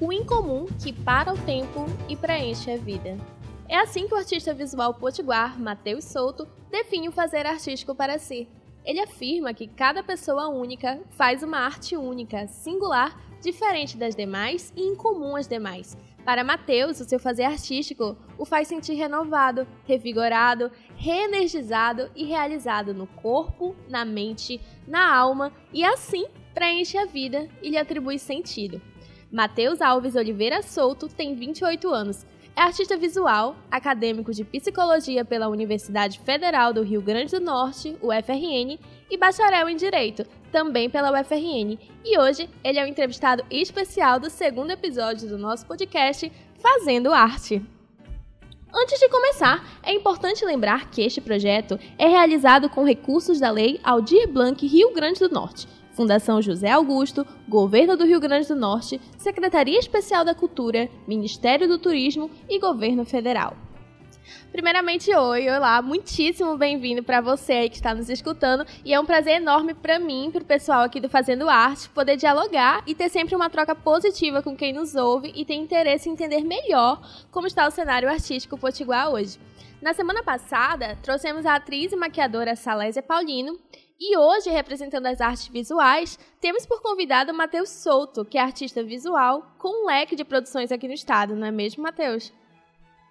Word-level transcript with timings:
o 0.00 0.12
incomum 0.12 0.66
que 0.80 0.92
para 0.92 1.32
o 1.32 1.38
tempo 1.38 1.86
e 2.08 2.16
preenche 2.16 2.70
a 2.70 2.76
vida. 2.76 3.16
É 3.68 3.76
assim 3.76 4.06
que 4.06 4.14
o 4.14 4.16
artista 4.16 4.54
visual 4.54 4.94
potiguar 4.94 5.60
Matheus 5.60 6.04
Souto 6.04 6.48
define 6.70 7.08
o 7.08 7.12
fazer 7.12 7.44
artístico 7.44 7.94
para 7.94 8.18
si. 8.18 8.48
Ele 8.84 9.00
afirma 9.00 9.52
que 9.52 9.66
cada 9.66 10.02
pessoa 10.02 10.48
única 10.48 11.00
faz 11.10 11.42
uma 11.42 11.58
arte 11.58 11.96
única, 11.96 12.46
singular, 12.46 13.20
diferente 13.42 13.96
das 13.96 14.14
demais 14.14 14.72
e 14.74 14.82
incomum 14.82 15.36
às 15.36 15.46
demais. 15.46 15.96
Para 16.24 16.44
Mateus, 16.44 17.00
o 17.00 17.04
seu 17.04 17.18
fazer 17.18 17.44
artístico 17.44 18.16
o 18.38 18.44
faz 18.44 18.68
sentir 18.68 18.94
renovado, 18.94 19.66
revigorado, 19.86 20.70
reenergizado 20.96 22.10
e 22.14 22.24
realizado 22.24 22.94
no 22.94 23.06
corpo, 23.06 23.74
na 23.88 24.04
mente, 24.04 24.60
na 24.86 25.14
alma 25.14 25.52
e 25.72 25.84
assim 25.84 26.26
preenche 26.54 26.96
a 26.98 27.04
vida 27.04 27.48
e 27.62 27.70
lhe 27.70 27.78
atribui 27.78 28.18
sentido. 28.18 28.80
Mateus 29.30 29.82
Alves 29.82 30.16
Oliveira 30.16 30.62
Souto 30.62 31.06
tem 31.06 31.34
28 31.34 31.88
anos. 31.92 32.26
É 32.56 32.62
artista 32.62 32.96
visual, 32.96 33.56
acadêmico 33.70 34.32
de 34.32 34.42
psicologia 34.42 35.22
pela 35.24 35.48
Universidade 35.48 36.18
Federal 36.18 36.72
do 36.72 36.82
Rio 36.82 37.02
Grande 37.02 37.32
do 37.32 37.40
Norte, 37.40 37.94
UFRN, 38.02 38.78
e 39.10 39.16
bacharel 39.18 39.68
em 39.68 39.76
Direito, 39.76 40.24
também 40.50 40.88
pela 40.88 41.12
UFRN. 41.12 41.78
E 42.04 42.18
hoje 42.18 42.48
ele 42.64 42.78
é 42.78 42.84
o 42.84 42.88
entrevistado 42.88 43.44
especial 43.50 44.18
do 44.18 44.30
segundo 44.30 44.70
episódio 44.70 45.28
do 45.28 45.38
nosso 45.38 45.66
podcast 45.66 46.32
Fazendo 46.58 47.12
Arte. 47.12 47.62
Antes 48.74 48.98
de 48.98 49.08
começar, 49.08 49.80
é 49.82 49.92
importante 49.92 50.44
lembrar 50.44 50.90
que 50.90 51.02
este 51.02 51.20
projeto 51.20 51.78
é 51.96 52.08
realizado 52.08 52.68
com 52.68 52.84
recursos 52.84 53.38
da 53.38 53.50
Lei 53.50 53.78
Aldir 53.84 54.26
Blanc 54.28 54.66
Rio 54.66 54.92
Grande 54.92 55.20
do 55.20 55.28
Norte, 55.28 55.66
Fundação 55.98 56.40
José 56.40 56.70
Augusto, 56.70 57.26
Governo 57.48 57.96
do 57.96 58.04
Rio 58.04 58.20
Grande 58.20 58.46
do 58.46 58.54
Norte, 58.54 59.00
Secretaria 59.16 59.80
Especial 59.80 60.24
da 60.24 60.32
Cultura, 60.32 60.88
Ministério 61.08 61.66
do 61.66 61.76
Turismo 61.76 62.30
e 62.48 62.60
Governo 62.60 63.04
Federal. 63.04 63.56
Primeiramente, 64.52 65.12
oi, 65.12 65.50
olá, 65.50 65.82
muitíssimo 65.82 66.56
bem-vindo 66.56 67.02
para 67.02 67.20
você 67.20 67.52
aí 67.54 67.68
que 67.68 67.74
está 67.74 67.92
nos 67.92 68.08
escutando 68.08 68.64
e 68.84 68.94
é 68.94 69.00
um 69.00 69.04
prazer 69.04 69.42
enorme 69.42 69.74
para 69.74 69.98
mim, 69.98 70.30
para 70.32 70.42
o 70.42 70.46
pessoal 70.46 70.82
aqui 70.82 71.00
do 71.00 71.08
Fazendo 71.08 71.48
Arte, 71.48 71.88
poder 71.88 72.16
dialogar 72.16 72.84
e 72.86 72.94
ter 72.94 73.08
sempre 73.08 73.34
uma 73.34 73.50
troca 73.50 73.74
positiva 73.74 74.40
com 74.40 74.56
quem 74.56 74.72
nos 74.72 74.94
ouve 74.94 75.32
e 75.34 75.44
tem 75.44 75.60
interesse 75.60 76.08
em 76.08 76.12
entender 76.12 76.44
melhor 76.44 77.02
como 77.32 77.48
está 77.48 77.66
o 77.66 77.72
cenário 77.72 78.08
artístico 78.08 78.56
potiguar 78.56 79.10
hoje. 79.10 79.36
Na 79.82 79.92
semana 79.92 80.22
passada, 80.22 80.96
trouxemos 81.02 81.44
a 81.44 81.56
atriz 81.56 81.92
e 81.92 81.96
maquiadora 81.96 82.54
Salésia 82.54 83.02
Paulino 83.02 83.58
e 84.00 84.16
hoje, 84.16 84.48
representando 84.48 85.06
as 85.06 85.20
artes 85.20 85.48
visuais, 85.48 86.18
temos 86.40 86.64
por 86.64 86.80
convidado 86.80 87.32
o 87.32 87.34
Matheus 87.34 87.68
Souto, 87.70 88.24
que 88.24 88.38
é 88.38 88.40
artista 88.40 88.82
visual 88.82 89.42
com 89.58 89.82
um 89.82 89.86
leque 89.86 90.14
de 90.14 90.24
produções 90.24 90.70
aqui 90.70 90.86
no 90.86 90.94
estado, 90.94 91.34
não 91.34 91.46
é 91.46 91.50
mesmo, 91.50 91.82
Matheus? 91.82 92.32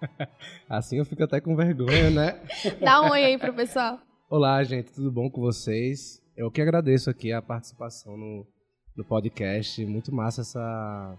assim 0.68 0.96
eu 0.96 1.04
fico 1.04 1.22
até 1.22 1.40
com 1.40 1.54
vergonha, 1.54 2.10
né? 2.10 2.40
Dá 2.80 3.02
um 3.02 3.10
oi 3.10 3.22
aí 3.22 3.36
pro 3.36 3.52
pessoal. 3.52 4.00
Olá, 4.30 4.62
gente, 4.64 4.92
tudo 4.92 5.12
bom 5.12 5.30
com 5.30 5.42
vocês? 5.42 6.22
Eu 6.34 6.50
que 6.50 6.62
agradeço 6.62 7.10
aqui 7.10 7.32
a 7.32 7.42
participação 7.42 8.16
no, 8.16 8.46
no 8.96 9.04
podcast. 9.04 9.84
Muito 9.84 10.14
massa 10.14 10.40
essa 10.40 11.16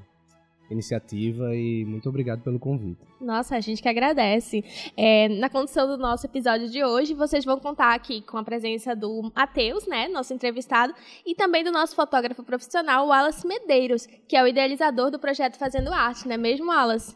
iniciativa 0.69 1.55
e 1.55 1.85
muito 1.85 2.07
obrigado 2.09 2.41
pelo 2.41 2.59
convite. 2.59 3.01
Nossa, 3.19 3.55
a 3.55 3.59
gente 3.59 3.81
que 3.81 3.89
agradece. 3.89 4.63
É, 4.95 5.27
na 5.27 5.49
condição 5.49 5.87
do 5.87 5.97
nosso 5.97 6.25
episódio 6.25 6.69
de 6.69 6.83
hoje, 6.83 7.13
vocês 7.13 7.43
vão 7.43 7.59
contar 7.59 7.93
aqui 7.93 8.21
com 8.21 8.37
a 8.37 8.43
presença 8.43 8.95
do 8.95 9.31
Matheus, 9.35 9.87
né, 9.87 10.07
nosso 10.07 10.33
entrevistado, 10.33 10.93
e 11.25 11.35
também 11.35 11.63
do 11.63 11.71
nosso 11.71 11.95
fotógrafo 11.95 12.43
profissional, 12.43 13.07
Wallace 13.07 13.47
Medeiros, 13.47 14.07
que 14.27 14.35
é 14.35 14.43
o 14.43 14.47
idealizador 14.47 15.11
do 15.11 15.19
projeto 15.19 15.57
Fazendo 15.57 15.91
Arte, 15.91 16.27
não 16.27 16.35
é 16.35 16.37
mesmo, 16.37 16.67
Wallace? 16.67 17.15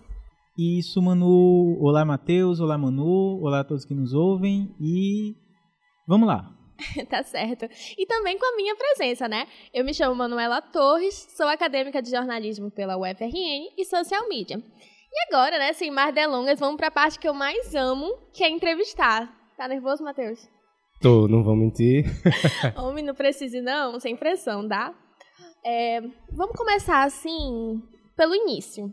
Isso, 0.58 1.02
Manu. 1.02 1.78
Olá, 1.82 2.06
Matheus. 2.06 2.60
Olá, 2.60 2.78
Manu. 2.78 3.40
Olá 3.42 3.62
a 3.62 3.64
todos 3.64 3.86
que 3.86 3.96
nos 3.96 4.14
ouvem. 4.14 4.70
E 4.80 5.36
vamos 6.08 6.28
lá. 6.28 6.63
tá 7.10 7.24
certo. 7.24 7.68
E 7.98 8.06
também 8.06 8.38
com 8.38 8.46
a 8.46 8.56
minha 8.56 8.76
presença, 8.76 9.28
né? 9.28 9.48
Eu 9.74 9.84
me 9.84 9.94
chamo 9.94 10.16
Manuela 10.16 10.62
Torres, 10.62 11.28
sou 11.36 11.48
acadêmica 11.48 12.02
de 12.02 12.10
jornalismo 12.10 12.72
pela 12.72 12.98
UFRN 12.98 13.72
e 13.78 13.86
social 13.86 14.28
media. 14.28 14.58
E 15.12 15.28
agora, 15.28 15.60
né, 15.60 15.74
sem 15.74 15.92
mais 15.92 16.14
delongas, 16.14 16.60
vamos 16.60 16.78
para 16.78 16.88
a 16.88 16.92
parte 16.92 17.20
que 17.20 17.28
eu 17.28 17.34
mais 17.34 17.76
amo, 17.76 18.18
que 18.34 18.44
é 18.44 18.50
entrevistar. 18.50 19.32
Tá 19.56 19.68
nervoso, 19.68 20.04
Matheus? 20.04 20.50
Tô, 21.00 21.28
não 21.28 21.44
vou 21.44 21.56
mentir. 21.56 22.06
Homem, 22.78 23.04
não 23.04 23.14
precise 23.14 23.62
não, 23.62 24.00
sem 24.00 24.16
pressão, 24.16 24.68
tá? 24.68 24.94
É, 25.64 26.02
vamos 26.32 26.58
começar 26.58 27.04
assim, 27.04 27.82
pelo 28.16 28.34
início. 28.34 28.92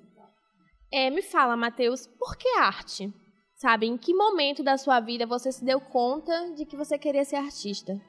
É, 0.93 1.09
me 1.09 1.23
fala, 1.23 1.57
Matheus, 1.57 2.07
por 2.19 2.37
que 2.37 2.49
arte? 2.59 3.13
Sabe, 3.61 3.85
em 3.85 3.99
que 3.99 4.15
momento 4.15 4.65
da 4.65 4.79
sua 4.79 5.01
vida 5.01 5.27
você 5.27 5.53
se 5.53 5.63
deu 5.63 5.79
conta 5.79 6.55
de 6.57 6.65
que 6.65 6.79
você 6.79 6.97
queria 6.97 7.27
ser 7.27 7.37
artista? 7.37 8.01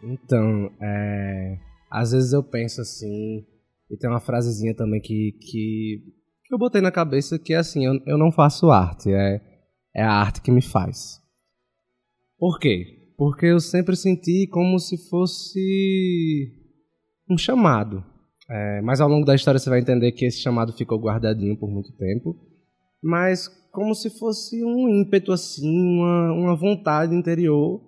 Então, 0.00 0.70
é, 0.80 1.58
às 1.90 2.12
vezes 2.12 2.32
eu 2.32 2.40
penso 2.44 2.80
assim, 2.80 3.44
e 3.90 3.96
tem 3.98 4.08
uma 4.08 4.20
frasezinha 4.20 4.76
também 4.76 5.00
que, 5.00 5.32
que, 5.40 6.04
que 6.44 6.54
eu 6.54 6.58
botei 6.58 6.80
na 6.80 6.92
cabeça 6.92 7.36
que 7.36 7.52
é 7.52 7.56
assim, 7.56 7.84
eu, 7.84 8.00
eu 8.06 8.16
não 8.16 8.30
faço 8.30 8.70
arte, 8.70 9.12
é, 9.12 9.40
é 9.92 10.04
a 10.04 10.12
arte 10.12 10.40
que 10.40 10.52
me 10.52 10.62
faz. 10.62 11.20
Por 12.38 12.60
quê? 12.60 13.10
Porque 13.16 13.46
eu 13.46 13.58
sempre 13.58 13.96
senti 13.96 14.46
como 14.46 14.78
se 14.78 14.96
fosse 15.08 16.48
um 17.28 17.36
chamado. 17.36 18.04
É, 18.48 18.80
mas 18.82 19.00
ao 19.00 19.08
longo 19.08 19.26
da 19.26 19.34
história 19.34 19.58
você 19.58 19.68
vai 19.68 19.80
entender 19.80 20.12
que 20.12 20.24
esse 20.24 20.38
chamado 20.38 20.72
ficou 20.72 20.96
guardadinho 20.96 21.58
por 21.58 21.68
muito 21.68 21.90
tempo. 21.96 22.36
Mas 23.02 23.48
como 23.78 23.94
se 23.94 24.10
fosse 24.10 24.64
um 24.64 24.88
ímpeto, 24.88 25.30
assim, 25.30 25.70
uma, 25.70 26.32
uma 26.32 26.56
vontade 26.56 27.14
interior 27.14 27.80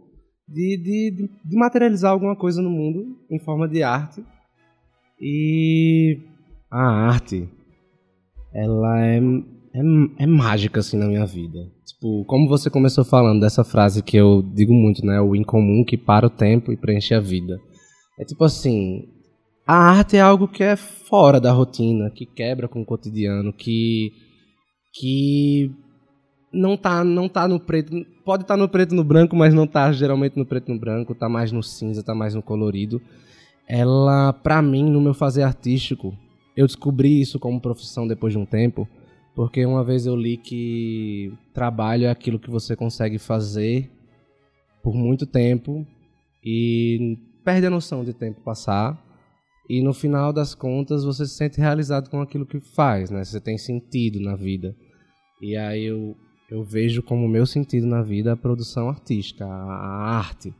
de, 0.46 0.76
de, 0.76 1.28
de 1.44 1.56
materializar 1.56 2.12
alguma 2.12 2.36
coisa 2.36 2.62
no 2.62 2.70
mundo 2.70 3.18
em 3.28 3.40
forma 3.40 3.68
de 3.68 3.82
arte. 3.82 4.24
E 5.20 6.16
a 6.70 6.80
arte, 6.80 7.48
ela 8.54 9.04
é, 9.04 9.18
é, 9.18 9.80
é, 10.20 10.26
mágica, 10.26 10.78
assim, 10.78 10.96
na 10.96 11.08
minha 11.08 11.26
vida. 11.26 11.58
Tipo, 11.84 12.24
como 12.24 12.48
você 12.48 12.70
começou 12.70 13.04
falando 13.04 13.40
dessa 13.40 13.64
frase 13.64 14.00
que 14.00 14.16
eu 14.16 14.42
digo 14.54 14.72
muito, 14.72 15.04
né? 15.04 15.20
O 15.20 15.34
incomum 15.34 15.84
que 15.84 15.98
para 15.98 16.28
o 16.28 16.30
tempo 16.30 16.70
e 16.70 16.76
preenche 16.76 17.14
a 17.14 17.20
vida. 17.20 17.58
É 18.16 18.24
tipo 18.24 18.44
assim, 18.44 19.08
a 19.66 19.74
arte 19.74 20.16
é 20.16 20.20
algo 20.20 20.46
que 20.46 20.62
é 20.62 20.76
fora 20.76 21.40
da 21.40 21.50
rotina, 21.50 22.10
que 22.10 22.26
quebra 22.26 22.68
com 22.68 22.80
o 22.80 22.86
cotidiano, 22.86 23.52
que 23.52 24.29
que 24.92 25.70
não 26.52 26.76
tá 26.76 27.04
não 27.04 27.28
tá 27.28 27.46
no 27.46 27.60
preto, 27.60 28.04
pode 28.24 28.42
estar 28.42 28.54
tá 28.54 28.58
no 28.58 28.68
preto 28.68 28.94
no 28.94 29.04
branco, 29.04 29.36
mas 29.36 29.54
não 29.54 29.66
tá 29.66 29.92
geralmente 29.92 30.36
no 30.36 30.44
preto 30.44 30.72
no 30.72 30.78
branco, 30.78 31.14
tá 31.14 31.28
mais 31.28 31.52
no 31.52 31.62
cinza, 31.62 32.02
tá 32.02 32.14
mais 32.14 32.34
no 32.34 32.42
colorido. 32.42 33.00
Ela, 33.68 34.32
para 34.32 34.60
mim, 34.60 34.82
no 34.90 35.00
meu 35.00 35.14
fazer 35.14 35.42
artístico, 35.42 36.16
eu 36.56 36.66
descobri 36.66 37.20
isso 37.20 37.38
como 37.38 37.60
profissão 37.60 38.06
depois 38.06 38.32
de 38.32 38.38
um 38.38 38.44
tempo, 38.44 38.88
porque 39.34 39.64
uma 39.64 39.84
vez 39.84 40.06
eu 40.06 40.16
li 40.16 40.36
que 40.36 41.32
trabalho 41.54 42.06
é 42.06 42.10
aquilo 42.10 42.38
que 42.38 42.50
você 42.50 42.74
consegue 42.74 43.18
fazer 43.18 43.88
por 44.82 44.94
muito 44.94 45.24
tempo 45.24 45.86
e 46.44 47.16
perde 47.44 47.66
a 47.66 47.70
noção 47.70 48.04
de 48.04 48.12
tempo 48.12 48.40
passar 48.40 48.98
e 49.70 49.80
no 49.80 49.94
final 49.94 50.32
das 50.32 50.52
contas 50.52 51.04
você 51.04 51.24
se 51.24 51.36
sente 51.36 51.60
realizado 51.60 52.10
com 52.10 52.20
aquilo 52.20 52.44
que 52.44 52.58
faz, 52.58 53.08
né? 53.08 53.22
Você 53.22 53.40
tem 53.40 53.56
sentido 53.56 54.18
na 54.18 54.34
vida. 54.34 54.74
E 55.40 55.56
aí 55.56 55.84
eu, 55.84 56.16
eu 56.50 56.64
vejo 56.64 57.04
como 57.04 57.28
meu 57.28 57.46
sentido 57.46 57.86
na 57.86 58.02
vida 58.02 58.32
a 58.32 58.36
produção 58.36 58.88
artística, 58.88 59.46
a, 59.46 60.18
arte. 60.18 60.52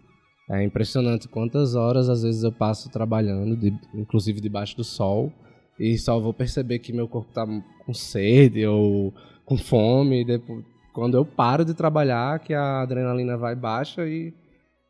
É 0.48 0.62
impressionante 0.62 1.26
quantas 1.26 1.74
horas 1.74 2.08
às 2.08 2.22
vezes 2.22 2.44
eu 2.44 2.52
passo 2.52 2.88
trabalhando, 2.88 3.56
de, 3.56 3.76
inclusive 3.96 4.40
debaixo 4.40 4.76
do 4.76 4.84
sol, 4.84 5.32
e 5.76 5.98
só 5.98 6.20
vou 6.20 6.32
perceber 6.32 6.78
que 6.78 6.92
meu 6.92 7.08
corpo 7.08 7.30
está 7.30 7.44
com 7.84 7.92
sede 7.92 8.64
ou 8.64 9.12
com 9.44 9.56
fome, 9.58 10.24
depois, 10.24 10.64
quando 10.94 11.16
eu 11.16 11.24
paro 11.24 11.64
de 11.64 11.74
trabalhar, 11.74 12.38
que 12.38 12.54
a 12.54 12.82
adrenalina 12.82 13.36
vai 13.36 13.56
baixa 13.56 14.06
e, 14.06 14.32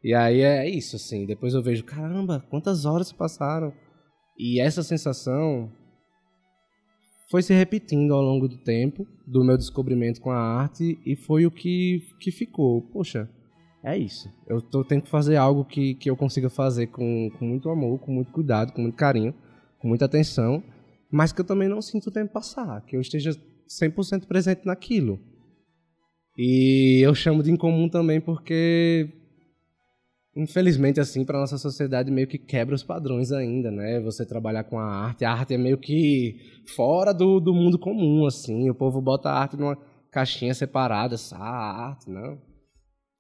e 0.05 0.12
aí 0.12 0.43
é 0.43 0.69
isso, 0.69 0.97
assim. 0.97 1.25
Depois 1.25 1.55
eu 1.55 1.62
vejo, 1.62 1.85
caramba, 1.85 2.45
quantas 2.50 2.85
horas 2.85 3.11
passaram? 3.11 3.73
E 4.43 4.59
essa 4.59 4.83
sensação 4.83 5.71
foi 7.31 7.43
se 7.43 7.53
repetindo 7.53 8.15
ao 8.15 8.23
longo 8.23 8.49
do 8.49 8.57
tempo, 8.57 9.07
do 9.27 9.45
meu 9.45 9.59
descobrimento 9.59 10.19
com 10.19 10.31
a 10.31 10.39
arte, 10.39 10.99
e 11.05 11.15
foi 11.15 11.45
o 11.45 11.51
que, 11.51 12.03
que 12.19 12.33
ficou. 12.33 12.81
Poxa, 12.81 13.29
é 13.85 13.99
isso. 13.99 14.33
Eu 14.49 14.63
tô, 14.63 14.83
tenho 14.83 15.03
que 15.03 15.11
fazer 15.11 15.37
algo 15.37 15.63
que, 15.63 15.95
que 15.95 16.09
eu 16.09 16.17
consiga 16.17 16.49
fazer 16.49 16.87
com, 16.87 17.31
com 17.39 17.45
muito 17.45 17.69
amor, 17.69 17.99
com 17.99 18.13
muito 18.13 18.33
cuidado, 18.33 18.73
com 18.73 18.81
muito 18.81 18.97
carinho, 18.97 19.35
com 19.79 19.87
muita 19.87 20.07
atenção, 20.07 20.65
mas 21.13 21.33
que 21.33 21.43
eu 21.43 21.47
também 21.47 21.69
não 21.69 21.83
sinto 21.83 22.07
o 22.07 22.11
tempo 22.11 22.33
passar, 22.33 22.81
que 22.87 22.97
eu 22.97 23.01
esteja 23.03 23.33
100% 23.69 24.27
presente 24.27 24.65
naquilo. 24.65 25.21
E 26.35 27.03
eu 27.05 27.15
chamo 27.15 27.43
de 27.43 27.51
incomum 27.51 27.91
também 27.91 28.23
porque 28.23 29.20
infelizmente, 30.35 31.00
assim, 31.00 31.25
para 31.25 31.41
nossa 31.41 31.59
sociedade 31.59 32.11
meio 32.11 32.27
que 32.27 32.38
quebra 32.38 32.75
os 32.75 32.82
padrões 32.82 33.32
ainda, 33.32 33.71
né? 33.71 34.00
Você 34.00 34.25
trabalhar 34.25 34.65
com 34.65 34.79
a 34.79 34.85
arte, 34.85 35.25
a 35.25 35.32
arte 35.32 35.55
é 35.55 35.59
meio 35.59 35.79
que 35.79 36.37
fora 36.77 37.12
do, 37.12 37.41
do 37.41 37.53
mundo 37.53 37.79
comum, 37.79 38.27
assim. 38.27 38.71
O 38.71 38.75
povo 38.75 39.00
bota 39.00 39.29
a 39.29 39.38
arte 39.38 39.56
numa 39.56 39.77
caixinha 40.11 40.55
separada, 40.55 41.17
ah, 41.32 41.38
a 41.38 41.87
arte, 41.88 42.09
não. 42.09 42.38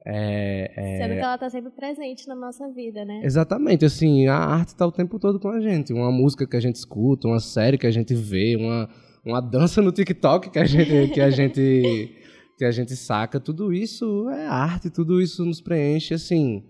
É, 0.06 0.72
é... 0.76 0.98
Sendo 0.98 1.14
que 1.14 1.20
ela 1.20 1.34
está 1.34 1.50
sempre 1.50 1.70
presente 1.72 2.26
na 2.26 2.34
nossa 2.34 2.66
vida, 2.72 3.04
né? 3.04 3.20
Exatamente, 3.22 3.84
assim, 3.84 4.26
a 4.28 4.36
arte 4.36 4.68
está 4.68 4.86
o 4.86 4.92
tempo 4.92 5.18
todo 5.18 5.38
com 5.38 5.48
a 5.48 5.60
gente. 5.60 5.92
Uma 5.92 6.10
música 6.10 6.46
que 6.46 6.56
a 6.56 6.60
gente 6.60 6.76
escuta, 6.76 7.28
uma 7.28 7.40
série 7.40 7.76
que 7.76 7.86
a 7.86 7.90
gente 7.90 8.14
vê, 8.14 8.56
uma, 8.56 8.88
uma 9.24 9.40
dança 9.40 9.82
no 9.82 9.92
TikTok 9.92 10.50
que 10.50 10.58
a 10.58 10.64
gente, 10.64 11.12
que 11.12 11.20
a 11.20 11.28
gente, 11.28 12.16
que 12.56 12.64
a 12.64 12.70
gente 12.70 12.96
saca, 12.96 13.38
tudo 13.38 13.74
isso 13.74 14.30
é 14.30 14.46
arte, 14.46 14.88
tudo 14.88 15.20
isso 15.20 15.44
nos 15.44 15.60
preenche, 15.60 16.14
assim 16.14 16.64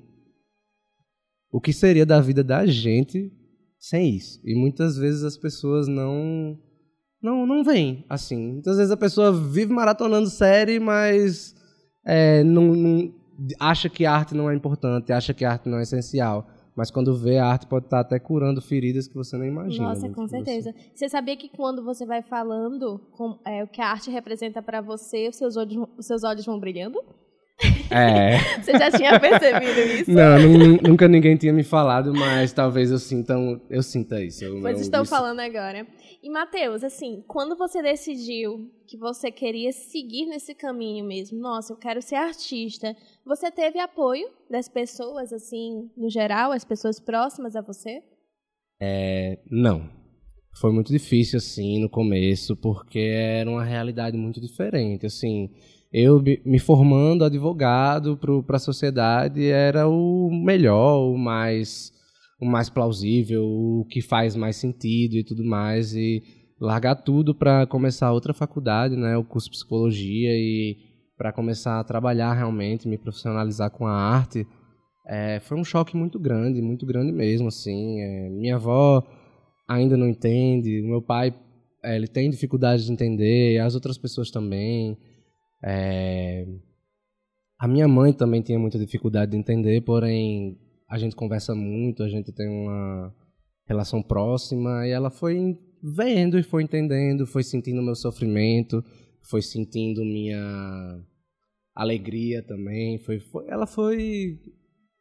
o 1.53 1.61
que 1.61 1.73
seria 1.73 2.07
da 2.07 2.21
vida 2.21 2.43
da 2.45 2.67
gente 2.67 3.33
sem 3.79 4.15
isso. 4.15 4.41
E 4.45 4.55
muitas 4.55 4.97
vezes 4.97 5.25
as 5.25 5.37
pessoas 5.37 5.89
não 5.89 6.59
não 7.23 7.47
não 7.47 7.65
veem 7.65 8.05
assim. 8.09 8.53
Muitas 8.53 8.77
vezes 8.77 8.93
a 8.93 8.97
pessoa 8.97 9.33
vive 9.33 9.73
maratonando 9.73 10.29
série, 10.29 10.79
mas 10.79 11.55
é, 12.05 12.45
não, 12.45 12.75
não, 12.75 13.15
acha 13.59 13.89
que 13.89 14.05
a 14.05 14.13
arte 14.13 14.35
não 14.35 14.51
é 14.51 14.55
importante, 14.55 15.13
acha 15.13 15.35
que 15.35 15.45
a 15.45 15.53
arte 15.53 15.69
não 15.69 15.79
é 15.79 15.83
essencial. 15.83 16.47
Mas 16.77 16.91
quando 16.91 17.15
vê, 17.15 17.37
a 17.37 17.47
arte 17.47 17.67
pode 17.67 17.87
estar 17.87 18.01
até 18.01 18.19
curando 18.19 18.63
feridas 18.63 19.09
que 19.09 19.15
você 19.15 19.37
não 19.37 19.45
imagina. 19.45 19.89
Nossa, 19.89 20.09
com 20.09 20.27
certeza. 20.27 20.73
Você. 20.73 20.91
você 20.95 21.09
sabia 21.09 21.37
que 21.37 21.49
quando 21.49 21.85
você 21.85 22.07
vai 22.07 22.23
falando 22.23 22.99
com, 23.13 23.39
é, 23.45 23.65
o 23.65 23.67
que 23.67 23.83
a 23.83 23.91
arte 23.91 24.11
representa 24.11 24.63
para 24.63 24.81
você, 24.81 25.29
os 25.29 25.37
seus, 25.37 25.57
olhos, 25.57 25.89
os 25.99 26.07
seus 26.07 26.23
olhos 26.23 26.47
vão 26.47 26.59
brilhando? 26.59 27.03
É. 27.91 28.39
Você 28.63 28.73
já 28.73 28.91
tinha 28.91 29.19
percebido 29.19 29.81
isso? 29.81 30.11
Não, 30.11 30.39
nunca 30.83 31.07
ninguém 31.09 31.37
tinha 31.37 31.53
me 31.53 31.63
falado, 31.63 32.13
mas 32.15 32.53
talvez 32.53 32.91
eu 32.91 32.99
sinta, 32.99 33.35
eu 33.69 33.83
sinta 33.83 34.23
isso. 34.23 34.45
Eu, 34.45 34.61
pois 34.61 34.81
estou 34.81 35.05
falando 35.05 35.41
agora. 35.41 35.87
E, 36.23 36.31
Matheus, 36.31 36.85
assim, 36.85 37.23
quando 37.27 37.57
você 37.57 37.83
decidiu 37.83 38.71
que 38.87 38.97
você 38.97 39.31
queria 39.31 39.73
seguir 39.73 40.27
nesse 40.27 40.55
caminho 40.55 41.05
mesmo, 41.05 41.39
nossa, 41.39 41.73
eu 41.73 41.77
quero 41.77 42.01
ser 42.01 42.17
artista, 42.17 42.97
você 43.25 43.51
teve 43.51 43.79
apoio 43.79 44.29
das 44.51 44.69
pessoas, 44.69 45.33
assim, 45.33 45.91
no 45.97 46.09
geral, 46.11 46.53
as 46.53 46.65
pessoas 46.65 47.01
próximas 47.01 47.57
a 47.57 47.61
você? 47.61 48.03
É, 48.81 49.39
não. 49.51 49.89
Foi 50.61 50.73
muito 50.73 50.93
difícil, 50.93 51.37
assim, 51.37 51.81
no 51.81 51.89
começo, 51.89 52.57
porque 52.57 52.99
era 52.99 53.49
uma 53.49 53.65
realidade 53.65 54.17
muito 54.17 54.41
diferente, 54.41 55.07
assim 55.07 55.51
eu 55.93 56.23
me 56.45 56.59
formando 56.59 57.25
advogado 57.25 58.19
para 58.47 58.57
a 58.57 58.61
sociedade 58.61 59.45
era 59.47 59.89
o 59.89 60.31
melhor, 60.31 61.11
o 61.13 61.19
mais, 61.19 61.93
o 62.41 62.47
mais 62.47 62.71
plausível, 62.71 63.45
o 63.45 63.85
que 63.91 64.01
faz 64.01 64.37
mais 64.37 64.57
sentido 64.57 65.17
e 65.17 65.25
tudo 65.25 65.45
mais. 65.45 65.95
E 65.95 66.23
largar 66.61 66.95
tudo 66.95 67.35
para 67.35 67.67
começar 67.67 68.13
outra 68.13 68.35
faculdade, 68.35 68.95
né, 68.97 69.17
o 69.17 69.25
curso 69.25 69.47
de 69.47 69.57
psicologia, 69.57 70.31
e 70.33 70.77
para 71.17 71.33
começar 71.33 71.81
a 71.81 71.85
trabalhar 71.85 72.35
realmente, 72.35 72.89
me 72.89 72.97
profissionalizar 72.97 73.71
com 73.71 73.87
a 73.87 73.93
arte, 73.93 74.47
é, 75.07 75.41
foi 75.41 75.59
um 75.59 75.65
choque 75.65 75.97
muito 75.97 76.19
grande, 76.19 76.63
muito 76.63 76.87
grande 76.87 77.13
mesmo. 77.13 77.49
assim. 77.49 78.01
É, 78.01 78.31
minha 78.31 78.57
avó 78.57 79.03
ainda 79.69 79.97
não 79.97 80.09
entende, 80.09 80.83
meu 80.83 81.03
pai 81.03 81.35
é, 81.83 81.97
ele 81.97 82.07
tem 82.07 82.31
dificuldade 82.31 82.85
de 82.85 82.93
entender, 82.93 83.59
as 83.59 83.75
outras 83.75 83.99
pessoas 83.99 84.31
também. 84.31 84.97
É... 85.63 86.47
A 87.59 87.69
minha 87.69 87.87
mãe 87.87 88.13
também 88.13 88.43
tinha 88.43 88.59
muita 88.59 88.79
dificuldade 88.79 89.33
de 89.33 89.37
entender, 89.37 89.83
porém 89.83 90.59
a 90.89 90.99
gente 90.99 91.15
conversa 91.15 91.55
muito, 91.55 92.03
a 92.03 92.09
gente 92.09 92.33
tem 92.33 92.49
uma 92.49 93.15
relação 93.67 94.03
próxima 94.03 94.87
e 94.87 94.91
ela 94.91 95.11
foi 95.11 95.59
vendo 95.83 96.39
e 96.39 96.43
foi 96.43 96.63
entendendo, 96.63 97.27
foi 97.27 97.43
sentindo 97.43 97.83
meu 97.83 97.95
sofrimento, 97.95 98.85
foi 99.23 99.43
sentindo 99.43 100.05
minha 100.05 101.01
alegria 101.75 102.43
também, 102.43 102.99
foi, 102.99 103.21
foi 103.21 103.47
ela 103.49 103.67
foi 103.67 104.39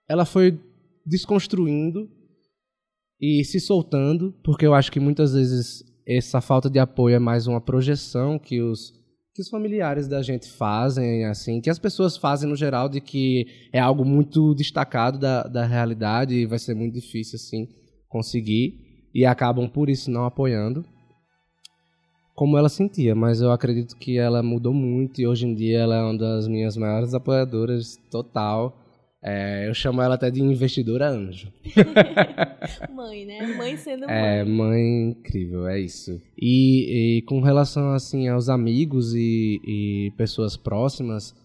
ela 0.08 0.26
foi 0.26 0.60
desconstruindo 1.06 2.10
e 3.20 3.44
se 3.44 3.60
soltando, 3.60 4.34
porque 4.44 4.66
eu 4.66 4.74
acho 4.74 4.92
que 4.92 5.00
muitas 5.00 5.34
vezes 5.34 5.84
essa 6.08 6.42
falta 6.42 6.70
de 6.70 6.80
apoio 6.80 7.16
é 7.16 7.20
mais 7.20 7.48
uma 7.48 7.62
projeção 7.62 8.40
que 8.40 8.62
os 8.62 8.99
que 9.34 9.42
os 9.42 9.50
familiares 9.50 10.08
da 10.08 10.22
gente 10.22 10.50
fazem, 10.50 11.26
assim, 11.26 11.62
que 11.62 11.70
as 11.70 11.80
pessoas 11.80 12.18
fazem 12.18 12.50
no 12.50 12.56
geral, 12.56 12.90
de 12.90 13.00
que 13.00 13.46
é 13.72 13.80
algo 13.80 14.04
muito 14.04 14.54
destacado 14.56 15.20
da, 15.20 15.44
da 15.44 15.66
realidade 15.66 16.36
e 16.36 16.46
vai 16.46 16.60
ser 16.60 16.74
muito 16.74 16.96
difícil, 16.96 17.36
assim, 17.36 17.68
conseguir, 18.08 19.08
e 19.14 19.26
acabam 19.26 19.70
por 19.70 19.90
isso 19.90 20.10
não 20.10 20.26
apoiando, 20.26 20.84
como 22.40 22.58
ela 22.58 22.70
sentia, 22.70 23.14
mas 23.14 23.42
eu 23.42 23.52
acredito 23.52 23.98
que 23.98 24.18
ela 24.18 24.42
mudou 24.42 24.74
muito 24.74 25.20
e 25.20 25.28
hoje 25.28 25.46
em 25.46 25.54
dia 25.54 25.80
ela 25.80 25.96
é 25.98 26.02
uma 26.02 26.18
das 26.18 26.48
minhas 26.48 26.78
maiores 26.78 27.14
apoiadoras 27.14 27.98
total. 28.10 28.74
É, 29.22 29.68
eu 29.68 29.74
chamo 29.74 30.02
ela 30.02 30.16
até 30.16 30.32
de 30.32 30.42
investidora 30.42 31.10
anjo. 31.10 31.52
mãe, 32.94 33.26
né? 33.26 33.54
Mãe 33.58 33.76
sendo 33.76 34.08
mãe. 34.08 34.16
É, 34.16 34.44
mãe 34.46 35.10
incrível, 35.10 35.68
é 35.68 35.80
isso. 35.80 36.22
E, 36.38 37.18
e 37.18 37.22
com 37.24 37.42
relação 37.42 37.92
assim 37.92 38.30
aos 38.30 38.48
amigos 38.48 39.14
e, 39.14 39.60
e 39.66 40.12
pessoas 40.18 40.56
próximas, 40.56 41.36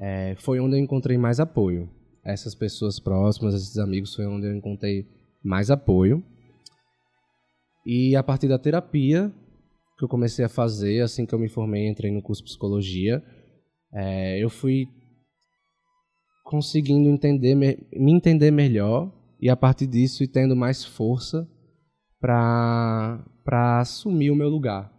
é, 0.00 0.36
foi 0.36 0.60
onde 0.60 0.76
eu 0.76 0.80
encontrei 0.80 1.18
mais 1.18 1.40
apoio. 1.40 1.90
Essas 2.24 2.54
pessoas 2.54 3.00
próximas, 3.00 3.54
esses 3.54 3.78
amigos, 3.78 4.14
foi 4.14 4.26
onde 4.26 4.46
eu 4.46 4.54
encontrei 4.54 5.04
mais 5.42 5.70
apoio. 5.70 6.22
E 7.84 8.14
a 8.14 8.22
partir 8.22 8.48
da 8.48 8.58
terapia 8.58 9.32
que 9.98 10.04
eu 10.04 10.08
comecei 10.08 10.44
a 10.44 10.48
fazer, 10.48 11.00
assim 11.00 11.24
que 11.24 11.34
eu 11.34 11.38
me 11.38 11.48
formei, 11.48 11.88
entrei 11.88 12.12
no 12.12 12.22
curso 12.22 12.42
de 12.42 12.50
psicologia, 12.50 13.22
é, 13.92 14.42
eu 14.42 14.50
fui 14.50 14.86
conseguindo 16.46 17.08
entender, 17.08 17.56
me 17.56 18.12
entender 18.12 18.52
melhor 18.52 19.12
e 19.40 19.50
a 19.50 19.56
partir 19.56 19.86
disso 19.88 20.22
e 20.22 20.28
tendo 20.28 20.54
mais 20.54 20.84
força 20.84 21.46
para 22.20 23.22
para 23.44 23.80
assumir 23.80 24.30
o 24.30 24.36
meu 24.36 24.48
lugar. 24.48 24.92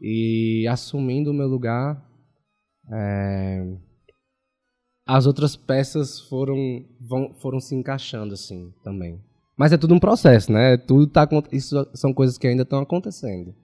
E 0.00 0.66
assumindo 0.68 1.30
o 1.30 1.34
meu 1.34 1.46
lugar 1.48 2.02
é, 2.92 3.76
as 5.06 5.26
outras 5.26 5.56
peças 5.56 6.20
foram 6.20 6.84
vão, 7.00 7.34
foram 7.34 7.60
se 7.60 7.74
encaixando 7.74 8.34
assim 8.34 8.72
também. 8.82 9.20
Mas 9.56 9.72
é 9.72 9.78
tudo 9.78 9.94
um 9.94 10.00
processo 10.00 10.50
né? 10.50 10.78
Tudo 10.78 11.06
tá 11.06 11.28
isso 11.52 11.86
são 11.94 12.12
coisas 12.12 12.38
que 12.38 12.46
ainda 12.46 12.62
estão 12.62 12.80
acontecendo 12.80 13.54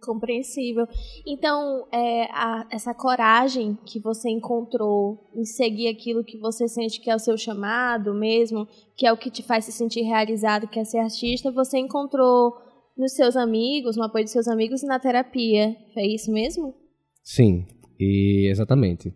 compreensível. 0.00 0.86
Então, 1.26 1.86
é, 1.92 2.24
a, 2.32 2.66
essa 2.70 2.94
coragem 2.94 3.78
que 3.84 4.00
você 4.00 4.28
encontrou 4.30 5.30
em 5.34 5.44
seguir 5.44 5.88
aquilo 5.88 6.24
que 6.24 6.38
você 6.38 6.68
sente 6.68 7.00
que 7.00 7.10
é 7.10 7.14
o 7.14 7.18
seu 7.18 7.36
chamado 7.36 8.14
mesmo, 8.14 8.66
que 8.96 9.06
é 9.06 9.12
o 9.12 9.16
que 9.16 9.30
te 9.30 9.42
faz 9.42 9.64
se 9.64 9.72
sentir 9.72 10.02
realizado, 10.02 10.68
que 10.68 10.78
é 10.78 10.84
ser 10.84 10.98
artista, 10.98 11.50
você 11.50 11.78
encontrou 11.78 12.54
nos 12.96 13.12
seus 13.12 13.36
amigos, 13.36 13.96
no 13.96 14.02
apoio 14.02 14.24
dos 14.24 14.32
seus 14.32 14.48
amigos 14.48 14.82
e 14.82 14.86
na 14.86 14.98
terapia. 14.98 15.76
É 15.96 16.06
isso 16.06 16.32
mesmo? 16.32 16.74
Sim, 17.22 17.66
e 17.98 18.48
exatamente. 18.50 19.14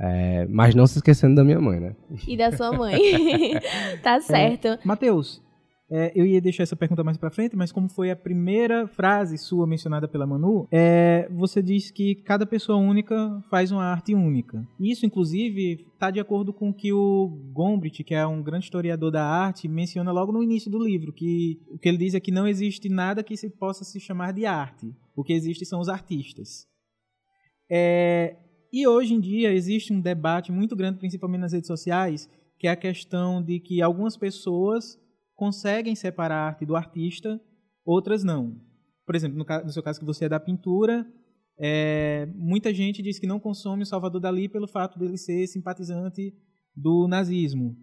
É, 0.00 0.46
mas 0.46 0.74
não 0.74 0.86
se 0.86 0.96
esquecendo 0.96 1.34
da 1.34 1.44
minha 1.44 1.60
mãe, 1.60 1.78
né? 1.78 1.94
E 2.26 2.36
da 2.36 2.50
sua 2.50 2.72
mãe. 2.72 2.98
tá 4.02 4.18
certo. 4.20 4.68
É, 4.68 4.78
Matheus, 4.82 5.42
é, 5.90 6.12
eu 6.14 6.24
ia 6.24 6.40
deixar 6.40 6.62
essa 6.62 6.76
pergunta 6.76 7.02
mais 7.02 7.18
para 7.18 7.30
frente, 7.30 7.56
mas 7.56 7.72
como 7.72 7.88
foi 7.88 8.12
a 8.12 8.16
primeira 8.16 8.86
frase 8.86 9.36
sua 9.36 9.66
mencionada 9.66 10.06
pela 10.06 10.26
Manu, 10.26 10.68
é, 10.70 11.28
você 11.32 11.60
diz 11.60 11.90
que 11.90 12.14
cada 12.14 12.46
pessoa 12.46 12.78
única 12.78 13.42
faz 13.50 13.72
uma 13.72 13.84
arte 13.84 14.14
única. 14.14 14.64
Isso, 14.78 15.04
inclusive, 15.04 15.84
está 15.92 16.10
de 16.12 16.20
acordo 16.20 16.52
com 16.52 16.70
o 16.70 16.74
que 16.74 16.92
o 16.92 17.28
Gombrich, 17.52 18.04
que 18.04 18.14
é 18.14 18.24
um 18.24 18.40
grande 18.40 18.66
historiador 18.66 19.10
da 19.10 19.24
arte, 19.24 19.66
menciona 19.66 20.12
logo 20.12 20.30
no 20.30 20.42
início 20.42 20.70
do 20.70 20.78
livro, 20.78 21.12
que 21.12 21.60
o 21.68 21.78
que 21.78 21.88
ele 21.88 21.98
diz 21.98 22.14
é 22.14 22.20
que 22.20 22.30
não 22.30 22.46
existe 22.46 22.88
nada 22.88 23.24
que 23.24 23.36
se 23.36 23.50
possa 23.50 23.82
se 23.82 23.98
chamar 23.98 24.32
de 24.32 24.46
arte. 24.46 24.94
O 25.16 25.24
que 25.24 25.32
existe 25.32 25.66
são 25.66 25.80
os 25.80 25.88
artistas. 25.88 26.66
É, 27.68 28.36
e 28.72 28.86
hoje 28.86 29.14
em 29.14 29.20
dia 29.20 29.52
existe 29.52 29.92
um 29.92 30.00
debate 30.00 30.52
muito 30.52 30.76
grande, 30.76 30.98
principalmente 30.98 31.40
nas 31.40 31.52
redes 31.52 31.66
sociais, 31.66 32.28
que 32.60 32.68
é 32.68 32.70
a 32.70 32.76
questão 32.76 33.42
de 33.42 33.58
que 33.58 33.80
algumas 33.80 34.16
pessoas 34.16 34.99
conseguem 35.40 35.94
separar 35.94 36.36
a 36.36 36.46
arte 36.48 36.66
do 36.66 36.76
artista, 36.76 37.40
outras 37.82 38.22
não. 38.22 38.60
Por 39.06 39.16
exemplo, 39.16 39.38
no, 39.38 39.64
no 39.64 39.72
seu 39.72 39.82
caso 39.82 39.98
que 39.98 40.04
você 40.04 40.26
é 40.26 40.28
da 40.28 40.38
pintura, 40.38 41.06
é, 41.58 42.28
muita 42.34 42.74
gente 42.74 43.02
diz 43.02 43.18
que 43.18 43.26
não 43.26 43.40
consome 43.40 43.82
o 43.82 43.86
Salvador 43.86 44.20
Dali 44.20 44.50
pelo 44.50 44.68
fato 44.68 44.98
dele 44.98 45.16
ser 45.16 45.46
simpatizante 45.46 46.34
do 46.76 47.08
nazismo. 47.08 47.74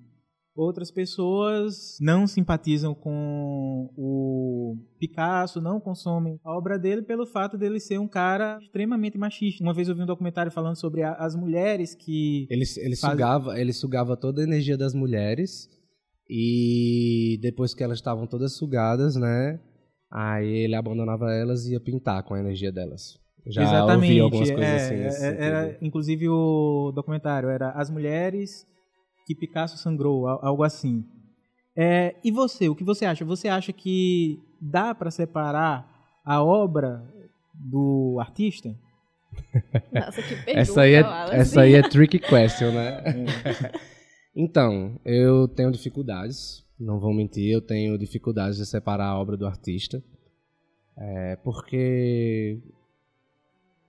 Outras 0.56 0.92
pessoas 0.92 1.98
não 2.00 2.28
simpatizam 2.28 2.94
com 2.94 3.92
o 3.98 4.78
Picasso, 5.00 5.60
não 5.60 5.80
consomem 5.80 6.40
a 6.44 6.56
obra 6.56 6.78
dele 6.78 7.02
pelo 7.02 7.26
fato 7.26 7.58
dele 7.58 7.80
ser 7.80 8.00
um 8.00 8.08
cara 8.08 8.60
extremamente 8.62 9.18
machista. 9.18 9.64
Uma 9.64 9.74
vez 9.74 9.88
eu 9.88 9.96
vi 9.96 10.04
um 10.04 10.08
documentário 10.08 10.52
falando 10.52 10.76
sobre 10.76 11.02
a, 11.02 11.14
as 11.14 11.36
mulheres 11.36 11.96
que 11.96 12.48
ele, 12.52 12.66
ele 12.78 12.96
sugava 12.96 13.60
ele 13.60 13.74
sugava 13.74 14.16
toda 14.16 14.42
a 14.42 14.44
energia 14.44 14.78
das 14.78 14.94
mulheres 14.94 15.68
E 16.29 17.39
depois 17.41 17.74
que 17.74 17.84
elas 17.84 18.00
estavam 18.00 18.27
todas 18.27 18.57
sugadas, 18.57 19.15
né? 19.15 19.60
Aí 20.12 20.48
ele 20.48 20.75
abandonava 20.75 21.34
elas 21.34 21.65
e 21.65 21.74
ia 21.74 21.79
pintar 21.79 22.24
com 22.24 22.34
a 22.34 22.39
energia 22.39 22.72
delas. 22.72 23.17
Já 23.46 23.62
Exatamente. 23.63 24.12
ouvi 24.12 24.19
algumas 24.19 24.51
coisas 24.51 24.74
é, 24.91 25.07
assim. 25.07 25.25
é, 25.25 25.48
era, 25.48 25.77
inclusive 25.81 26.27
o 26.27 26.91
documentário 26.93 27.50
era 27.50 27.72
As 27.72 27.89
Mulheres 27.89 28.65
que 29.25 29.36
Picasso 29.36 29.77
sangrou, 29.77 30.27
al- 30.27 30.39
algo 30.46 30.63
assim. 30.63 31.05
É, 31.75 32.15
e 32.24 32.31
você, 32.31 32.67
o 32.67 32.75
que 32.75 32.84
você 32.84 33.05
acha? 33.05 33.24
Você 33.24 33.48
acha 33.48 33.72
que 33.72 34.39
dá 34.60 34.93
para 34.96 35.12
separar 35.12 35.88
a 36.25 36.43
obra 36.43 37.03
do 37.53 38.17
artista? 38.19 38.75
Nossa, 39.91 40.22
que 40.24 40.36
pergunta, 40.43 40.60
Essa 40.60 40.81
aí, 40.81 40.96
é, 40.96 41.03
essa 41.31 41.62
aí 41.62 41.75
é 41.75 41.81
tricky 41.84 42.19
question, 42.19 42.72
né? 42.72 43.01
então, 44.39 45.00
eu 45.03 45.48
tenho 45.48 45.72
dificuldades, 45.72 46.63
não 46.79 47.00
vou 47.00 47.12
mentir, 47.13 47.51
eu 47.51 47.62
tenho 47.62 47.98
dificuldades 47.98 48.58
de 48.58 48.65
separar 48.67 49.08
a 49.08 49.20
obra 49.20 49.36
do 49.36 49.48
artista. 49.48 50.03
É, 50.96 51.36
porque 51.38 52.60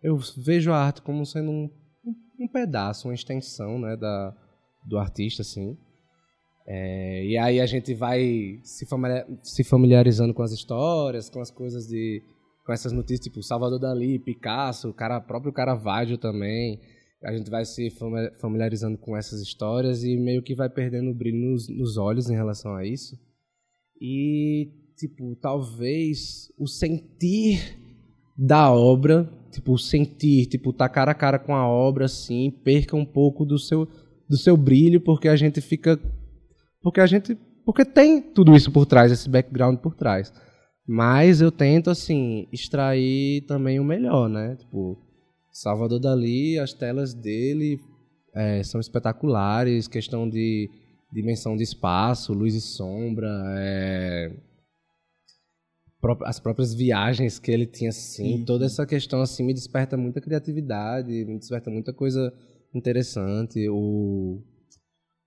eu 0.03 0.19
vejo 0.39 0.73
a 0.73 0.77
arte 0.79 1.03
como 1.03 1.25
sendo 1.27 1.51
um, 1.51 1.71
um- 2.41 2.49
pedaço, 2.49 3.09
uma 3.09 3.15
extensão 3.15 3.79
né, 3.79 3.97
da, 3.97 4.35
do 4.87 4.99
artista, 4.99 5.43
assim. 5.43 5.77
É, 6.67 7.25
e 7.25 7.37
aí 7.39 7.61
a 7.61 7.67
gente 7.67 7.95
vai 7.95 8.61
se 8.63 9.65
familiarizando 9.65 10.35
com 10.35 10.43
as 10.43 10.53
histórias, 10.53 11.29
com 11.31 11.41
as 11.41 11.51
coisas 11.51 11.87
de. 11.87 12.23
com 12.65 12.73
essas 12.73 12.93
notícias, 12.93 13.21
tipo 13.21 13.43
Salvador 13.43 13.79
Dali, 13.79 14.19
Picasso, 14.19 14.91
o 14.91 14.95
cara, 14.95 15.21
próprio 15.21 15.53
Caravaggio 15.53 16.19
também. 16.19 16.79
A 17.23 17.37
gente 17.37 17.51
vai 17.51 17.65
se 17.65 17.91
fami- 17.91 18.31
familiarizando 18.41 18.97
com 18.97 19.17
essas 19.17 19.41
histórias 19.41 20.05
e 20.05 20.17
meio 20.17 20.43
que 20.43 20.55
vai 20.55 20.69
perdendo 20.71 21.11
o 21.11 21.15
brilho 21.15 21.51
nos, 21.51 21.69
nos 21.69 21.97
olhos 21.97 22.31
em 22.31 22.35
relação 22.35 22.75
a 22.75 22.87
isso. 22.87 23.17
E, 24.01 24.71
tipo, 24.97 25.35
talvez 25.37 26.53
o 26.57 26.69
sentir 26.69 27.77
da 28.37 28.73
obra, 28.73 29.29
tipo, 29.51 29.77
sentir, 29.77 30.47
tipo, 30.47 30.73
tá 30.73 30.89
cara 30.89 31.11
a 31.11 31.15
cara 31.15 31.41
com 31.41 31.57
a 31.57 31.67
obra, 31.67 32.05
assim, 32.05 32.51
perca 32.63 32.95
um 32.95 33.05
pouco 33.05 33.45
do 33.45 33.59
seu, 33.59 33.89
do 34.29 34.37
seu 34.37 34.57
brilho, 34.57 35.01
porque 35.01 35.27
a 35.27 35.35
gente 35.35 35.61
fica. 35.61 35.99
Porque 36.81 37.01
a 37.01 37.07
gente. 37.07 37.37
Porque 37.65 37.85
tem 37.85 38.23
tudo 38.23 38.55
isso 38.55 38.71
por 38.71 38.87
trás, 38.87 39.11
esse 39.11 39.29
background 39.29 39.79
por 39.79 39.95
trás. 39.97 40.33
Mas 40.87 41.41
eu 41.41 41.51
tento, 41.51 41.91
assim, 41.91 42.47
extrair 42.53 43.45
também 43.47 43.81
o 43.81 43.85
melhor, 43.85 44.29
né? 44.29 44.57
Tipo, 44.57 44.97
Salvador 45.59 45.99
Dali, 45.99 46.57
as 46.57 46.73
telas 46.73 47.13
dele 47.13 47.81
é, 48.33 48.63
são 48.63 48.81
espetaculares, 48.81 49.89
questão 49.89 50.29
de 50.29 50.71
dimensão 51.13 51.57
de 51.57 51.65
espaço, 51.65 52.33
luz 52.33 52.55
e 52.55 52.61
sombra, 52.61 53.29
é, 53.59 54.31
as 56.25 56.39
próprias 56.39 56.73
viagens 56.73 57.41
que 57.41 57.51
ele 57.51 57.67
tinha, 57.67 57.91
assim, 57.91 58.39
Sim, 58.39 58.45
toda 58.45 58.67
essa 58.67 58.87
questão, 58.87 59.21
assim, 59.21 59.43
me 59.43 59.53
desperta 59.53 59.97
muita 59.97 60.21
criatividade, 60.21 61.25
me 61.25 61.37
desperta 61.37 61.71
muita 61.71 61.93
coisa 61.93 62.33
interessante. 62.73 63.69
O, 63.69 64.41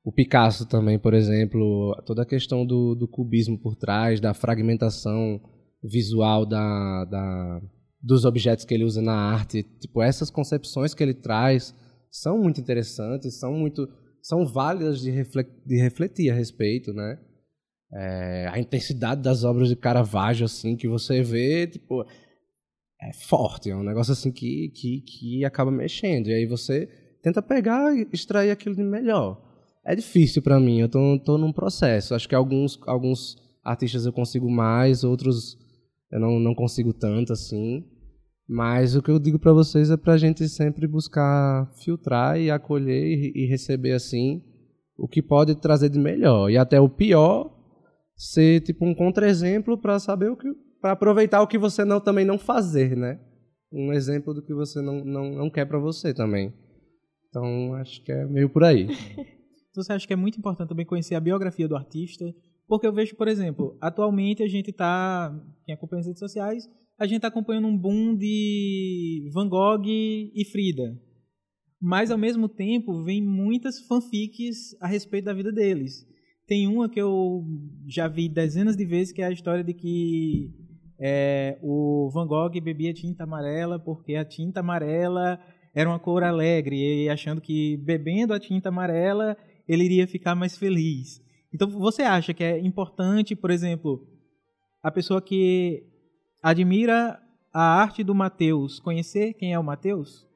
o 0.02 0.14
Picasso 0.14 0.66
também, 0.66 0.98
por 0.98 1.14
exemplo, 1.14 1.94
toda 2.06 2.22
a 2.22 2.26
questão 2.26 2.66
do, 2.66 2.96
do 2.96 3.06
cubismo 3.06 3.58
por 3.58 3.76
trás, 3.76 4.22
da 4.22 4.34
fragmentação 4.34 5.42
visual 5.84 6.46
da, 6.46 7.04
da, 7.04 7.62
dos 8.02 8.26
objetos 8.26 8.66
que 8.66 8.74
ele 8.74 8.84
usa 8.84 9.02
na 9.02 9.14
arte, 9.14 9.64
tipo, 9.80 10.02
essas 10.02 10.30
concepções 10.32 10.94
que 10.94 11.04
ele 11.04 11.14
traz 11.14 11.74
são 12.10 12.38
muito 12.38 12.60
interessantes, 12.60 13.40
são 13.40 13.54
muito 13.54 13.88
são 14.22 14.46
válidas 14.46 15.02
de, 15.02 15.10
refle- 15.10 15.50
de 15.66 15.78
refletir 15.82 16.30
a 16.32 16.36
respeito, 16.36 16.94
né? 16.94 17.18
É, 17.94 18.48
a 18.52 18.60
intensidade 18.60 19.22
das 19.22 19.44
obras 19.44 19.68
de 19.68 19.76
Caravaggio, 19.76 20.46
assim, 20.46 20.76
que 20.76 20.88
você 20.88 21.22
vê, 21.24 21.66
tipo, 21.68 22.06
é 23.02 23.14
forte, 23.14 23.70
é 23.70 23.76
um 23.76 23.84
negócio 23.84 24.14
assim 24.14 24.32
que, 24.32 24.70
que, 24.76 25.02
que 25.02 25.46
acaba 25.46 25.72
mexendo. 25.72 26.28
E 26.28 26.34
aí 26.34 26.46
você 26.46 26.88
tenta 27.24 27.42
pegar 27.42 27.96
e 27.96 28.08
extrair 28.14 28.52
aquilo 28.52 28.76
de 28.76 28.84
melhor. 28.84 29.42
É 29.84 29.96
difícil 29.96 30.42
pra 30.44 30.60
mim, 30.60 30.80
eu 30.80 30.88
tô, 30.88 31.20
tô 31.20 31.38
num 31.38 31.52
processo. 31.52 32.14
Acho 32.14 32.30
que 32.30 32.36
alguns, 32.36 32.80
alguns 32.86 33.36
artistas 33.64 34.06
eu 34.06 34.14
consigo 34.14 34.50
mais, 34.50 35.04
outros 35.04 35.58
eu 36.12 36.20
não, 36.20 36.40
não 36.40 36.54
consigo 36.54 36.94
tanto, 36.94 37.34
assim. 37.34 37.86
Mas 38.48 38.96
o 38.96 39.02
que 39.02 39.10
eu 39.10 39.20
digo 39.20 39.40
pra 39.40 39.54
vocês 39.54 39.90
é 39.90 39.98
pra 39.98 40.18
gente 40.18 40.48
sempre 40.50 40.88
buscar 40.88 41.72
filtrar 41.84 42.40
e 42.40 42.52
acolher 42.52 43.06
e, 43.06 43.32
e 43.34 43.46
receber, 43.48 43.94
assim, 43.94 44.44
o 44.98 45.08
que 45.08 45.22
pode 45.22 45.56
trazer 45.56 45.90
de 45.90 46.00
melhor. 46.00 46.50
E 46.50 46.58
até 46.58 46.80
o 46.80 46.90
pior 46.90 47.50
ser, 48.16 48.62
tipo, 48.62 48.86
um 48.86 48.94
contra-exemplo 48.94 49.78
pra 49.78 50.00
saber 50.00 50.30
o 50.30 50.36
que... 50.36 50.48
para 50.82 50.92
aproveitar 50.92 51.42
o 51.42 51.48
que 51.48 51.58
você 51.58 51.86
não, 51.86 52.02
também 52.02 52.26
não 52.26 52.38
fazer, 52.38 52.96
né? 52.96 53.20
Um 53.72 53.94
exemplo 53.94 54.34
do 54.34 54.44
que 54.44 54.54
você 54.54 54.82
não, 54.82 55.06
não, 55.06 55.32
não 55.32 55.50
quer 55.50 55.66
pra 55.66 55.80
você 55.80 56.14
também. 56.14 56.54
Então, 57.30 57.74
acho 57.76 58.04
que 58.04 58.12
é 58.12 58.26
meio 58.26 58.50
por 58.50 58.64
aí. 58.66 58.88
Você 59.74 59.94
acha 59.94 60.06
que 60.06 60.12
é 60.12 60.18
muito 60.18 60.38
importante 60.38 60.68
também 60.68 60.86
conhecer 60.86 61.16
a 61.16 61.20
biografia 61.22 61.66
do 61.66 61.78
artista? 61.78 62.26
Porque 62.72 62.88
eu 62.88 62.94
vejo, 62.94 63.18
por 63.18 63.28
exemplo, 63.28 63.78
atualmente 63.82 64.42
a 64.42 64.48
gente 64.48 64.70
está, 64.70 65.30
quem 65.66 65.76
acompanha 65.76 66.00
as 66.00 66.08
redes 66.08 66.22
sociais, 66.22 66.70
a 66.98 67.06
gente 67.06 67.18
está 67.18 67.28
acompanhando 67.28 67.68
um 67.68 67.78
boom 67.78 68.16
de 68.16 69.30
Van 69.34 69.50
Gogh 69.50 69.84
e 69.86 70.46
Frida. 70.50 70.98
Mas, 71.82 72.12
ao 72.12 72.18
mesmo 72.18 72.48
tempo, 72.48 73.04
vem 73.04 73.22
muitas 73.22 73.82
fanfics 73.82 74.74
a 74.80 74.88
respeito 74.88 75.26
da 75.26 75.34
vida 75.34 75.52
deles. 75.52 76.08
Tem 76.48 76.66
uma 76.66 76.88
que 76.88 77.02
eu 77.02 77.44
já 77.90 78.08
vi 78.08 78.30
dezenas 78.30 78.78
de 78.78 78.86
vezes, 78.86 79.12
que 79.12 79.22
é 79.22 79.26
a 79.26 79.34
história 79.34 79.66
de 79.66 79.74
que 79.74 80.50
é, 80.98 81.60
o 81.62 82.10
Van 82.14 82.26
Gogh 82.26 82.58
bebia 82.62 82.94
tinta 82.94 83.26
amarela 83.26 83.80
porque 83.80 84.16
a 84.16 84.24
tinta 84.24 84.62
amarela 84.62 85.38
era 85.76 85.90
uma 85.90 86.00
cor 86.00 86.24
alegre, 86.24 86.78
e 87.04 87.10
achando 87.10 87.42
que 87.42 87.76
bebendo 87.84 88.34
a 88.34 88.40
tinta 88.40 88.70
amarela 88.70 89.36
ele 89.68 89.84
iria 89.84 90.08
ficar 90.08 90.36
mais 90.36 90.58
feliz. 90.58 91.20
Então, 91.54 91.70
você 91.70 92.04
acha 92.04 92.34
que 92.34 92.44
é 92.44 92.60
importante, 92.60 93.36
por 93.36 93.52
exemplo, 93.52 94.08
a 94.82 94.90
pessoa 94.90 95.22
que 95.22 95.84
admira 96.42 97.22
a 97.54 97.62
arte 97.62 98.04
do 98.04 98.16
Mateus 98.16 98.80
conhecer 98.80 99.34
quem 99.34 99.54
é 99.54 99.60
o 99.60 99.64
Mateus? 99.64 100.28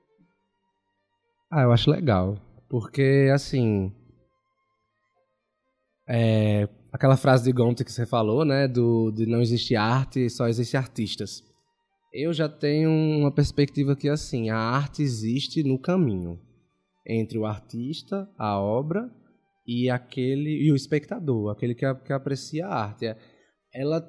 Ah, 1.50 1.62
eu 1.62 1.72
acho 1.72 1.90
legal. 1.90 2.38
Porque, 2.70 3.30
assim. 3.34 3.94
É, 6.08 6.68
aquela 6.92 7.18
frase 7.18 7.46
de 7.46 7.52
Gomte 7.52 7.84
que 7.86 7.92
você 7.92 8.06
falou, 8.06 8.44
né? 8.44 8.68
Do, 8.68 9.12
de 9.12 9.26
não 9.26 9.42
existe 9.42 9.76
arte, 9.76 10.30
só 10.30 10.48
existem 10.48 10.78
artistas. 10.78 11.42
Eu 12.14 12.34
já 12.34 12.50
tenho 12.50 12.90
uma 12.90 13.32
perspectiva 13.32 13.96
que, 13.96 14.10
assim, 14.10 14.50
a 14.50 14.58
arte 14.58 15.02
existe 15.02 15.64
no 15.64 15.80
caminho 15.80 16.40
entre 17.08 17.38
o 17.38 17.46
artista, 17.46 18.30
a 18.38 18.60
obra 18.60 19.10
e 19.66 19.90
aquele 19.90 20.64
e 20.64 20.72
o 20.72 20.76
espectador, 20.76 21.52
aquele 21.52 21.74
que, 21.76 21.86
que 21.96 22.14
aprecia 22.14 22.68
a 22.68 22.76
arte. 22.84 23.06
É- 23.06 23.18
Ela, 23.74 24.02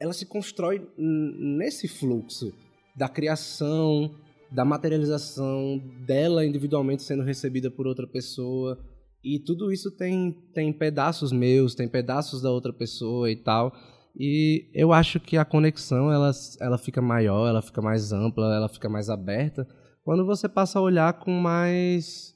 ela 0.00 0.12
se 0.12 0.26
constrói 0.26 0.86
nesse 0.98 1.86
fluxo 1.86 2.52
da 2.96 3.08
criação, 3.08 4.10
da 4.50 4.64
materialização 4.64 5.78
dela 6.06 6.44
individualmente 6.44 7.02
sendo 7.02 7.22
recebida 7.22 7.70
por 7.70 7.86
outra 7.86 8.06
pessoa. 8.06 8.78
E 9.22 9.38
tudo 9.38 9.70
isso 9.70 9.90
tem, 9.96 10.32
tem 10.54 10.72
pedaços 10.72 11.30
meus, 11.30 11.74
tem 11.74 11.86
pedaços 11.88 12.40
da 12.42 12.50
outra 12.50 12.72
pessoa 12.72 13.30
e 13.30 13.36
tal. 13.36 13.72
E 14.18 14.68
eu 14.74 14.92
acho 14.92 15.20
que 15.20 15.36
a 15.36 15.44
conexão 15.44 16.10
ela, 16.10 16.32
ela 16.60 16.78
fica 16.78 17.00
maior, 17.00 17.46
ela 17.46 17.62
fica 17.62 17.80
mais 17.80 18.12
ampla, 18.12 18.54
ela 18.56 18.68
fica 18.68 18.88
mais 18.88 19.08
aberta 19.08 19.66
quando 20.02 20.26
você 20.26 20.48
passa 20.48 20.78
a 20.78 20.82
olhar 20.82 21.12
com 21.20 21.30
mais. 21.30 22.34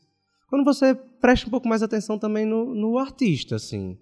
Quando 0.48 0.64
você 0.64 0.94
presta 0.94 1.46
um 1.46 1.50
pouco 1.50 1.68
mais 1.68 1.82
atenção 1.82 2.18
também 2.18 2.44
no, 2.44 2.74
no 2.74 2.98
artista, 2.98 3.56
assim. 3.56 3.98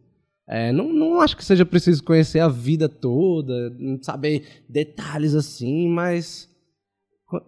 É, 0.49 0.73
não, 0.73 0.93
não 0.93 1.21
acho 1.21 1.37
que 1.37 1.45
seja 1.45 1.65
preciso 1.65 2.03
conhecer 2.03 2.41
a 2.41 2.49
vida 2.49 2.89
toda, 2.89 3.73
saber 4.03 4.65
detalhes 4.69 5.35
assim, 5.35 5.89
mas 5.89 6.53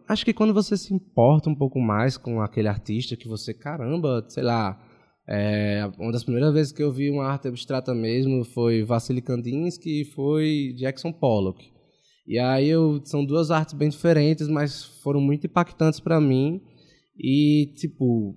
Acho 0.08 0.24
que 0.24 0.32
quando 0.32 0.54
você 0.54 0.76
se 0.76 0.94
importa 0.94 1.50
um 1.50 1.54
pouco 1.54 1.78
mais 1.78 2.16
com 2.16 2.40
aquele 2.40 2.68
artista 2.68 3.16
que 3.16 3.28
você, 3.28 3.52
caramba, 3.52 4.24
sei 4.28 4.42
lá, 4.42 4.80
é, 5.28 5.90
uma 5.98 6.12
das 6.12 6.24
primeiras 6.24 6.54
vezes 6.54 6.72
que 6.72 6.82
eu 6.82 6.92
vi 6.92 7.10
uma 7.10 7.26
arte 7.26 7.48
abstrata 7.48 7.94
mesmo 7.94 8.44
foi 8.44 8.82
Vassily 8.82 9.20
Kandinsky 9.20 10.00
e 10.00 10.04
foi 10.04 10.74
Jackson 10.76 11.12
Pollock. 11.12 11.70
E 12.26 12.38
aí 12.38 12.68
eu, 12.68 13.00
são 13.04 13.24
duas 13.24 13.50
artes 13.50 13.74
bem 13.74 13.90
diferentes, 13.90 14.48
mas 14.48 14.84
foram 15.02 15.20
muito 15.20 15.46
impactantes 15.46 16.00
para 16.00 16.20
mim 16.20 16.62
e 17.18 17.72
tipo, 17.76 18.34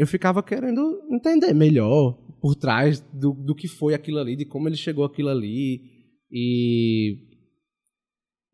eu 0.00 0.06
ficava 0.06 0.42
querendo 0.42 1.02
entender 1.10 1.52
melhor 1.52 2.14
por 2.40 2.54
trás 2.54 3.00
do, 3.12 3.34
do 3.34 3.54
que 3.54 3.68
foi 3.68 3.92
aquilo 3.92 4.18
ali, 4.18 4.34
de 4.34 4.46
como 4.46 4.66
ele 4.66 4.76
chegou 4.76 5.04
aquilo 5.04 5.28
ali 5.28 5.82
e 6.32 7.28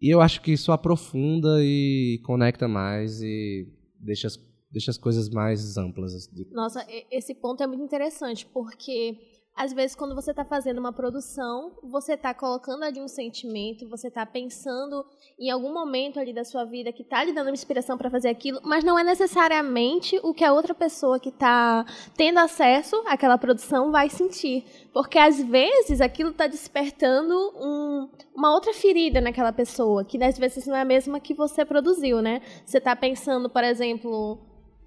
e 0.02 0.12
eu 0.12 0.20
acho 0.20 0.42
que 0.42 0.50
isso 0.50 0.72
aprofunda 0.72 1.62
e 1.62 2.20
conecta 2.24 2.66
mais 2.66 3.22
e 3.22 3.64
deixa 4.00 4.26
as, 4.26 4.36
deixa 4.72 4.90
as 4.90 4.98
coisas 4.98 5.30
mais 5.30 5.78
amplas. 5.78 6.12
Nossa, 6.50 6.84
esse 7.12 7.32
ponto 7.32 7.62
é 7.62 7.66
muito 7.66 7.84
interessante, 7.84 8.44
porque 8.44 9.16
às 9.56 9.72
vezes, 9.72 9.96
quando 9.96 10.14
você 10.14 10.32
está 10.32 10.44
fazendo 10.44 10.76
uma 10.78 10.92
produção, 10.92 11.72
você 11.82 12.12
está 12.12 12.34
colocando 12.34 12.82
ali 12.82 13.00
um 13.00 13.08
sentimento, 13.08 13.88
você 13.88 14.08
está 14.08 14.26
pensando 14.26 15.02
em 15.40 15.50
algum 15.50 15.72
momento 15.72 16.20
ali 16.20 16.34
da 16.34 16.44
sua 16.44 16.66
vida 16.66 16.92
que 16.92 17.02
está 17.02 17.25
lhe 17.25 17.32
dando 17.32 17.48
inspiração 17.48 17.96
para 17.96 18.10
fazer 18.10 18.28
aquilo, 18.28 18.60
mas 18.62 18.84
não 18.84 18.98
é 18.98 19.02
necessariamente 19.02 20.20
o 20.22 20.34
que 20.34 20.44
a 20.44 20.52
outra 20.52 20.75
pessoa 20.75 21.18
que 21.18 21.30
está 21.30 21.86
tendo 22.14 22.38
acesso 22.38 23.02
àquela 23.06 23.38
produção 23.38 23.90
vai 23.90 24.10
sentir. 24.10 24.62
Porque, 24.92 25.18
às 25.18 25.42
vezes, 25.42 26.02
aquilo 26.02 26.30
está 26.30 26.46
despertando 26.46 27.34
um, 27.56 28.10
uma 28.34 28.52
outra 28.52 28.75
ferida 28.75 29.22
naquela 29.22 29.54
pessoa, 29.54 30.04
que 30.04 30.22
às 30.22 30.38
vezes 30.38 30.66
não 30.66 30.76
é 30.76 30.82
a 30.82 30.84
mesma 30.84 31.18
que 31.18 31.32
você 31.32 31.64
produziu, 31.64 32.20
né? 32.20 32.42
Você 32.66 32.76
está 32.76 32.94
pensando, 32.94 33.48
por 33.48 33.64
exemplo 33.64 34.38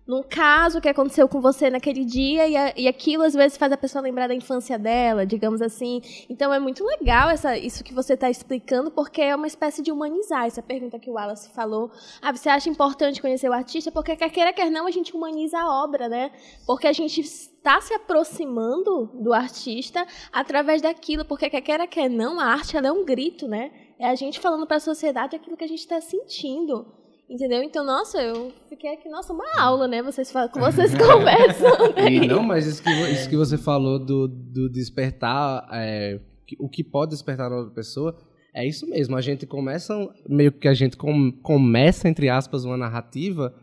num 0.10 0.24
caso 0.24 0.82
que 0.82 0.90
aconteceu 0.90 1.30
com 1.30 1.40
você 1.40 1.70
naquele 1.70 2.04
dia 2.04 2.48
e, 2.48 2.58
a, 2.58 2.74
e, 2.76 2.88
aquilo 2.88 3.22
às 3.22 3.36
vezes 3.36 3.60
faz 3.60 3.72
a 3.72 3.78
pessoa 3.78 4.02
lembrar 4.02 4.26
da 4.26 4.34
infância 4.34 4.76
dela, 4.76 5.24
digamos 5.24 5.62
assim. 5.62 6.02
Então 6.28 6.52
é 6.52 6.58
muito 6.58 6.84
legal 6.84 7.30
essa, 7.30 7.56
isso 7.56 7.84
que 7.84 7.94
você 7.94 8.16
está 8.16 8.28
explicando, 8.28 8.90
porque 8.90 9.22
é 9.22 9.36
uma 9.36 9.46
espécie 9.46 9.84
de 9.84 9.92
humanizar. 9.92 10.48
Essa 10.48 10.64
pergunta 10.64 10.98
que 10.98 11.12
o 11.12 11.14
Wallace 11.14 11.52
falou. 11.52 11.92
Ah, 12.24 12.36
você 12.36 12.50
acha 12.50 12.68
importante 12.72 13.22
conhecer 13.22 13.48
o 13.50 13.54
artista? 13.54 13.92
Porque 13.92 14.16
quer 14.16 14.32
queira, 14.32 14.52
quer 14.52 14.72
não, 14.72 14.88
a 14.88 14.92
gente 14.92 15.16
humaniza 15.16 15.60
a 15.60 15.84
obra, 15.84 16.10
né? 16.10 16.32
Porque 16.66 16.88
a 16.88 16.94
gente 16.94 17.22
está 17.22 17.80
se 17.80 17.94
aproximando 17.94 19.12
do 19.14 19.32
artista 19.32 20.08
através 20.34 20.82
daquilo, 20.82 21.24
porque 21.24 21.52
quer 21.52 21.62
queira, 21.62 21.86
quer 21.86 22.10
não, 22.10 22.40
a 22.40 22.46
arte 22.46 22.76
ela 22.76 22.88
é 22.88 22.92
um 22.92 23.06
grito, 23.06 23.48
né? 23.48 23.72
É 24.00 24.10
a 24.10 24.16
gente 24.16 24.40
falando 24.40 24.66
para 24.66 24.78
a 24.78 24.80
sociedade 24.80 25.36
aquilo 25.36 25.56
que 25.56 25.66
a 25.66 25.68
gente 25.68 25.82
está 25.82 26.02
sentindo. 26.02 26.98
Entendeu? 27.30 27.62
Então, 27.62 27.86
nossa, 27.86 28.20
eu 28.20 28.52
fiquei 28.68 28.92
aqui, 28.92 29.08
nossa, 29.08 29.32
uma 29.32 29.46
aula, 29.60 29.88
né? 29.88 30.02
Vocês 30.02 30.32
falam, 30.32 30.50
vocês 30.56 30.92
conversam. 30.98 31.94
Né? 31.96 32.14
E 32.14 32.28
não, 32.28 32.42
mas 32.42 32.66
isso 32.66 32.82
que, 32.82 32.90
isso 32.90 33.30
que 33.30 33.38
você 33.38 33.56
falou 33.56 34.00
do, 34.00 34.28
do 34.28 34.68
despertar, 34.68 35.68
é, 35.72 36.20
o 36.60 36.68
que 36.68 36.84
pode 36.84 37.12
despertar 37.12 37.50
na 37.50 37.58
outra 37.58 37.74
pessoa, 37.74 38.18
é 38.54 38.68
isso 38.68 38.90
mesmo. 38.90 39.16
A 39.16 39.22
gente 39.22 39.46
começa, 39.46 39.94
meio 40.28 40.52
que 40.52 40.68
a 40.68 40.74
gente 40.74 40.98
com, 40.98 41.32
começa, 41.44 42.10
entre 42.10 42.30
aspas, 42.30 42.66
uma 42.66 42.76
narrativa, 42.76 43.54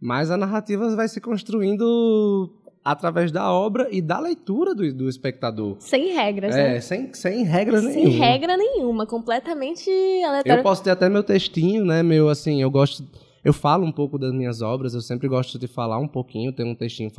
mas 0.00 0.30
a 0.30 0.36
narrativa 0.36 0.94
vai 0.94 1.08
se 1.08 1.20
construindo 1.20 2.57
através 2.90 3.30
da 3.30 3.52
obra 3.52 3.88
e 3.90 4.00
da 4.00 4.18
leitura 4.18 4.74
do, 4.74 4.92
do 4.94 5.08
espectador. 5.08 5.76
Sem 5.78 6.14
regras, 6.14 6.56
é, 6.56 6.74
né? 6.74 6.80
Sem, 6.80 7.12
sem 7.12 7.44
regra 7.44 7.80
sem 7.80 7.90
nenhuma. 7.90 8.10
Sem 8.10 8.18
regra 8.18 8.56
nenhuma, 8.56 9.06
completamente 9.06 9.90
aleatório. 10.24 10.60
Eu 10.60 10.62
posso 10.62 10.82
ter 10.82 10.90
até 10.90 11.08
meu 11.08 11.22
textinho, 11.22 11.84
né? 11.84 12.02
Meu, 12.02 12.28
assim, 12.28 12.62
eu 12.62 12.70
gosto... 12.70 13.04
Eu 13.44 13.52
falo 13.52 13.84
um 13.84 13.92
pouco 13.92 14.18
das 14.18 14.32
minhas 14.32 14.62
obras, 14.62 14.94
eu 14.94 15.00
sempre 15.00 15.28
gosto 15.28 15.58
de 15.58 15.68
falar 15.68 15.98
um 15.98 16.08
pouquinho, 16.08 16.52
ter 16.52 16.64
um 16.64 16.74
textinho 16.74 17.10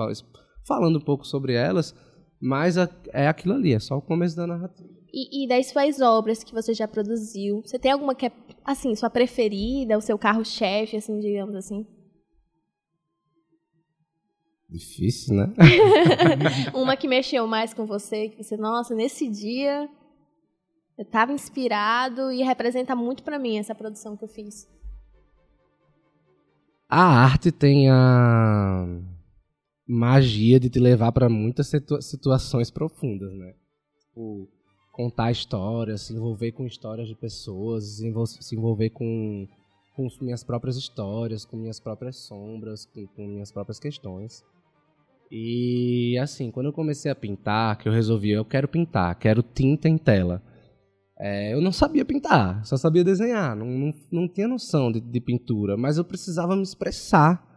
falando 0.66 0.98
um 0.98 1.02
pouco 1.02 1.26
sobre 1.26 1.54
elas, 1.54 1.96
mas 2.42 2.76
é 3.14 3.28
aquilo 3.28 3.54
ali, 3.54 3.74
é 3.74 3.80
só 3.80 3.98
o 3.98 4.02
começo 4.02 4.36
da 4.36 4.46
narrativa. 4.46 4.90
E, 5.14 5.44
e, 5.44 5.48
das 5.48 5.68
suas 5.68 6.02
obras 6.02 6.44
que 6.44 6.54
você 6.54 6.74
já 6.74 6.88
produziu, 6.88 7.62
você 7.66 7.80
tem 7.80 7.92
alguma 7.92 8.14
que 8.14 8.28
é, 8.28 8.32
assim, 8.64 8.94
sua 8.96 9.10
preferida, 9.10 9.98
o 9.98 10.02
seu 10.02 10.18
carro-chefe, 10.18 10.98
assim, 10.98 11.20
digamos 11.20 11.56
assim? 11.56 11.86
Difícil, 14.70 15.36
né? 15.36 15.54
Uma 16.76 16.96
que 16.96 17.08
mexeu 17.08 17.48
mais 17.48 17.74
com 17.74 17.86
você, 17.86 18.30
que 18.30 18.44
você, 18.44 18.56
nossa, 18.56 18.94
nesse 18.94 19.28
dia 19.28 19.90
eu 20.98 21.04
estava 21.04 21.32
inspirado 21.34 22.32
e 22.32 22.44
representa 22.44 22.96
muito 22.96 23.24
para 23.24 23.40
mim 23.40 23.58
essa 23.58 23.74
produção 23.74 24.16
que 24.16 24.24
eu 24.24 24.28
fiz. 24.28 24.68
A 26.88 27.24
arte 27.24 27.52
tem 27.52 27.90
a 27.90 28.86
magia 29.88 30.60
de 30.60 30.70
te 30.70 30.80
levar 30.80 31.12
para 31.12 31.30
muitas 31.30 31.68
situa 31.68 32.02
situações 32.02 32.70
profundas, 32.70 33.34
né? 33.34 33.56
Tipo, 34.00 34.48
contar 34.92 35.32
histórias, 35.32 36.02
se 36.02 36.14
envolver 36.14 36.52
com 36.52 36.68
histórias 36.68 37.08
de 37.08 37.16
pessoas, 37.16 37.86
se 38.42 38.56
envolver 38.56 38.90
com, 38.90 39.48
com 39.96 40.08
minhas 40.22 40.44
próprias 40.44 40.76
histórias, 40.76 41.46
com 41.46 41.58
minhas 41.58 41.80
próprias 41.80 42.18
sombras, 42.18 42.86
com, 42.86 43.08
com 43.08 43.26
minhas 43.26 43.52
próprias 43.52 43.80
questões. 43.80 44.44
E 45.32 46.18
assim, 46.18 46.50
quando 46.50 46.68
eu 46.68 46.74
comecei 46.74 47.12
a 47.12 47.16
pintar, 47.16 47.78
que 47.78 47.88
eu 47.88 47.94
resolvi, 47.94 48.32
eu 48.32 48.44
quero 48.44 48.68
pintar, 48.68 49.14
quero 49.20 49.44
tinta 49.44 49.88
em 49.88 49.98
tela. 49.98 50.42
É, 51.20 51.54
eu 51.54 51.62
não 51.62 51.72
sabia 51.72 52.06
pintar, 52.06 52.66
só 52.66 52.78
sabia 52.78 53.04
desenhar, 53.04 53.56
não, 53.56 53.68
não, 53.68 53.94
não 54.12 54.28
tinha 54.28 54.48
noção 54.48 54.92
de, 54.92 55.02
de, 55.02 55.20
pintura, 55.20 55.76
mas 55.76 55.98
eu 55.98 56.06
precisava 56.06 56.56
me 56.56 56.64
expressar. 56.64 57.48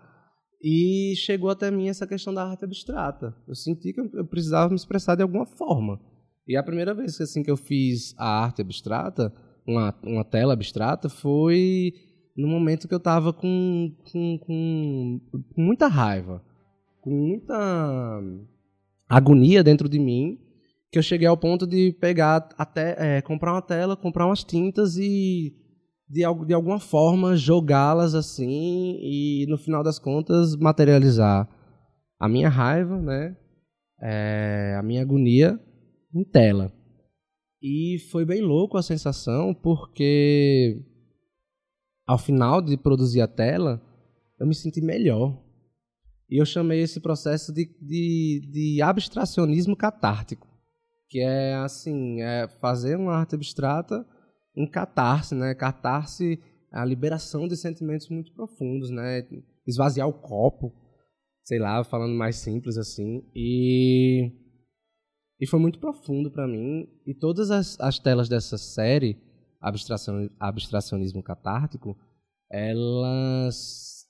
E 0.64 1.14
chegou 1.16 1.50
até 1.50 1.70
mim 1.70 1.88
essa 1.88 2.06
questão 2.06 2.32
da 2.32 2.44
arte 2.44 2.64
abstrata. 2.64 3.34
Eu 3.48 3.54
senti 3.54 3.92
que 3.92 4.00
eu, 4.00 4.24
precisava 4.24 4.68
me 4.68 4.76
expressar 4.76 5.16
de 5.16 5.22
alguma 5.22 5.44
forma. 5.44 6.00
E 6.46 6.56
a 6.56 6.62
primeira 6.62 6.94
vez 6.94 7.16
que, 7.16 7.22
assim, 7.22 7.42
que 7.42 7.50
eu 7.50 7.56
fiz 7.56 8.14
a 8.16 8.44
arte 8.44 8.62
abstrata, 8.62 9.32
uma, 9.66 9.92
uma 10.04 10.24
tela 10.24 10.52
abstrata, 10.52 11.08
foi 11.08 11.92
no 12.36 12.46
momento 12.46 12.86
que 12.86 12.94
eu 12.94 12.98
estava 12.98 13.32
com, 13.32 13.92
com, 14.12 14.38
com 14.38 15.20
muita 15.56 15.88
raiva 15.88 16.42
com 17.02 17.10
muita 17.10 17.54
agonia 19.08 19.62
dentro 19.62 19.88
de 19.88 19.98
mim 19.98 20.38
que 20.90 20.98
eu 20.98 21.02
cheguei 21.02 21.26
ao 21.26 21.36
ponto 21.36 21.66
de 21.66 21.92
pegar 22.00 22.48
até 22.56 23.16
é, 23.16 23.22
comprar 23.22 23.52
uma 23.52 23.62
tela, 23.62 23.96
comprar 23.96 24.26
umas 24.26 24.44
tintas 24.44 24.96
e 24.96 25.54
de, 26.08 26.22
de 26.46 26.54
alguma 26.54 26.78
forma 26.78 27.34
jogá-las 27.34 28.14
assim 28.14 28.98
e 29.00 29.46
no 29.48 29.58
final 29.58 29.82
das 29.82 29.98
contas 29.98 30.54
materializar 30.54 31.48
a 32.20 32.28
minha 32.28 32.48
raiva, 32.48 33.00
né, 33.00 33.36
é, 34.00 34.76
a 34.78 34.82
minha 34.82 35.02
agonia 35.02 35.58
em 36.14 36.22
tela. 36.22 36.72
E 37.60 37.98
foi 38.10 38.24
bem 38.24 38.42
louco 38.42 38.76
a 38.76 38.82
sensação 38.82 39.54
porque 39.54 40.78
ao 42.06 42.18
final 42.18 42.60
de 42.60 42.76
produzir 42.76 43.22
a 43.22 43.26
tela 43.26 43.80
eu 44.38 44.46
me 44.46 44.54
senti 44.54 44.80
melhor 44.80 45.42
e 46.32 46.40
eu 46.40 46.46
chamei 46.46 46.80
esse 46.80 46.98
processo 46.98 47.52
de, 47.52 47.66
de, 47.78 48.40
de 48.50 48.80
abstracionismo 48.80 49.76
catártico, 49.76 50.48
que 51.10 51.20
é 51.20 51.54
assim, 51.56 52.22
é 52.22 52.48
fazer 52.48 52.96
uma 52.96 53.12
arte 53.12 53.34
abstrata 53.34 54.02
em 54.56 54.66
catarse, 54.66 55.34
né? 55.34 55.54
Catarse 55.54 56.42
a 56.72 56.86
liberação 56.86 57.46
de 57.46 57.54
sentimentos 57.54 58.08
muito 58.08 58.32
profundos, 58.32 58.88
né? 58.88 59.28
Esvaziar 59.66 60.08
o 60.08 60.12
copo, 60.14 60.72
sei 61.44 61.58
lá, 61.58 61.84
falando 61.84 62.14
mais 62.14 62.36
simples 62.36 62.78
assim. 62.78 63.22
E 63.36 64.32
e 65.38 65.46
foi 65.46 65.60
muito 65.60 65.78
profundo 65.78 66.30
para 66.30 66.48
mim. 66.48 66.88
E 67.06 67.12
todas 67.12 67.50
as, 67.50 67.78
as 67.78 67.98
telas 67.98 68.26
dessa 68.30 68.56
série, 68.56 69.20
Abstracion, 69.60 70.30
Abstracionismo 70.40 71.22
Catártico, 71.22 71.94
elas 72.50 74.01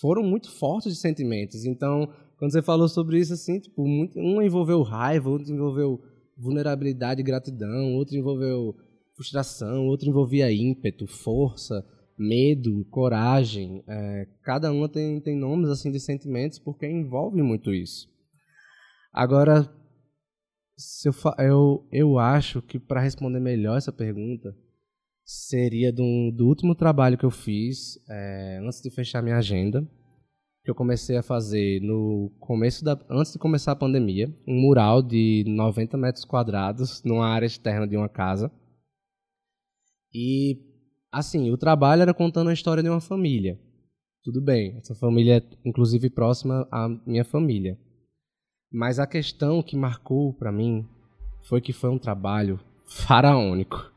foram 0.00 0.22
muito 0.22 0.50
fortes 0.50 0.92
de 0.92 0.98
sentimentos. 0.98 1.64
Então, 1.64 2.12
quando 2.38 2.52
você 2.52 2.62
falou 2.62 2.88
sobre 2.88 3.18
isso, 3.18 3.32
assim, 3.32 3.60
tipo, 3.60 3.86
muito, 3.86 4.18
um 4.18 4.42
envolveu 4.42 4.82
raiva, 4.82 5.30
outro 5.30 5.52
envolveu 5.52 6.00
vulnerabilidade 6.36 7.20
e 7.20 7.24
gratidão, 7.24 7.94
outro 7.94 8.16
envolveu 8.16 8.74
frustração, 9.16 9.86
outro 9.86 10.08
envolvia 10.08 10.52
ímpeto, 10.52 11.06
força, 11.06 11.84
medo, 12.18 12.84
coragem. 12.90 13.82
É, 13.88 14.26
cada 14.42 14.72
uma 14.72 14.88
tem, 14.88 15.20
tem 15.20 15.36
nomes 15.36 15.70
assim 15.70 15.90
de 15.90 16.00
sentimentos 16.00 16.58
porque 16.58 16.86
envolve 16.86 17.40
muito 17.42 17.72
isso. 17.72 18.08
Agora, 19.12 19.70
eu, 21.04 21.12
eu, 21.38 21.88
eu 21.92 22.18
acho 22.18 22.60
que 22.60 22.78
para 22.78 23.00
responder 23.00 23.40
melhor 23.40 23.78
essa 23.78 23.92
pergunta, 23.92 24.54
seria 25.24 25.90
do, 25.90 26.30
do 26.32 26.46
último 26.46 26.74
trabalho 26.74 27.16
que 27.16 27.24
eu 27.24 27.30
fiz 27.30 27.98
é, 28.08 28.60
antes 28.62 28.80
de 28.82 28.90
fechar 28.90 29.22
minha 29.22 29.38
agenda, 29.38 29.82
que 30.62 30.70
eu 30.70 30.74
comecei 30.74 31.16
a 31.16 31.22
fazer 31.22 31.80
no 31.80 32.30
começo 32.40 32.84
da 32.84 32.98
antes 33.10 33.32
de 33.32 33.38
começar 33.38 33.72
a 33.72 33.76
pandemia, 33.76 34.28
um 34.46 34.60
mural 34.60 35.02
de 35.02 35.44
90 35.46 35.96
metros 35.96 36.24
quadrados 36.24 37.02
numa 37.02 37.26
área 37.26 37.46
externa 37.46 37.86
de 37.86 37.96
uma 37.96 38.08
casa. 38.08 38.52
E 40.12 40.58
assim, 41.10 41.50
o 41.50 41.58
trabalho 41.58 42.02
era 42.02 42.14
contando 42.14 42.50
a 42.50 42.54
história 42.54 42.82
de 42.82 42.88
uma 42.88 43.00
família. 43.00 43.58
Tudo 44.22 44.40
bem, 44.40 44.76
essa 44.78 44.94
família 44.94 45.38
é 45.38 45.68
inclusive 45.68 46.08
próxima 46.08 46.66
à 46.70 46.88
minha 47.06 47.24
família. 47.24 47.78
Mas 48.72 48.98
a 48.98 49.06
questão 49.06 49.62
que 49.62 49.76
marcou 49.76 50.32
para 50.34 50.50
mim 50.50 50.86
foi 51.42 51.60
que 51.60 51.72
foi 51.72 51.90
um 51.90 51.98
trabalho 51.98 52.58
faraônico 52.86 53.93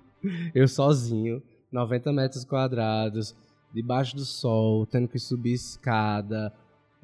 eu 0.53 0.67
sozinho, 0.67 1.41
90 1.71 2.11
metros 2.11 2.45
quadrados, 2.45 3.35
debaixo 3.73 4.15
do 4.15 4.25
sol, 4.25 4.85
tendo 4.85 5.07
que 5.07 5.19
subir 5.19 5.53
escada, 5.53 6.53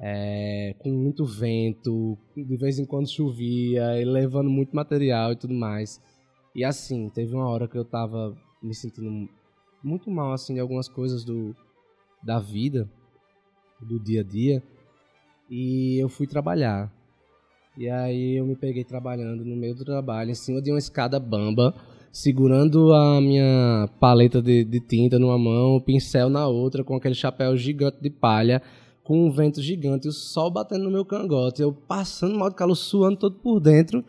é, 0.00 0.74
com 0.78 0.90
muito 0.90 1.24
vento, 1.24 2.18
de 2.36 2.56
vez 2.56 2.78
em 2.78 2.84
quando 2.84 3.10
chovia, 3.10 4.00
e 4.00 4.04
levando 4.04 4.50
muito 4.50 4.74
material 4.74 5.32
e 5.32 5.36
tudo 5.36 5.54
mais. 5.54 6.00
E 6.54 6.64
assim, 6.64 7.08
teve 7.08 7.34
uma 7.34 7.48
hora 7.48 7.68
que 7.68 7.76
eu 7.76 7.84
tava 7.84 8.36
me 8.62 8.74
sentindo 8.74 9.28
muito 9.82 10.10
mal, 10.10 10.32
assim, 10.32 10.54
de 10.54 10.60
algumas 10.60 10.88
coisas 10.88 11.24
do, 11.24 11.54
da 12.22 12.38
vida, 12.38 12.88
do 13.80 13.98
dia 13.98 14.20
a 14.20 14.24
dia, 14.24 14.62
e 15.50 16.02
eu 16.02 16.08
fui 16.08 16.26
trabalhar. 16.26 16.92
E 17.76 17.88
aí 17.90 18.36
eu 18.36 18.46
me 18.46 18.56
peguei 18.56 18.84
trabalhando 18.84 19.44
no 19.44 19.56
meio 19.56 19.74
do 19.74 19.84
trabalho, 19.84 20.30
em 20.30 20.34
cima 20.34 20.62
de 20.62 20.70
uma 20.70 20.78
escada 20.78 21.18
bamba, 21.18 21.74
segurando 22.14 22.92
a 22.94 23.20
minha 23.20 23.88
paleta 23.98 24.40
de, 24.40 24.64
de 24.64 24.78
tinta 24.78 25.18
numa 25.18 25.36
mão, 25.36 25.74
o 25.74 25.80
pincel 25.80 26.28
na 26.30 26.46
outra, 26.46 26.84
com 26.84 26.94
aquele 26.94 27.14
chapéu 27.14 27.56
gigante 27.56 28.00
de 28.00 28.08
palha, 28.08 28.62
com 29.02 29.26
um 29.26 29.32
vento 29.32 29.60
gigante, 29.60 30.06
o 30.06 30.12
sol 30.12 30.48
batendo 30.48 30.84
no 30.84 30.92
meu 30.92 31.04
cangote, 31.04 31.60
eu 31.60 31.72
passando 31.72 32.38
mal 32.38 32.48
de 32.50 32.54
calor, 32.54 32.76
suando 32.76 33.16
todo 33.18 33.40
por 33.40 33.58
dentro, 33.58 34.04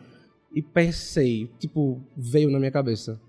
e 0.54 0.62
pensei, 0.62 1.50
tipo, 1.58 2.00
veio 2.16 2.48
na 2.48 2.60
minha 2.60 2.70
cabeça. 2.70 3.20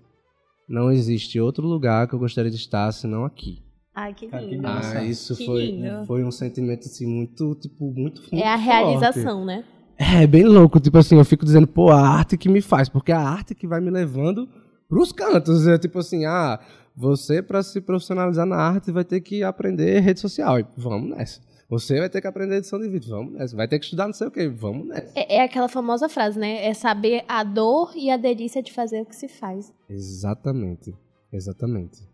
Não 0.68 0.92
existe 0.92 1.40
outro 1.40 1.66
lugar 1.66 2.06
que 2.06 2.14
eu 2.14 2.18
gostaria 2.18 2.50
de 2.50 2.56
estar 2.56 2.92
senão 2.92 3.24
aqui. 3.24 3.58
Ai, 3.92 4.14
que 4.14 4.26
lindo. 4.28 4.64
Ah, 4.64 5.02
isso 5.04 5.36
Que 5.36 5.44
foi, 5.44 5.66
lindo. 5.72 6.04
foi 6.06 6.22
um 6.22 6.30
sentimento 6.30 6.86
assim 6.86 7.04
muito, 7.04 7.56
tipo, 7.56 7.92
muito, 7.92 8.20
muito 8.22 8.34
É 8.36 8.46
a 8.46 8.56
forte. 8.56 8.64
realização, 8.64 9.44
né? 9.44 9.64
É, 9.98 10.24
bem 10.24 10.44
louco, 10.44 10.78
tipo 10.78 10.96
assim, 10.98 11.16
eu 11.18 11.24
fico 11.24 11.44
dizendo, 11.44 11.66
pô, 11.66 11.90
a 11.90 12.00
arte 12.00 12.38
que 12.38 12.48
me 12.48 12.60
faz, 12.60 12.88
porque 12.88 13.10
é 13.10 13.16
a 13.16 13.20
arte 13.28 13.56
que 13.56 13.66
vai 13.66 13.80
me 13.80 13.90
levando 13.90 14.48
pros 14.88 15.12
cantos, 15.12 15.66
é 15.66 15.78
tipo 15.78 15.98
assim, 15.98 16.24
ah, 16.24 16.58
você 16.96 17.42
para 17.42 17.62
se 17.62 17.80
profissionalizar 17.80 18.46
na 18.46 18.56
arte 18.56 18.90
vai 18.90 19.04
ter 19.04 19.20
que 19.20 19.42
aprender 19.42 20.00
rede 20.00 20.20
social, 20.20 20.58
e 20.58 20.66
vamos 20.76 21.10
nessa. 21.10 21.40
Você 21.70 21.98
vai 21.98 22.08
ter 22.08 22.22
que 22.22 22.26
aprender 22.26 22.56
edição 22.56 22.80
de 22.80 22.88
vídeo, 22.88 23.10
vamos 23.10 23.34
nessa. 23.34 23.54
Vai 23.54 23.68
ter 23.68 23.78
que 23.78 23.84
estudar 23.84 24.06
não 24.06 24.14
sei 24.14 24.26
o 24.26 24.30
quê, 24.30 24.48
vamos 24.48 24.88
nessa. 24.88 25.12
É, 25.14 25.36
é 25.36 25.42
aquela 25.42 25.68
famosa 25.68 26.08
frase, 26.08 26.38
né? 26.38 26.66
É 26.66 26.72
saber 26.72 27.24
a 27.28 27.44
dor 27.44 27.92
e 27.94 28.10
a 28.10 28.16
delícia 28.16 28.62
de 28.62 28.72
fazer 28.72 29.02
o 29.02 29.04
que 29.04 29.14
se 29.14 29.28
faz. 29.28 29.70
Exatamente, 29.88 30.94
exatamente. 31.30 32.08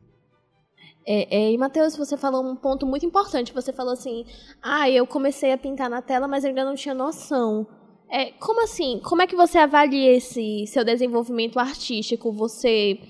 É, 1.07 1.37
é, 1.37 1.53
e, 1.53 1.59
Matheus, 1.59 1.97
você 1.97 2.17
falou 2.17 2.45
um 2.45 2.57
ponto 2.57 2.85
muito 2.85 3.07
importante. 3.07 3.55
Você 3.55 3.73
falou 3.73 3.93
assim: 3.93 4.25
ah, 4.61 4.91
eu 4.91 5.07
comecei 5.07 5.53
a 5.53 5.59
pintar 5.59 5.89
na 5.89 6.03
tela, 6.03 6.27
mas 6.27 6.43
eu 6.43 6.49
ainda 6.49 6.65
não 6.65 6.75
tinha 6.75 6.95
noção. 6.95 7.67
É, 8.15 8.31
como 8.39 8.63
assim? 8.63 9.01
Como 9.03 9.23
é 9.23 9.27
que 9.27 9.35
você 9.35 9.59
avalia 9.59 10.13
esse 10.13 10.69
seu 10.69 10.85
desenvolvimento 10.85 11.59
artístico? 11.59 12.31
Você, 12.31 13.01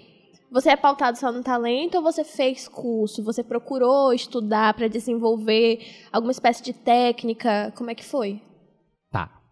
você 0.51 0.71
é 0.71 0.77
pautado 0.77 1.19
só 1.19 1.31
no 1.31 1.43
talento 1.43 1.97
ou 1.97 2.03
você 2.03 2.25
fez 2.25 2.67
curso? 2.67 3.23
Você 3.23 3.45
procurou 3.45 4.15
estudar 4.15 4.73
para 4.73 4.89
desenvolver 4.89 5.79
alguma 6.11 6.33
espécie 6.33 6.65
de 6.65 6.73
técnica? 6.73 7.71
Como 7.77 7.91
é 7.91 7.95
que 7.95 8.03
foi? 8.03 8.41
Tá. 9.13 9.43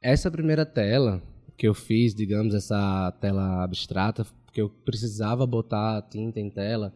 Essa 0.00 0.30
primeira 0.30 0.64
tela 0.64 1.20
que 1.56 1.66
eu 1.66 1.74
fiz, 1.74 2.14
digamos, 2.14 2.54
essa 2.54 3.10
tela 3.20 3.64
abstrata, 3.64 4.24
que 4.52 4.62
eu 4.62 4.70
precisava 4.70 5.44
botar 5.44 6.02
tinta 6.02 6.38
em 6.38 6.50
tela, 6.50 6.94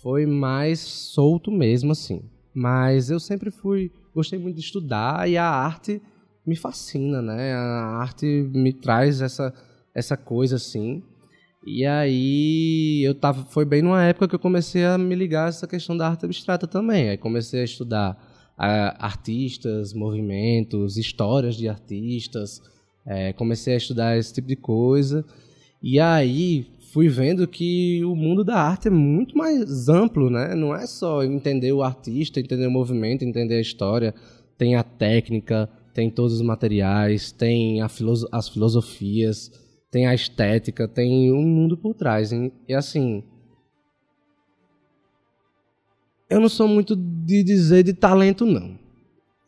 foi 0.00 0.24
mais 0.24 0.80
solto 0.80 1.50
mesmo, 1.50 1.92
assim. 1.92 2.22
Mas 2.54 3.10
eu 3.10 3.20
sempre 3.20 3.50
fui, 3.50 3.92
gostei 4.14 4.38
muito 4.38 4.56
de 4.56 4.62
estudar 4.62 5.28
e 5.28 5.36
a 5.36 5.44
arte 5.44 6.00
me 6.48 6.56
fascina, 6.56 7.20
né? 7.20 7.52
A 7.52 7.98
arte 8.00 8.26
me 8.26 8.72
traz 8.72 9.20
essa, 9.20 9.52
essa 9.94 10.16
coisa 10.16 10.56
assim. 10.56 11.02
E 11.66 11.84
aí 11.84 13.02
eu 13.04 13.14
tava, 13.14 13.44
foi 13.44 13.64
bem 13.64 13.82
numa 13.82 14.02
época 14.02 14.28
que 14.28 14.34
eu 14.34 14.38
comecei 14.38 14.84
a 14.84 14.96
me 14.96 15.14
ligar 15.14 15.46
a 15.46 15.48
essa 15.48 15.66
questão 15.66 15.96
da 15.96 16.08
arte 16.08 16.24
abstrata 16.24 16.66
também. 16.66 17.10
Aí 17.10 17.18
comecei 17.18 17.60
a 17.60 17.64
estudar 17.64 18.16
ah, 18.56 18.96
artistas, 18.98 19.92
movimentos, 19.92 20.96
histórias 20.96 21.56
de 21.56 21.68
artistas. 21.68 22.62
É, 23.06 23.32
comecei 23.34 23.74
a 23.74 23.76
estudar 23.76 24.16
esse 24.16 24.32
tipo 24.32 24.48
de 24.48 24.56
coisa. 24.56 25.24
E 25.82 26.00
aí 26.00 26.66
fui 26.92 27.08
vendo 27.08 27.46
que 27.46 28.02
o 28.04 28.16
mundo 28.16 28.42
da 28.42 28.60
arte 28.60 28.88
é 28.88 28.90
muito 28.90 29.36
mais 29.36 29.88
amplo, 29.88 30.30
né? 30.30 30.54
Não 30.54 30.74
é 30.74 30.86
só 30.86 31.22
entender 31.22 31.72
o 31.72 31.82
artista, 31.82 32.40
entender 32.40 32.66
o 32.66 32.70
movimento, 32.70 33.24
entender 33.24 33.56
a 33.56 33.60
história. 33.60 34.14
Tem 34.56 34.74
a 34.74 34.82
técnica, 34.82 35.68
tem 35.98 36.08
todos 36.08 36.34
os 36.34 36.42
materiais, 36.42 37.32
tem 37.32 37.86
filoso 37.88 38.28
as 38.30 38.48
filosofias, 38.48 39.50
tem 39.90 40.06
a 40.06 40.14
estética, 40.14 40.86
tem 40.86 41.32
um 41.32 41.42
mundo 41.42 41.76
por 41.76 41.92
trás. 41.92 42.32
hein? 42.32 42.52
E 42.68 42.72
assim. 42.72 43.24
Eu 46.30 46.38
não 46.38 46.48
sou 46.48 46.68
muito 46.68 46.94
de 46.94 47.42
dizer 47.42 47.82
de 47.82 47.92
talento, 47.92 48.46
não. 48.46 48.78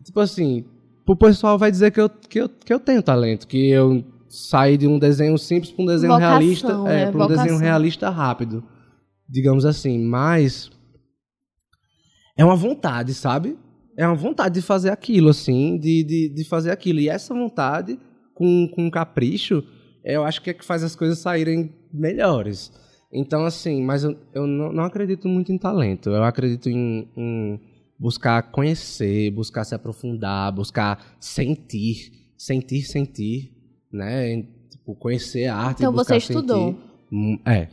Tipo 0.05 0.19
assim, 0.19 0.65
o 1.07 1.15
pessoal 1.15 1.57
vai 1.57 1.71
dizer 1.71 1.93
que 1.93 2.01
eu, 2.01 2.09
que 2.09 2.41
eu, 2.41 2.49
que 2.49 2.73
eu 2.75 2.81
tenho 2.81 3.01
talento, 3.01 3.47
que 3.47 3.69
eu 3.69 4.05
saí 4.29 4.77
de 4.77 4.89
um 4.89 4.99
desenho 4.99 5.39
simples 5.39 5.71
para 5.71 5.85
um 5.85 5.87
desenho 5.87 6.13
Vocação, 6.15 6.31
realista, 6.41 6.73
é, 6.73 7.05
né? 7.07 7.13
para 7.13 7.25
um 7.25 7.29
desenho 7.29 7.59
realista 7.59 8.11
rápido, 8.11 8.65
digamos 9.29 9.65
assim. 9.65 10.01
Mas 10.01 10.69
é 12.37 12.45
uma 12.45 12.57
vontade, 12.57 13.15
sabe? 13.15 13.57
É 14.01 14.07
uma 14.07 14.15
vontade 14.17 14.55
de 14.55 14.63
fazer 14.63 14.91
aquilo, 14.91 15.29
assim, 15.29 15.77
de, 15.79 16.03
de, 16.03 16.29
de 16.31 16.45
fazer 16.45 16.71
aquilo. 16.71 17.01
E 17.01 17.09
essa 17.09 17.35
vontade, 17.35 17.99
com, 18.35 18.69
com 18.69 18.91
capricho, 18.91 19.63
eu 20.05 20.25
acho 20.25 20.41
que 20.41 20.51
é 20.51 20.55
que 20.55 20.65
faz 20.65 20.83
as 20.83 20.97
coisas 20.97 21.19
saírem 21.19 21.73
melhores. 21.93 22.73
Então, 23.13 23.45
assim, 23.45 23.83
mas 23.83 24.05
eu, 24.05 24.17
eu 24.33 24.47
não, 24.47 24.73
não 24.73 24.85
acredito 24.85 25.29
muito 25.29 25.53
em 25.53 25.59
talento. 25.59 26.09
Eu 26.11 26.25
acredito 26.25 26.71
em, 26.71 27.09
em 27.17 27.61
buscar 27.99 28.43
conhecer, 28.51 29.31
buscar 29.33 29.65
se 29.65 29.75
aprofundar, 29.75 30.53
buscar 30.53 31.17
sentir, 31.21 32.11
sentir, 32.39 32.83
sentir, 32.83 33.53
né? 33.93 34.33
Em, 34.33 34.61
Tipo, 34.71 34.95
conhecer 34.95 35.47
a 35.47 35.57
arte. 35.57 35.79
Então 35.79 35.93
você 35.93 36.17
estudou. 36.17 36.69
sentir. 36.69 36.81
Hum, 37.13 37.39
É, 37.45 37.69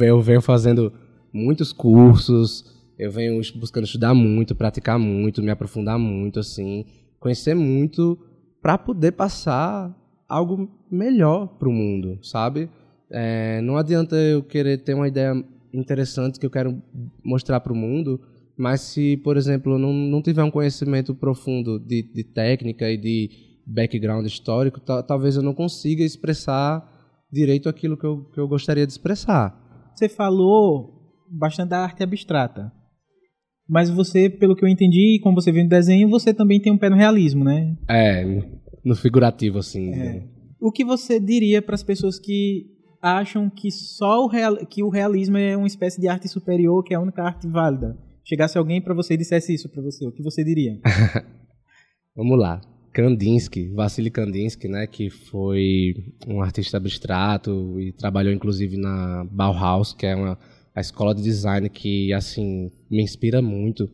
eu 0.00 0.20
venho 0.20 0.40
fazendo 0.40 0.92
muitos 1.32 1.72
cursos, 1.72 2.64
eu 2.98 3.10
venho 3.10 3.40
buscando 3.56 3.84
estudar 3.84 4.14
muito, 4.14 4.54
praticar 4.54 4.98
muito, 4.98 5.42
me 5.42 5.50
aprofundar 5.50 5.98
muito, 5.98 6.38
assim, 6.40 6.84
conhecer 7.18 7.54
muito 7.54 8.18
para 8.62 8.78
poder 8.78 9.12
passar 9.12 9.94
algo 10.28 10.68
melhor 10.90 11.46
pro 11.58 11.70
mundo, 11.72 12.18
sabe? 12.22 12.68
É, 13.10 13.60
não 13.60 13.76
adianta 13.76 14.16
eu 14.16 14.42
querer 14.42 14.78
ter 14.78 14.94
uma 14.94 15.08
ideia 15.08 15.32
interessante 15.72 16.38
que 16.38 16.46
eu 16.46 16.50
quero 16.50 16.80
mostrar 17.24 17.60
pro 17.60 17.74
mundo, 17.74 18.20
mas 18.56 18.80
se, 18.80 19.16
por 19.18 19.36
exemplo, 19.36 19.78
não, 19.78 19.92
não 19.92 20.22
tiver 20.22 20.42
um 20.44 20.50
conhecimento 20.50 21.14
profundo 21.14 21.78
de, 21.78 22.02
de 22.02 22.24
técnica 22.24 22.88
e 22.90 22.96
de 22.96 23.30
background 23.66 24.24
histórico, 24.26 24.80
ta- 24.80 25.02
talvez 25.02 25.36
eu 25.36 25.42
não 25.42 25.54
consiga 25.54 26.02
expressar 26.04 26.90
direito 27.32 27.68
aquilo 27.68 27.96
que 27.96 28.04
eu, 28.06 28.24
que 28.32 28.38
eu 28.38 28.46
gostaria 28.46 28.86
de 28.86 28.92
expressar. 28.92 29.60
Você 29.94 30.08
falou 30.08 31.02
bastante 31.30 31.70
da 31.70 31.80
arte 31.80 32.02
abstrata. 32.02 32.72
Mas 33.68 33.88
você, 33.88 34.28
pelo 34.28 34.54
que 34.54 34.64
eu 34.64 34.68
entendi, 34.68 35.18
como 35.22 35.40
você 35.40 35.50
viu 35.50 35.62
no 35.62 35.68
desenho, 35.68 36.08
você 36.08 36.34
também 36.34 36.60
tem 36.60 36.72
um 36.72 36.78
pé 36.78 36.90
no 36.90 36.96
realismo, 36.96 37.44
né? 37.44 37.76
É, 37.88 38.24
no 38.84 38.94
figurativo, 38.94 39.58
assim. 39.58 39.92
É. 39.92 39.96
né? 39.96 40.22
O 40.60 40.70
que 40.70 40.84
você 40.84 41.18
diria 41.18 41.62
para 41.62 41.74
as 41.74 41.82
pessoas 41.82 42.18
que 42.18 42.66
acham 43.00 43.50
que 43.50 43.70
só 43.70 44.24
o, 44.24 44.28
real, 44.28 44.56
que 44.66 44.82
o 44.82 44.88
realismo 44.88 45.36
é 45.36 45.56
uma 45.56 45.66
espécie 45.66 46.00
de 46.00 46.08
arte 46.08 46.28
superior, 46.28 46.82
que 46.82 46.94
é 46.94 46.96
a 46.96 47.00
única 47.00 47.22
arte 47.22 47.46
válida? 47.46 47.98
Chegasse 48.24 48.56
alguém 48.56 48.80
para 48.80 48.94
você 48.94 49.14
e 49.14 49.18
dissesse 49.18 49.52
isso 49.52 49.68
para 49.68 49.82
você, 49.82 50.06
o 50.06 50.12
que 50.12 50.22
você 50.22 50.42
diria? 50.42 50.80
Vamos 52.16 52.38
lá. 52.38 52.60
Kandinsky, 52.94 53.68
Vassily 53.74 54.08
Kandinsky, 54.08 54.68
né, 54.68 54.86
que 54.86 55.10
foi 55.10 55.94
um 56.28 56.40
artista 56.40 56.76
abstrato 56.76 57.78
e 57.80 57.92
trabalhou 57.92 58.32
inclusive 58.32 58.76
na 58.76 59.26
Bauhaus, 59.30 59.92
que 59.92 60.06
é 60.06 60.14
uma 60.14 60.38
a 60.74 60.80
escola 60.80 61.14
de 61.14 61.22
design 61.22 61.68
que 61.68 62.12
assim 62.12 62.70
me 62.90 63.02
inspira 63.02 63.40
muito. 63.40 63.88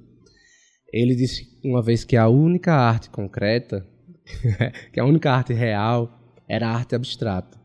Ele 0.92 1.14
disse 1.14 1.46
uma 1.62 1.82
vez 1.82 2.04
que 2.04 2.16
a 2.16 2.28
única 2.28 2.72
arte 2.72 3.10
concreta, 3.10 3.86
que 4.92 4.98
a 4.98 5.04
única 5.04 5.30
arte 5.30 5.52
real 5.52 6.18
era 6.48 6.68
a 6.68 6.74
arte 6.74 6.94
abstrata. 6.94 7.60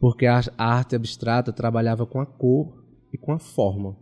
Porque 0.00 0.26
a 0.26 0.42
arte 0.58 0.96
abstrata 0.96 1.52
trabalhava 1.52 2.04
com 2.04 2.20
a 2.20 2.26
cor 2.26 2.84
e 3.12 3.16
com 3.16 3.32
a 3.32 3.38
forma, 3.38 3.96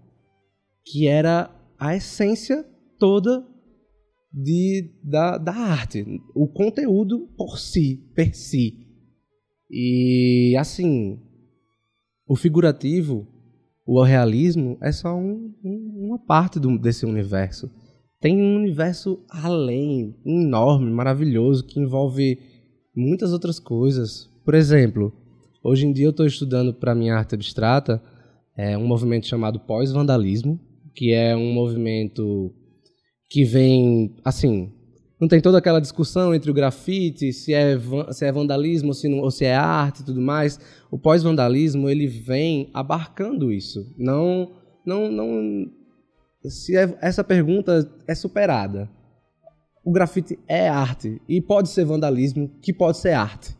que 0.84 1.06
era 1.06 1.50
a 1.78 1.94
essência 1.94 2.64
toda 2.98 3.46
de, 4.32 4.90
da, 5.02 5.36
da 5.36 5.52
arte, 5.52 6.04
o 6.34 6.48
conteúdo 6.48 7.28
por 7.36 7.58
si, 7.58 7.96
per 8.14 8.34
si. 8.34 8.86
E 9.70 10.56
assim, 10.58 11.20
o 12.26 12.36
figurativo, 12.36 13.26
o 13.92 14.02
realismo 14.02 14.78
é 14.80 14.92
só 14.92 15.16
um- 15.16 15.52
um- 15.64 16.06
uma 16.06 16.18
parte 16.18 16.60
do- 16.60 16.78
desse 16.78 17.04
universo. 17.04 17.70
Tem 18.20 18.40
um 18.40 18.56
universo 18.56 19.18
além, 19.28 20.14
enorme, 20.24 20.90
maravilhoso, 20.90 21.64
que 21.64 21.80
envolve 21.80 22.38
muitas 22.94 23.32
outras 23.32 23.58
coisas. 23.58 24.28
Por 24.44 24.54
exemplo, 24.54 25.12
hoje 25.64 25.86
em 25.86 25.92
dia 25.92 26.06
eu 26.06 26.10
estou 26.10 26.26
estudando 26.26 26.72
para 26.72 26.94
minha 26.94 27.14
arte 27.16 27.34
abstrata 27.34 28.00
é, 28.56 28.76
um 28.76 28.86
movimento 28.86 29.26
chamado 29.26 29.58
pós-vandalismo, 29.60 30.60
que 30.94 31.12
é 31.12 31.34
um 31.34 31.52
movimento 31.52 32.52
que 33.28 33.44
vem, 33.44 34.14
assim, 34.24 34.70
não 35.20 35.28
tem 35.28 35.40
toda 35.40 35.58
aquela 35.58 35.80
discussão 35.80 36.34
entre 36.34 36.50
o 36.50 36.54
grafite, 36.54 37.32
se 37.32 37.52
é, 37.52 37.76
se 38.10 38.24
é 38.24 38.32
vandalismo 38.32 38.94
se, 38.94 39.08
não- 39.08 39.18
ou 39.18 39.30
se 39.30 39.44
é 39.44 39.54
arte 39.54 40.00
e 40.00 40.04
tudo 40.04 40.20
mais. 40.20 40.58
O 40.90 40.98
pós-vandalismo, 40.98 41.88
ele 41.88 42.06
vem 42.06 42.70
abarcando 42.72 43.52
isso. 43.52 43.92
Não, 43.98 44.52
não, 44.86 45.10
não, 45.10 45.66
se 46.48 46.76
é- 46.76 46.96
essa 47.02 47.22
pergunta 47.22 47.90
é 48.08 48.14
superada. 48.14 48.88
o 49.82 49.92
grafite 49.92 50.38
é 50.46 50.68
arte 50.68 51.20
e 51.26 51.40
pode 51.40 51.70
ser 51.70 51.84
vandalismo, 51.86 52.50
que 52.62 52.70
pode 52.72 52.98
ser 52.98 53.12
arte. 53.12 53.56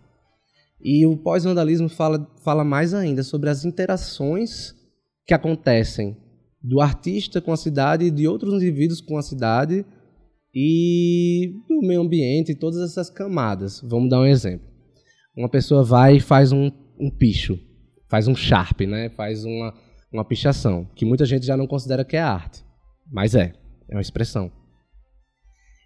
E 0.82 1.04
o 1.06 1.16
pós-vandalismo 1.16 1.88
fala, 1.88 2.26
fala 2.44 2.62
mais 2.62 2.92
ainda 2.94 3.22
sobre 3.22 3.48
as 3.50 3.64
interações 3.64 4.74
que 5.26 5.32
acontecem 5.34 6.16
do 6.62 6.78
artista 6.80 7.40
com 7.40 7.52
a 7.52 7.56
cidade 7.56 8.04
e 8.04 8.10
de 8.10 8.28
outros 8.28 8.52
indivíduos 8.54 9.00
com 9.00 9.16
a 9.16 9.22
cidade 9.22 9.84
e 10.54 11.54
do 11.68 11.86
meio 11.86 12.00
ambiente, 12.00 12.54
todas 12.54 12.80
essas 12.80 13.08
camadas. 13.08 13.80
Vamos 13.82 14.10
dar 14.10 14.20
um 14.20 14.26
exemplo. 14.26 14.68
Uma 15.36 15.48
pessoa 15.48 15.82
vai 15.82 16.16
e 16.16 16.20
faz 16.20 16.52
um, 16.52 16.70
um 16.98 17.10
picho, 17.10 17.58
faz 18.08 18.26
um 18.26 18.34
sharp, 18.34 18.80
né? 18.82 19.08
faz 19.10 19.44
uma, 19.44 19.74
uma 20.12 20.24
pichação, 20.24 20.88
que 20.94 21.04
muita 21.04 21.24
gente 21.24 21.46
já 21.46 21.56
não 21.56 21.66
considera 21.66 22.04
que 22.04 22.16
é 22.16 22.20
arte, 22.20 22.64
mas 23.10 23.34
é, 23.34 23.52
é 23.88 23.94
uma 23.94 24.00
expressão. 24.00 24.50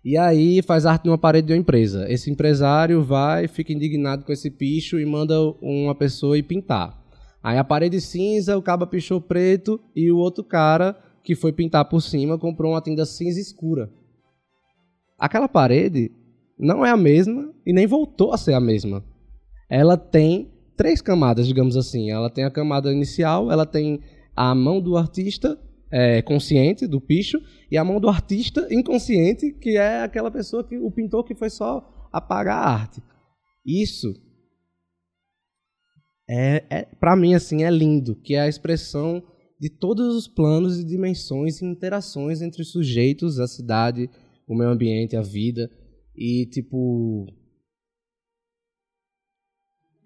E 0.05 0.19
aí 0.19 0.61
faz 0.61 0.85
arte 0.85 1.07
numa 1.07 1.17
parede 1.17 1.47
de 1.47 1.53
uma 1.55 1.59
empresa. 1.59 2.11
Esse 2.11 2.31
empresário 2.31 3.03
vai, 3.03 3.49
fica 3.49 3.73
indignado 3.73 4.25
com 4.25 4.33
esse 4.33 4.51
picho 4.51 5.01
e 5.01 5.07
manda 5.07 5.41
uma 5.63 5.95
pessoa 5.95 6.37
ir 6.37 6.43
pintar. 6.43 7.03
Aí 7.43 7.57
a 7.57 7.65
parede 7.65 8.01
cinza, 8.01 8.57
o 8.57 8.63
caba 8.63 8.87
pichou 8.87 9.21
preto 9.21 9.81
e 9.97 10.11
o 10.11 10.19
outro 10.19 10.45
cara 10.45 10.95
que 11.23 11.35
foi 11.35 11.53
pintar 11.53 11.87
por 11.87 12.03
cima 12.03 12.39
comprou 12.39 12.73
uma 12.73 12.83
tinta 12.83 13.07
cinza 13.07 13.41
escura. 13.41 13.91
Aquela 15.25 15.49
parede 15.49 16.13
não 16.59 16.85
é 16.85 16.91
a 16.91 16.99
mesma 16.99 17.51
e 17.65 17.73
nem 17.73 17.87
voltou 17.87 18.35
a 18.35 18.37
ser 18.37 18.53
a 18.53 18.61
mesma. 18.61 19.03
Ela 19.71 19.97
tem 19.97 20.53
três 20.77 21.01
camadas, 21.01 21.47
digamos 21.47 21.79
assim. 21.79 22.11
Ela 22.11 22.29
tem 22.29 22.45
a 22.45 22.51
camada 22.51 22.93
inicial, 22.93 23.51
ela 23.51 23.65
tem 23.65 24.03
a 24.37 24.55
mão 24.55 24.83
do 24.83 24.99
artista 24.99 25.59
é, 25.91 26.21
consciente 26.21 26.87
do 26.87 27.01
picho 27.01 27.39
e 27.71 27.79
a 27.79 27.83
mão 27.83 27.99
do 27.99 28.07
artista 28.07 28.69
inconsciente, 28.71 29.51
que 29.51 29.79
é 29.79 30.03
aquela 30.03 30.31
pessoa 30.31 30.63
que 30.63 30.77
o 30.77 30.91
pintor 30.91 31.25
que 31.25 31.35
foi 31.35 31.49
só 31.49 32.07
apagar 32.13 32.59
a 32.59 32.69
arte. 32.69 33.03
Isso 33.65 34.13
é, 36.29 36.65
é 36.69 36.83
para 37.01 37.17
mim 37.17 37.33
assim 37.33 37.65
é 37.65 37.71
lindo, 37.71 38.15
que 38.15 38.35
é 38.35 38.43
a 38.43 38.49
expressão 38.49 39.23
de 39.59 39.71
todos 39.71 40.15
os 40.15 40.29
planos 40.29 40.79
e 40.79 40.85
dimensões 40.85 41.63
e 41.63 41.65
interações 41.65 42.43
entre 42.43 42.61
os 42.61 42.71
sujeitos, 42.71 43.41
a 43.41 43.47
cidade, 43.47 44.11
o 44.47 44.55
meio 44.55 44.71
ambiente, 44.71 45.17
a 45.17 45.23
vida 45.23 45.71
e 46.15 46.47
tipo 46.47 47.27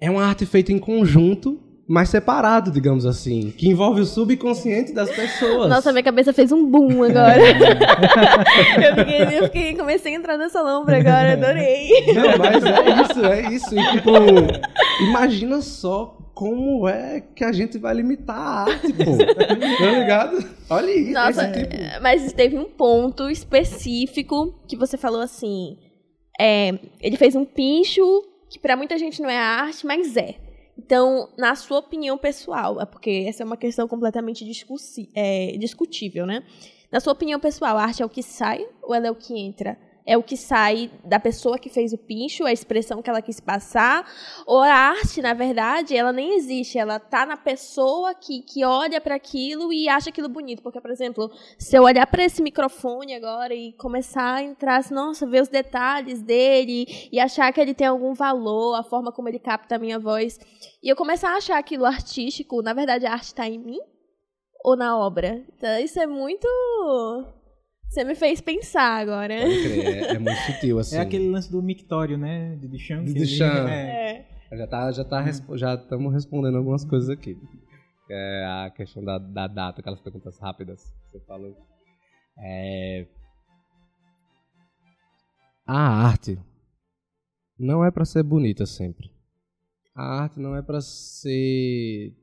é 0.01 0.11
uma 0.11 0.25
arte 0.25 0.47
feita 0.47 0.73
em 0.73 0.79
conjunto 0.79 1.69
mas 1.89 2.11
separado, 2.11 2.71
digamos 2.71 3.07
assim, 3.07 3.51
que 3.51 3.67
envolve 3.67 4.03
o 4.03 4.05
subconsciente 4.05 4.93
das 4.93 5.09
pessoas. 5.09 5.71
Nossa, 5.71 5.91
minha 5.91 6.03
cabeça 6.05 6.35
fez 6.35 6.53
um 6.53 6.71
boom 6.71 7.03
agora. 7.03 7.41
eu, 8.85 8.95
fiquei, 8.95 9.39
eu 9.39 9.45
fiquei, 9.45 9.75
comecei 9.75 10.13
a 10.13 10.19
entrar 10.19 10.37
nessa 10.37 10.61
lombra 10.61 10.99
agora, 10.99 11.33
adorei. 11.33 11.89
Não, 12.13 12.37
mas 12.37 12.63
é 12.63 13.03
isso, 13.03 13.25
é 13.25 13.55
isso. 13.55 13.75
E, 13.75 13.93
tipo, 13.93 14.11
imagina 15.01 15.63
só 15.63 16.18
como 16.39 16.87
é 16.87 17.21
que 17.35 17.43
a 17.43 17.51
gente 17.51 17.79
vai 17.79 17.93
limitar 17.93 18.39
a 18.39 18.61
arte, 18.61 18.93
pô. 18.93 19.17
tá 19.83 19.91
ligado? 19.99 20.49
Olha 20.71 20.93
isso. 20.93 21.13
Nossa, 21.13 21.51
tipo... 21.51 21.75
mas 22.01 22.33
teve 22.33 22.57
um 22.57 22.67
ponto 22.67 23.29
específico 23.29 24.55
que 24.69 24.77
você 24.77 24.97
falou 24.97 25.21
assim. 25.21 25.77
É, 26.41 26.79
ele 27.01 27.17
fez 27.17 27.35
um 27.35 27.45
pincho 27.45 28.05
que 28.49 28.57
para 28.57 28.77
muita 28.77 28.97
gente 28.97 29.21
não 29.21 29.29
é 29.29 29.37
arte, 29.37 29.85
mas 29.85 30.17
é. 30.17 30.37
Então, 30.79 31.29
na 31.37 31.57
sua 31.57 31.81
opinião 31.81 32.17
pessoal, 32.17 32.81
é 32.81 32.87
porque 32.87 33.27
essa 33.29 33.43
é 33.43 33.45
uma 33.45 33.57
questão 33.57 33.89
completamente 33.89 34.49
é, 35.17 35.57
discutível, 35.59 36.25
né? 36.25 36.45
Na 36.93 37.01
sua 37.01 37.15
opinião 37.15 37.41
pessoal, 37.41 37.77
a 37.77 37.83
arte 37.83 38.01
é 38.01 38.07
o 38.07 38.09
que 38.09 38.23
sai 38.23 38.65
ou 38.81 38.95
ela 38.95 39.09
é 39.09 39.11
o 39.11 39.17
que 39.17 39.37
entra? 39.37 39.77
É 40.09 40.17
o 40.17 40.23
que 40.23 40.39
sai 40.39 40.91
da 41.05 41.21
pessoa 41.21 41.59
que 41.59 41.69
fez 41.69 41.93
o 41.93 41.99
pincho, 41.99 42.47
a 42.47 42.53
expressão 42.53 43.03
que 43.03 43.11
ela 43.11 43.21
quis 43.21 43.41
passar, 43.41 44.11
ou 44.47 44.61
a 44.61 44.73
arte, 44.73 45.21
na 45.21 45.35
verdade, 45.35 45.95
ela 45.95 46.15
nem 46.15 46.35
existe, 46.35 46.79
ela 46.79 46.99
tá 46.99 47.27
na 47.27 47.37
pessoa 47.37 48.15
que, 48.15 48.41
que 48.41 48.65
olha 48.65 49.03
para 49.03 49.17
aquilo 49.17 49.71
e 49.71 49.87
acha 49.87 50.09
aquilo 50.09 50.31
bonito, 50.31 50.63
porque, 50.63 50.81
por 50.81 50.91
exemplo, 50.91 51.31
se 51.59 51.77
eu 51.77 51.83
olhar 51.83 52.07
para 52.07 52.25
esse 52.25 52.41
microfone 52.41 53.15
agora 53.15 53.55
e 53.55 53.75
começar 53.75 54.37
a 54.37 54.43
entrar, 54.43 54.79
assim, 54.79 54.95
nossa, 54.95 55.27
ver 55.27 55.43
os 55.43 55.49
detalhes 55.49 56.23
dele 56.23 56.87
e 57.13 57.21
achar 57.21 57.53
que 57.53 57.61
ele 57.61 57.75
tem 57.75 57.87
algum 57.87 58.15
valor, 58.15 58.77
a 58.77 58.83
forma 58.83 59.13
como 59.13 59.29
ele 59.29 59.39
capta 59.39 59.77
a 59.77 59.79
minha 59.79 59.99
voz, 59.99 60.41
e 60.83 60.89
eu 60.89 60.97
começar 60.97 61.35
a 61.35 61.37
achar 61.37 61.59
aquilo 61.59 61.85
artístico, 61.85 62.63
na 62.63 62.73
verdade 62.73 63.05
a 63.05 63.13
arte 63.13 63.25
está 63.25 63.47
em 63.47 63.59
mim 63.59 63.79
ou 64.65 64.75
na 64.75 64.99
obra? 64.99 65.45
Então, 65.55 65.79
isso 65.79 66.01
é 66.01 66.07
muito 66.07 66.49
você 67.89 68.05
me 68.05 68.15
fez 68.15 68.41
pensar 68.41 69.01
agora. 69.01 69.33
É, 69.35 70.13
é, 70.15 70.19
muito 70.19 70.41
sutil, 70.43 70.79
assim. 70.79 70.97
É 70.97 71.01
aquele 71.01 71.29
lance 71.29 71.51
do 71.51 71.63
mictório, 71.63 72.19
né? 72.19 72.55
De 72.57 72.69
Duchamp. 72.69 73.07
De 73.07 73.15
Duchamp. 73.15 73.69
É. 73.69 74.27
Já 74.53 74.67
tá, 74.67 74.93
já 74.93 75.05
tá, 75.05 75.25
já 75.57 75.75
estamos 75.75 76.13
respondendo 76.13 76.57
algumas 76.57 76.85
coisas 76.85 77.09
aqui. 77.09 77.37
É 78.11 78.45
a 78.47 78.71
questão 78.71 79.05
da, 79.05 79.19
da 79.19 79.47
data, 79.47 79.81
aquelas 79.81 80.01
perguntas 80.01 80.39
rápidas 80.39 80.83
que 80.83 81.11
você 81.19 81.21
falou. 81.27 81.57
É... 82.39 83.07
A 85.67 86.07
arte 86.07 86.39
não 87.59 87.85
é 87.85 87.91
para 87.91 88.05
ser 88.05 88.23
bonita 88.23 88.65
sempre. 88.65 89.11
A 89.95 90.23
arte 90.23 90.41
não 90.41 90.57
é 90.57 90.63
para 90.63 90.81
ser 90.81 92.15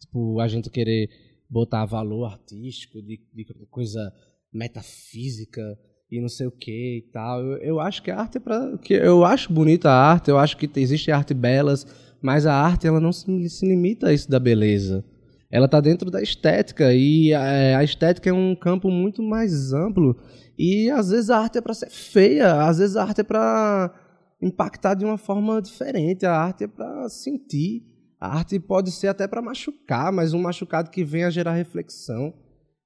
tipo 0.00 0.40
a 0.40 0.48
gente 0.48 0.70
querer 0.70 1.08
botar 1.48 1.84
valor 1.84 2.24
artístico 2.24 3.00
de, 3.00 3.20
de 3.32 3.44
coisa 3.70 4.12
metafísica 4.54 5.76
e 6.10 6.20
não 6.20 6.28
sei 6.28 6.46
o 6.46 6.50
que 6.52 6.98
e 6.98 7.10
tal. 7.12 7.40
Eu, 7.40 7.56
eu 7.58 7.80
acho 7.80 8.02
que 8.02 8.10
a 8.10 8.18
arte 8.18 8.38
é 8.38 8.40
para 8.40 8.78
que 8.78 8.94
eu 8.94 9.24
acho 9.24 9.52
bonita 9.52 9.90
a 9.90 10.12
arte, 10.12 10.30
eu 10.30 10.38
acho 10.38 10.56
que 10.56 10.70
existe 10.76 11.10
arte 11.10 11.34
belas, 11.34 11.86
mas 12.22 12.46
a 12.46 12.54
arte 12.54 12.86
ela 12.86 13.00
não 13.00 13.12
se, 13.12 13.48
se 13.48 13.66
limita 13.66 14.08
a 14.08 14.12
isso 14.12 14.30
da 14.30 14.38
beleza. 14.38 15.04
Ela 15.50 15.66
está 15.66 15.80
dentro 15.80 16.10
da 16.10 16.22
estética 16.22 16.92
e 16.94 17.32
a, 17.32 17.44
é, 17.44 17.74
a, 17.74 17.84
estética 17.84 18.30
é 18.30 18.32
um 18.32 18.56
campo 18.56 18.90
muito 18.90 19.22
mais 19.22 19.72
amplo 19.72 20.16
e 20.58 20.90
às 20.90 21.10
vezes 21.10 21.30
a 21.30 21.38
arte 21.38 21.58
é 21.58 21.60
para 21.60 21.74
ser 21.74 21.90
feia, 21.90 22.62
às 22.62 22.78
vezes 22.78 22.96
a 22.96 23.02
arte 23.02 23.20
é 23.20 23.24
para 23.24 23.92
impactar 24.40 24.94
de 24.94 25.04
uma 25.04 25.16
forma 25.16 25.60
diferente, 25.62 26.26
a 26.26 26.32
arte 26.32 26.64
é 26.64 26.68
para 26.68 27.08
sentir, 27.08 27.84
a 28.20 28.36
arte 28.36 28.58
pode 28.58 28.90
ser 28.90 29.08
até 29.08 29.28
para 29.28 29.42
machucar, 29.42 30.12
mas 30.12 30.34
um 30.34 30.40
machucado 30.40 30.90
que 30.90 31.04
venha 31.04 31.30
gerar 31.30 31.52
reflexão. 31.52 32.34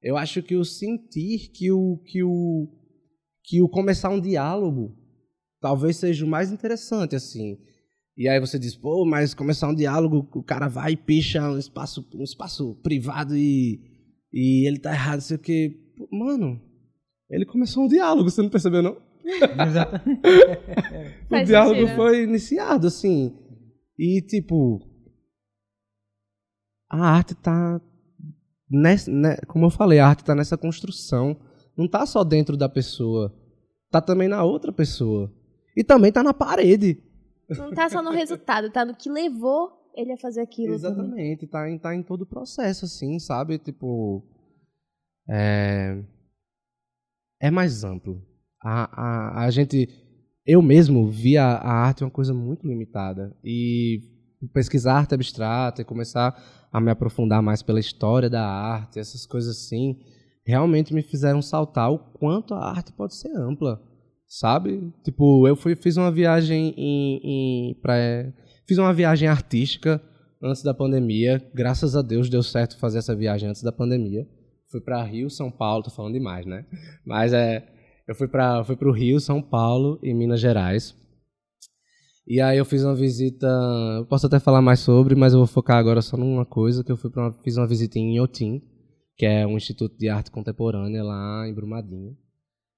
Eu 0.03 0.17
acho 0.17 0.43
que 0.43 0.55
o 0.55 0.65
sentir, 0.65 1.51
que 1.53 1.73
o, 1.73 1.99
que 2.05 2.23
o, 2.23 2.69
que 3.45 3.63
o 3.63 3.69
começar 3.69 4.11
um 4.11 4.21
diálogo, 4.21 4.97
talvez 5.61 5.97
seja 5.97 6.25
o 6.25 6.29
mais 6.29 6.53
interessante, 6.53 7.17
assim. 7.17 7.59
E 8.17 8.29
aí 8.29 8.41
você 8.41 8.59
diz, 8.59 8.75
pô, 8.75 9.05
mas 9.05 9.35
começar 9.35 9.69
um 9.69 9.75
diálogo, 9.75 10.29
o 10.35 10.43
cara 10.43 10.69
vai 10.69 10.93
e 10.93 10.97
picha 10.97 11.51
um 11.51 11.59
espaço, 11.59 12.07
um 12.15 12.25
espaço 12.25 12.75
privado 12.83 13.37
e, 13.37 13.81
e 14.33 14.67
ele 14.67 14.79
tá 14.79 14.93
errado, 14.93 15.21
sei 15.21 15.37
o 15.37 15.41
quê. 15.41 15.77
Mano, 16.11 16.61
ele 17.31 17.45
começou 17.47 17.85
um 17.85 17.89
diálogo, 17.89 18.31
você 18.31 18.43
não 18.43 18.51
percebeu, 18.51 18.83
não? 18.83 19.01
Exatamente. 19.69 20.21
o 21.31 21.45
diálogo 21.45 21.81
sentido. 21.81 21.97
foi 21.97 22.23
iniciado, 22.23 22.87
assim. 22.87 23.37
E, 23.99 24.23
tipo, 24.23 24.81
a 26.89 26.99
arte 26.99 27.35
tá, 27.35 27.81
nessa, 28.71 29.11
né, 29.11 29.37
como 29.47 29.67
eu 29.67 29.71
falei, 29.71 29.99
a 29.99 30.07
arte 30.07 30.21
está 30.21 30.35
nessa 30.35 30.57
construção. 30.57 31.37
Não 31.77 31.87
está 31.87 32.05
só 32.07 32.25
dentro 32.25 32.57
da 32.57 32.69
pessoa. 32.69 33.35
Está 33.87 34.01
também 34.01 34.29
na 34.29 34.43
outra 34.45 34.73
pessoa. 34.73 35.33
E 35.77 35.85
também 35.85 36.09
está 36.09 36.23
na 36.23 36.35
parede. 36.35 37.03
Não 37.57 37.71
está 37.71 37.89
só 37.89 38.03
no 38.03 38.11
resultado, 38.11 38.67
está 38.67 38.85
no 38.85 38.95
que 38.95 39.09
levou 39.09 39.79
ele 39.95 40.13
a 40.13 40.19
fazer 40.19 40.43
aquilo. 40.43 40.75
Exatamente, 40.75 41.45
está 41.45 41.69
em, 41.71 41.79
tá 41.79 41.95
em 41.95 42.03
todo 42.03 42.23
o 42.23 42.27
processo, 42.27 42.85
assim, 42.85 43.19
sabe? 43.19 43.59
Tipo. 43.59 44.23
É, 45.29 46.03
é 47.41 47.51
mais 47.51 47.85
amplo. 47.85 48.23
A, 48.63 49.41
a, 49.41 49.45
a 49.45 49.51
gente. 49.51 49.89
Eu 50.47 50.63
mesmo 50.63 51.11
via 51.11 51.45
a 51.45 51.71
arte 51.71 52.05
uma 52.05 52.11
coisa 52.11 52.33
muito 52.33 52.67
limitada. 52.67 53.37
E 53.45 54.01
pesquisar 54.53 54.95
arte 54.95 55.15
abstrata 55.15 55.83
e 55.83 55.85
começar 55.85 56.33
a 56.73 56.81
me 56.81 56.91
aprofundar 56.91 57.43
mais 57.43 57.63
pela 57.63 57.81
história 57.81 58.29
da 58.29 58.45
arte, 58.45 58.99
essas 58.99 59.27
coisas 59.27 59.57
assim, 59.57 59.99
realmente 60.45 60.95
me 60.95 61.03
fizeram 61.03 61.43
saltar 61.43 61.91
o 61.91 61.99
quanto 61.99 62.55
a 62.55 62.71
arte 62.71 62.93
pode 62.93 63.15
ser 63.15 63.31
ampla, 63.37 63.81
sabe? 64.27 64.93
Tipo, 65.03 65.47
eu 65.47 65.57
fui, 65.57 65.75
fiz 65.75 65.97
uma 65.97 66.11
viagem 66.11 66.75
em, 66.77 67.21
em 67.71 67.75
pra, 67.81 67.95
fiz 68.67 68.79
uma 68.79 68.93
viagem 68.93 69.29
artística 69.29 70.01
antes 70.43 70.63
da 70.63 70.75
pandemia, 70.75 71.43
graças 71.55 71.97
a 71.97 72.03
Deus 72.03 72.29
deu 72.29 72.43
certo 72.43 72.79
fazer 72.79 72.99
essa 72.99 73.15
viagem 73.15 73.49
antes 73.49 73.63
da 73.63 73.73
pandemia. 73.73 74.27
Fui 74.71 74.81
para 74.81 75.03
Rio, 75.03 75.31
São 75.31 75.51
Paulo, 75.51 75.83
tô 75.83 75.91
falando 75.91 76.13
demais, 76.13 76.45
né? 76.45 76.67
Mas 77.05 77.33
é, 77.33 77.67
eu 78.07 78.15
fui 78.15 78.29
para 78.29 78.63
fui 78.65 78.77
pro 78.77 78.93
Rio, 78.93 79.19
São 79.19 79.41
Paulo 79.41 79.99
e 80.03 80.13
Minas 80.13 80.41
Gerais 80.41 80.95
e 82.31 82.43
aí 82.43 82.59
eu 82.59 82.65
fiz 82.67 82.85
uma 82.85 82.95
visita, 82.95 83.47
eu 83.97 84.05
posso 84.05 84.27
até 84.27 84.39
falar 84.39 84.61
mais 84.61 84.81
sobre, 84.81 85.15
mas 85.15 85.33
eu 85.33 85.39
vou 85.39 85.47
focar 85.47 85.79
agora 85.79 86.03
só 86.03 86.15
numa 86.15 86.45
coisa, 86.45 86.85
que 86.85 86.93
eu 86.93 86.97
fui 86.99 87.11
uma, 87.17 87.33
fiz 87.43 87.57
uma 87.57 87.67
visita 87.67 87.99
em 87.99 88.17
Inhotim, 88.17 88.61
que 89.17 89.25
é 89.25 89.47
um 89.47 89.57
instituto 89.57 89.97
de 89.97 90.11
arte 90.11 90.31
contemporânea 90.31 91.03
lá 91.03 91.49
em 91.49 91.55
Brumadinho. 91.55 92.15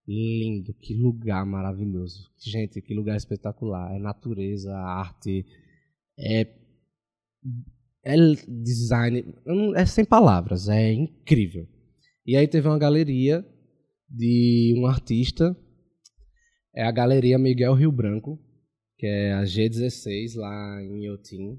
lindo, 0.07 0.73
que 0.75 0.95
lugar 0.95 1.45
maravilhoso. 1.45 2.31
Gente, 2.39 2.81
que 2.81 2.95
lugar 2.95 3.17
espetacular. 3.17 3.93
É 3.93 3.99
natureza, 3.99 4.73
arte, 4.73 5.45
é, 6.17 6.47
é 8.05 8.17
design, 8.47 9.35
é 9.75 9.85
sem 9.85 10.05
palavras, 10.05 10.69
é 10.69 10.93
incrível. 10.93 11.67
E 12.25 12.37
aí 12.37 12.47
teve 12.47 12.69
uma 12.69 12.79
galeria 12.79 13.45
de 14.09 14.75
um 14.79 14.87
artista, 14.87 15.57
é 16.73 16.85
a 16.85 16.93
Galeria 16.93 17.37
Miguel 17.37 17.75
Rio 17.75 17.91
Branco, 17.91 18.39
que 19.01 19.07
é 19.07 19.33
a 19.33 19.45
G16 19.45 20.37
lá 20.37 20.83
em 20.83 21.07
Iotim. 21.07 21.59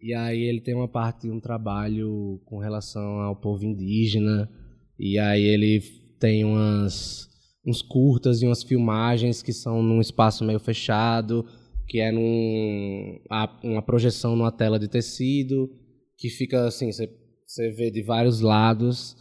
E 0.00 0.14
aí 0.14 0.40
ele 0.40 0.62
tem 0.62 0.74
uma 0.74 0.88
parte, 0.88 1.28
um 1.28 1.38
trabalho 1.38 2.40
com 2.46 2.56
relação 2.56 3.20
ao 3.20 3.36
povo 3.36 3.66
indígena, 3.66 4.50
e 4.98 5.18
aí 5.18 5.42
ele 5.42 5.80
tem 6.18 6.42
umas 6.42 7.28
uns 7.66 7.82
curtas 7.82 8.40
e 8.40 8.46
umas 8.46 8.62
filmagens 8.62 9.42
que 9.42 9.52
são 9.52 9.82
num 9.82 10.00
espaço 10.00 10.42
meio 10.42 10.58
fechado, 10.58 11.46
que 11.86 12.00
é 12.00 12.10
num, 12.10 13.20
uma 13.62 13.82
projeção 13.82 14.34
numa 14.34 14.52
tela 14.52 14.78
de 14.78 14.88
tecido, 14.88 15.70
que 16.16 16.30
fica 16.30 16.66
assim, 16.66 16.90
você 16.90 17.70
vê 17.70 17.90
de 17.90 18.02
vários 18.02 18.40
lados. 18.40 19.16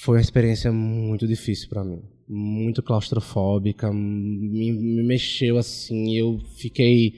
Foi 0.00 0.16
uma 0.16 0.22
experiência 0.22 0.72
muito 0.72 1.26
difícil 1.26 1.68
para 1.68 1.84
mim, 1.84 2.02
muito 2.34 2.82
claustrofóbica, 2.82 3.92
me, 3.92 4.72
me, 4.72 5.02
mexeu 5.02 5.58
assim, 5.58 6.16
eu 6.16 6.40
fiquei 6.56 7.14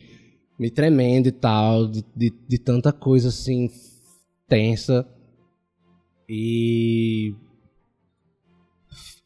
me 0.58 0.70
tremendo 0.70 1.28
e 1.28 1.32
tal, 1.32 1.86
de, 1.86 2.04
de, 2.16 2.32
de 2.48 2.58
tanta 2.58 2.92
coisa 2.92 3.28
assim 3.28 3.70
tensa. 4.48 5.06
E 6.28 7.32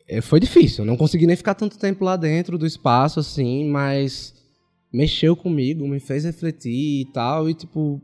é, 0.06 0.20
foi 0.20 0.40
difícil. 0.40 0.84
Não 0.84 0.96
consegui 0.96 1.26
nem 1.26 1.36
ficar 1.36 1.54
tanto 1.54 1.78
tempo 1.78 2.04
lá 2.04 2.16
dentro 2.16 2.58
do 2.58 2.66
espaço, 2.66 3.20
assim, 3.20 3.68
mas 3.68 4.34
mexeu 4.92 5.36
comigo, 5.36 5.86
me 5.88 6.00
fez 6.00 6.24
refletir 6.24 7.02
e 7.02 7.12
tal. 7.12 7.48
E, 7.48 7.54
tipo, 7.54 8.00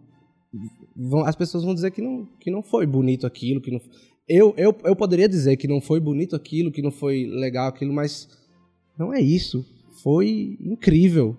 vão, 0.97 1.25
as 1.25 1.37
pessoas 1.37 1.65
vão 1.65 1.75
dizer 1.75 1.91
que 1.91 2.01
não, 2.01 2.27
que 2.41 2.51
não 2.51 2.63
foi 2.63 2.87
bonito 2.87 3.27
aquilo, 3.27 3.61
que 3.61 3.71
não. 3.71 3.81
Eu, 4.29 4.55
eu, 4.57 4.75
eu 4.85 4.97
poderia 4.97 5.29
dizer 5.29 5.57
que 5.57 5.69
não 5.69 5.81
foi 5.81 6.01
bonito 6.01 6.35
aquilo, 6.35 6.73
que 6.73 6.83
não 6.83 6.91
foi 6.91 7.27
legal 7.27 7.69
aquilo, 7.69 7.93
mas 7.93 8.29
não 8.99 9.13
é 9.13 9.21
isso. 9.21 9.65
Foi 10.03 10.57
incrível. 10.61 11.37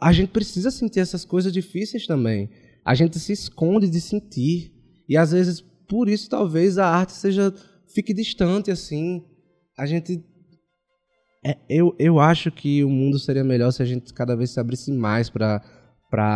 A 0.00 0.12
gente 0.12 0.30
precisa 0.30 0.70
sentir 0.70 1.00
essas 1.00 1.24
coisas 1.24 1.52
difíceis 1.52 2.06
também. 2.06 2.48
A 2.84 2.94
gente 2.94 3.18
se 3.18 3.32
esconde 3.32 3.88
de 3.88 4.00
sentir. 4.00 4.72
E 5.08 5.16
às 5.16 5.32
vezes, 5.32 5.60
por 5.88 6.08
isso, 6.08 6.30
talvez 6.30 6.78
a 6.78 6.86
arte 6.86 7.12
seja 7.12 7.54
fique 7.94 8.14
distante 8.14 8.70
assim 8.70 9.22
a 9.76 9.86
gente. 9.86 10.22
É, 11.44 11.56
eu, 11.68 11.94
eu 11.98 12.20
acho 12.20 12.50
que 12.52 12.84
o 12.84 12.88
mundo 12.88 13.18
seria 13.18 13.42
melhor 13.42 13.72
se 13.72 13.82
a 13.82 13.84
gente 13.84 14.12
cada 14.14 14.36
vez 14.36 14.50
se 14.50 14.60
abrisse 14.60 14.92
mais 14.92 15.28
para. 15.28 15.62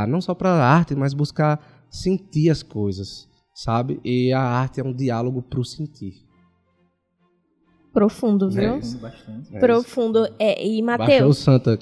não 0.09 0.21
só 0.21 0.35
para 0.35 0.51
arte, 0.51 0.95
mas 0.95 1.15
buscar 1.15 1.87
sentir 1.91 2.51
as 2.51 2.63
coisas, 2.63 3.29
sabe? 3.57 3.99
E 4.05 4.35
a 4.35 4.41
arte 4.41 4.81
é 4.81 4.85
um 4.85 4.93
diálogo 4.93 5.41
para 5.41 5.59
o 5.59 5.65
sentir. 5.65 6.13
Profundo, 7.91 8.51
viu? 8.51 8.75
É 8.75 8.81
Bastante. 8.99 9.51
Profundo. 9.59 10.29
É, 10.39 10.63
e 10.63 10.83
Matheus. 10.83 11.39
Santa. 11.39 11.79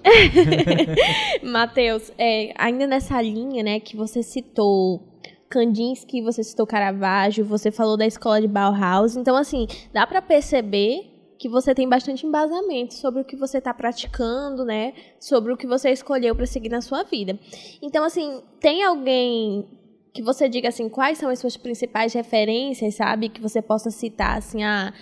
Matheus, 1.43 2.13
é, 2.17 2.55
ainda 2.57 2.87
nessa 2.87 3.21
linha, 3.21 3.65
né, 3.65 3.81
que 3.81 3.97
você 3.97 4.23
citou 4.23 5.03
Kandinsky, 5.51 6.23
você 6.23 6.45
citou 6.45 6.65
Caravaggio, 6.65 7.45
você 7.45 7.73
falou 7.73 7.97
da 7.97 8.07
escola 8.07 8.41
de 8.41 8.47
Bauhaus. 8.47 9.17
Então, 9.17 9.37
assim, 9.37 9.67
dá 9.93 10.07
para 10.07 10.23
perceber 10.23 11.11
que 11.37 11.49
você 11.49 11.75
tem 11.75 11.89
bastante 11.89 12.25
embasamento 12.25 12.95
sobre 12.95 13.21
o 13.21 13.25
que 13.25 13.35
você 13.35 13.59
está 13.59 13.75
praticando, 13.75 14.65
né? 14.65 14.93
Sobre 15.19 15.53
o 15.53 15.57
que 15.57 15.67
você 15.67 15.91
escolheu 15.91 16.37
para 16.37 16.47
seguir 16.47 16.69
na 16.69 16.81
sua 16.81 17.03
vida. 17.03 17.37
Então, 17.83 18.05
assim, 18.05 18.41
tem 18.61 18.85
alguém 18.85 19.67
que 20.15 20.23
você 20.23 20.49
diga 20.49 20.69
assim, 20.69 20.89
quais 20.89 21.19
são 21.19 21.29
as 21.29 21.41
suas 21.41 21.57
principais 21.57 22.15
referências, 22.15 22.95
sabe? 22.95 23.29
Que 23.29 23.41
você 23.41 23.61
possa 23.61 23.91
citar 23.91 24.39
assim, 24.39 24.63
ah, 24.63 24.95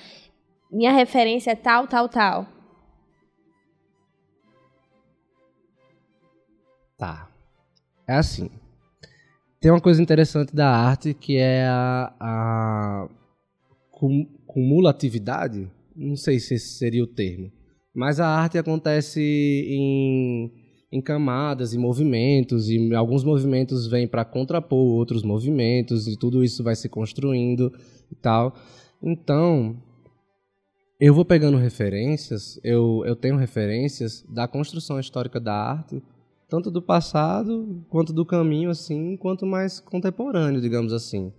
minha 0.71 0.91
referência 0.91 1.53
é 1.53 1.55
tal, 1.55 1.87
tal, 1.87 2.09
tal. 2.09 2.47
Tá. 6.99 7.29
É 8.09 8.15
assim. 8.15 8.51
Tem 9.61 9.71
uma 9.71 9.81
coisa 9.81 10.03
interessante 10.03 10.55
da 10.55 10.69
arte 10.69 11.15
que 11.15 11.37
é 11.37 11.67
a, 11.67 12.13
a 12.19 13.09
cumulatividade 14.47 15.71
não 15.95 16.17
sei 16.17 16.39
se 16.41 16.55
esse 16.55 16.79
seria 16.79 17.05
o 17.05 17.07
termo, 17.07 17.53
mas 17.95 18.19
a 18.19 18.27
arte 18.27 18.59
acontece 18.59 19.21
em, 19.21 20.51
em 20.93 21.01
camadas 21.01 21.73
e 21.73 21.79
movimentos, 21.79 22.69
e 22.69 22.95
alguns 22.95 23.25
movimentos 23.25 23.87
vêm 23.87 24.07
para 24.07 24.27
contrapor 24.27 24.79
outros 24.79 25.23
movimentos, 25.23 26.07
e 26.07 26.17
tudo 26.17 26.45
isso 26.45 26.63
vai 26.63 26.77
se 26.77 26.89
construindo 26.89 27.73
e 28.11 28.15
tal. 28.15 28.55
Então, 29.03 29.77
eu 31.01 31.15
vou 31.15 31.25
pegando 31.25 31.57
referências, 31.57 32.61
eu, 32.63 33.03
eu 33.07 33.17
tenho 33.17 33.37
referências 33.37 34.23
da 34.29 34.47
construção 34.47 35.01
histórica 35.01 35.41
da 35.41 35.55
arte, 35.55 36.03
tanto 36.49 36.71
do 36.71 36.83
passado 36.83 37.83
quanto 37.89 38.13
do 38.13 38.27
caminho, 38.27 38.69
assim, 38.69 39.17
quanto 39.17 39.47
mais 39.47 39.81
contemporâneo, 39.81 40.61
digamos 40.61 40.93
assim. 40.93 41.33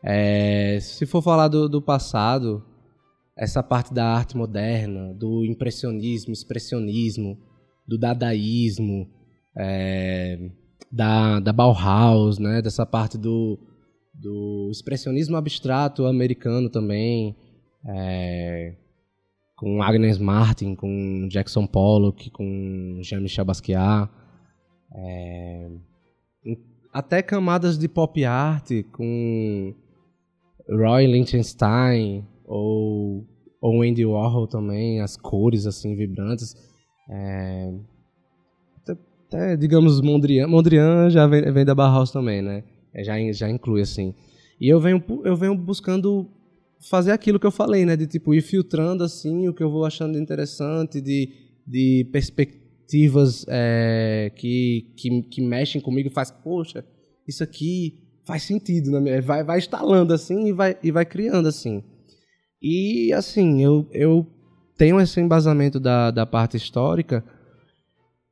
É, 0.00 0.78
se 0.80 1.04
for 1.04 1.20
falar 1.20 1.48
do, 1.48 1.68
do 1.68 1.82
passado, 1.82 2.64
essa 3.36 3.62
parte 3.62 3.92
da 3.92 4.06
arte 4.06 4.36
moderna, 4.36 5.12
do 5.12 5.44
impressionismo, 5.44 6.32
expressionismo, 6.32 7.36
do 7.86 7.98
dadaísmo, 7.98 9.08
é, 9.56 10.50
da, 10.90 11.40
da 11.40 11.52
Bauhaus, 11.52 12.38
né? 12.38 12.60
dessa 12.62 12.84
parte 12.84 13.16
do, 13.16 13.58
do 14.14 14.68
expressionismo 14.70 15.36
abstrato 15.36 16.06
americano 16.06 16.68
também, 16.68 17.36
é, 17.88 18.74
com 19.56 19.82
Agnes 19.82 20.18
Martin, 20.18 20.74
com 20.74 21.28
Jackson 21.30 21.66
Pollock, 21.66 22.30
com 22.30 23.00
Jean-Michel 23.02 23.44
Basquiat, 23.44 24.10
é, 24.94 25.70
até 26.92 27.22
camadas 27.22 27.78
de 27.78 27.88
pop 27.88 28.24
art 28.24 28.70
com 28.92 29.74
Roy 30.68 31.06
Lichtenstein, 31.06 32.26
ou 32.44 33.26
ou 33.60 33.82
Andy 33.82 34.04
Warhol 34.04 34.46
também, 34.46 35.00
as 35.00 35.16
cores 35.16 35.66
assim 35.66 35.96
vibrantes. 35.96 36.54
É, 37.08 37.72
até, 39.26 39.56
digamos 39.56 40.00
Mondrian, 40.00 40.46
Mondrian 40.46 41.10
já 41.10 41.26
vem, 41.26 41.42
vem 41.52 41.64
da 41.64 41.74
Bauhaus 41.74 42.10
também, 42.10 42.42
né? 42.42 42.64
É, 42.94 43.04
já 43.04 43.14
já 43.32 43.50
inclui 43.50 43.82
assim. 43.82 44.14
E 44.60 44.68
eu 44.68 44.80
venho 44.80 45.02
eu 45.24 45.36
venho 45.36 45.56
buscando 45.56 46.28
fazer 46.80 47.12
aquilo 47.12 47.38
que 47.38 47.46
eu 47.46 47.50
falei, 47.50 47.84
né, 47.84 47.96
de 47.96 48.06
tipo 48.06 48.34
ir 48.34 48.42
filtrando 48.42 49.02
assim 49.02 49.48
o 49.48 49.54
que 49.54 49.62
eu 49.62 49.70
vou 49.70 49.84
achando 49.84 50.18
interessante, 50.18 51.00
de 51.00 51.30
de 51.66 52.08
perspectivas 52.12 53.44
é, 53.48 54.30
que, 54.36 54.92
que 54.96 55.22
que 55.22 55.40
mexem 55.42 55.80
comigo 55.80 56.08
e 56.08 56.12
faz, 56.12 56.30
poxa, 56.30 56.84
isso 57.26 57.42
aqui 57.42 57.98
faz 58.24 58.42
sentido, 58.44 58.90
vai 59.22 59.44
vai 59.44 59.58
instalando 59.58 60.14
assim 60.14 60.46
e 60.46 60.52
vai 60.52 60.76
e 60.82 60.90
vai 60.90 61.04
criando 61.04 61.48
assim. 61.48 61.82
E, 62.68 63.12
assim, 63.12 63.62
eu, 63.62 63.86
eu 63.92 64.26
tenho 64.76 65.00
esse 65.00 65.20
embasamento 65.20 65.80
da, 65.80 66.10
da 66.10 66.26
parte 66.26 66.56
histórica, 66.56 67.24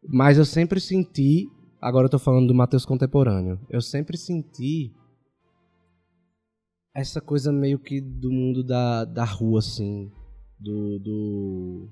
mas 0.07 0.39
eu 0.39 0.45
sempre 0.45 0.81
senti, 0.81 1.49
agora 1.81 2.07
eu 2.07 2.11
tô 2.11 2.19
falando 2.19 2.47
do 2.47 2.55
Mateus 2.55 2.85
contemporâneo, 2.85 3.59
eu 3.71 3.81
sempre 3.81 4.17
senti 4.17 4.93
essa 6.95 7.21
coisa 7.21 7.51
meio 7.51 7.79
que 7.79 8.01
do 8.01 8.31
mundo 8.31 8.63
da, 8.63 9.05
da 9.05 9.25
rua, 9.25 9.59
assim, 9.59 10.11
do, 10.59 10.99
do, 11.01 11.89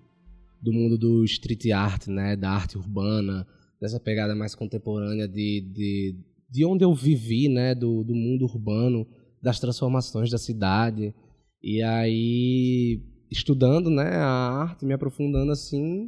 do 0.63 0.73
mundo 0.73 0.97
do 0.97 1.25
street 1.25 1.71
art, 1.71 2.07
né, 2.07 2.37
da 2.37 2.51
arte 2.51 2.79
urbana, 2.79 3.47
dessa 3.81 3.99
pegada 3.99 4.35
mais 4.35 4.55
contemporânea 4.55 5.27
de, 5.27 5.61
de, 5.73 6.17
de 6.49 6.65
onde 6.65 6.85
eu 6.85 6.95
vivi, 6.95 7.49
né, 7.49 7.75
do, 7.75 8.05
do 8.05 8.15
mundo 8.15 8.45
urbano, 8.45 9.07
das 9.43 9.59
transformações 9.59 10.31
da 10.31 10.39
cidade. 10.39 11.13
E 11.61 11.83
aí, 11.83 13.03
estudando 13.33 13.91
né, 13.91 14.11
a 14.17 14.27
arte, 14.27 14.85
me 14.85 14.93
aprofundando 14.93 15.51
assim, 15.51 16.07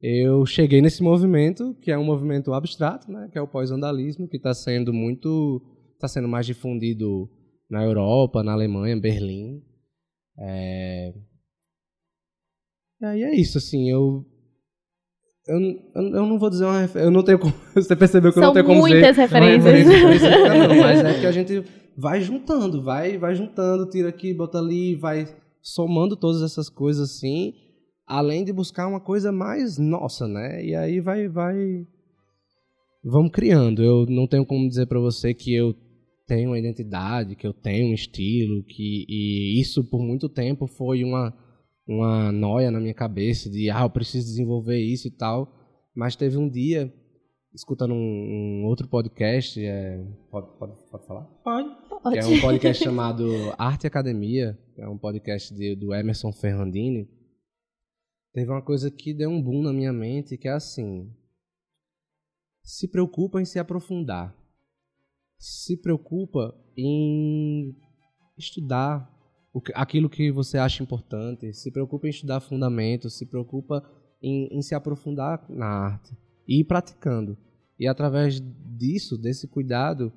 eu 0.00 0.44
cheguei 0.46 0.80
nesse 0.80 1.02
movimento, 1.02 1.74
que 1.80 1.90
é 1.90 1.98
um 1.98 2.04
movimento 2.04 2.52
abstrato, 2.52 3.10
né, 3.10 3.28
que 3.32 3.38
é 3.38 3.42
o 3.42 3.48
pós-vandalismo, 3.48 4.28
que 4.28 4.36
está 4.36 4.54
sendo 4.54 4.92
muito. 4.92 5.62
está 5.94 6.06
sendo 6.06 6.28
mais 6.28 6.46
difundido 6.46 7.28
na 7.70 7.82
Europa, 7.82 8.42
na 8.42 8.52
Alemanha, 8.52 9.00
Berlim. 9.00 9.62
É... 10.38 11.12
E 13.00 13.04
aí 13.04 13.22
é 13.22 13.34
isso, 13.34 13.58
assim, 13.58 13.90
eu. 13.90 14.24
Eu, 15.46 15.60
eu, 15.94 16.26
não 16.26 16.38
vou 16.38 16.48
dizer 16.48 16.64
uma 16.64 16.80
referência. 16.80 17.06
Eu 17.06 17.10
não 17.10 17.22
tenho 17.22 17.38
como. 17.38 17.52
Você 17.74 17.94
percebeu 17.94 18.30
que 18.30 18.38
São 18.38 18.44
eu 18.44 18.46
não 18.46 18.54
tenho 18.54 18.66
como 18.66 18.82
dizer. 18.82 18.94
muitas 18.94 19.16
referências. 19.16 20.22
Não, 20.22 20.76
mas 20.80 21.04
é 21.04 21.20
que 21.20 21.26
a 21.26 21.32
gente 21.32 21.64
vai 21.96 22.20
juntando, 22.20 22.82
vai, 22.82 23.18
vai 23.18 23.34
juntando, 23.34 23.88
tira 23.88 24.08
aqui, 24.08 24.32
bota 24.32 24.58
ali, 24.58 24.94
vai 24.94 25.26
somando 25.64 26.14
todas 26.14 26.42
essas 26.42 26.68
coisas 26.68 27.10
assim, 27.10 27.54
além 28.06 28.44
de 28.44 28.52
buscar 28.52 28.86
uma 28.86 29.00
coisa 29.00 29.32
mais 29.32 29.78
nossa, 29.78 30.28
né? 30.28 30.62
E 30.62 30.74
aí 30.76 31.00
vai 31.00 31.26
vai 31.26 31.86
vamos 33.02 33.32
criando. 33.32 33.82
Eu 33.82 34.04
não 34.06 34.26
tenho 34.26 34.44
como 34.44 34.68
dizer 34.68 34.86
para 34.86 35.00
você 35.00 35.32
que 35.32 35.54
eu 35.54 35.74
tenho 36.26 36.50
uma 36.50 36.58
identidade, 36.58 37.34
que 37.34 37.46
eu 37.46 37.54
tenho 37.54 37.88
um 37.88 37.94
estilo, 37.94 38.62
que 38.64 39.06
e 39.08 39.58
isso 39.58 39.82
por 39.88 40.02
muito 40.02 40.28
tempo 40.28 40.66
foi 40.66 41.02
uma 41.02 41.34
uma 41.86 42.30
noia 42.32 42.70
na 42.70 42.80
minha 42.80 42.94
cabeça 42.94 43.50
de 43.50 43.70
ah, 43.70 43.82
eu 43.82 43.90
preciso 43.90 44.26
desenvolver 44.26 44.78
isso 44.78 45.08
e 45.08 45.10
tal. 45.10 45.50
Mas 45.94 46.16
teve 46.16 46.36
um 46.36 46.48
dia 46.48 46.92
escutando 47.54 47.94
um, 47.94 48.62
um 48.62 48.66
outro 48.66 48.88
podcast, 48.88 49.64
é, 49.64 50.04
pode, 50.30 50.48
pode, 50.58 50.72
pode 50.90 51.06
falar? 51.06 51.22
Pode. 51.44 51.83
Que 52.10 52.18
é 52.18 52.26
um 52.26 52.38
podcast 52.38 52.84
chamado 52.84 53.24
Arte 53.56 53.86
Academia, 53.86 54.58
é 54.76 54.86
um 54.86 54.98
podcast 54.98 55.54
de, 55.54 55.74
do 55.74 55.94
Emerson 55.94 56.30
Ferrandini. 56.32 57.08
Teve 58.30 58.50
uma 58.50 58.60
coisa 58.60 58.90
que 58.90 59.14
deu 59.14 59.30
um 59.30 59.42
boom 59.42 59.62
na 59.62 59.72
minha 59.72 59.92
mente, 59.92 60.36
que 60.36 60.46
é 60.46 60.52
assim: 60.52 61.10
se 62.62 62.88
preocupa 62.88 63.40
em 63.40 63.46
se 63.46 63.58
aprofundar, 63.58 64.36
se 65.38 65.78
preocupa 65.78 66.54
em 66.76 67.74
estudar 68.36 69.10
aquilo 69.74 70.10
que 70.10 70.30
você 70.30 70.58
acha 70.58 70.82
importante, 70.82 71.54
se 71.54 71.70
preocupa 71.70 72.06
em 72.06 72.10
estudar 72.10 72.40
fundamentos, 72.40 73.16
se 73.16 73.24
preocupa 73.24 73.82
em, 74.20 74.48
em 74.52 74.60
se 74.60 74.74
aprofundar 74.74 75.42
na 75.48 75.66
arte 75.66 76.14
e 76.46 76.60
ir 76.60 76.64
praticando. 76.64 77.38
E 77.78 77.88
através 77.88 78.42
disso, 78.76 79.16
desse 79.16 79.48
cuidado, 79.48 80.12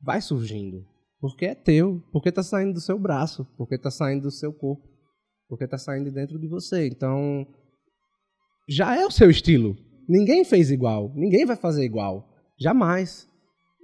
vai 0.00 0.22
surgindo. 0.22 0.95
Porque 1.20 1.46
é 1.46 1.54
teu, 1.54 2.02
porque 2.12 2.28
está 2.28 2.42
saindo 2.42 2.74
do 2.74 2.80
seu 2.80 2.98
braço, 2.98 3.46
porque 3.56 3.74
está 3.74 3.90
saindo 3.90 4.22
do 4.22 4.30
seu 4.30 4.52
corpo, 4.52 4.86
porque 5.48 5.64
está 5.64 5.78
saindo 5.78 6.04
de 6.04 6.10
dentro 6.10 6.38
de 6.38 6.46
você. 6.46 6.86
Então, 6.86 7.46
já 8.68 8.96
é 8.96 9.04
o 9.04 9.10
seu 9.10 9.30
estilo. 9.30 9.76
Ninguém 10.08 10.44
fez 10.44 10.70
igual, 10.70 11.12
ninguém 11.14 11.44
vai 11.46 11.56
fazer 11.56 11.84
igual, 11.84 12.28
jamais. 12.58 13.28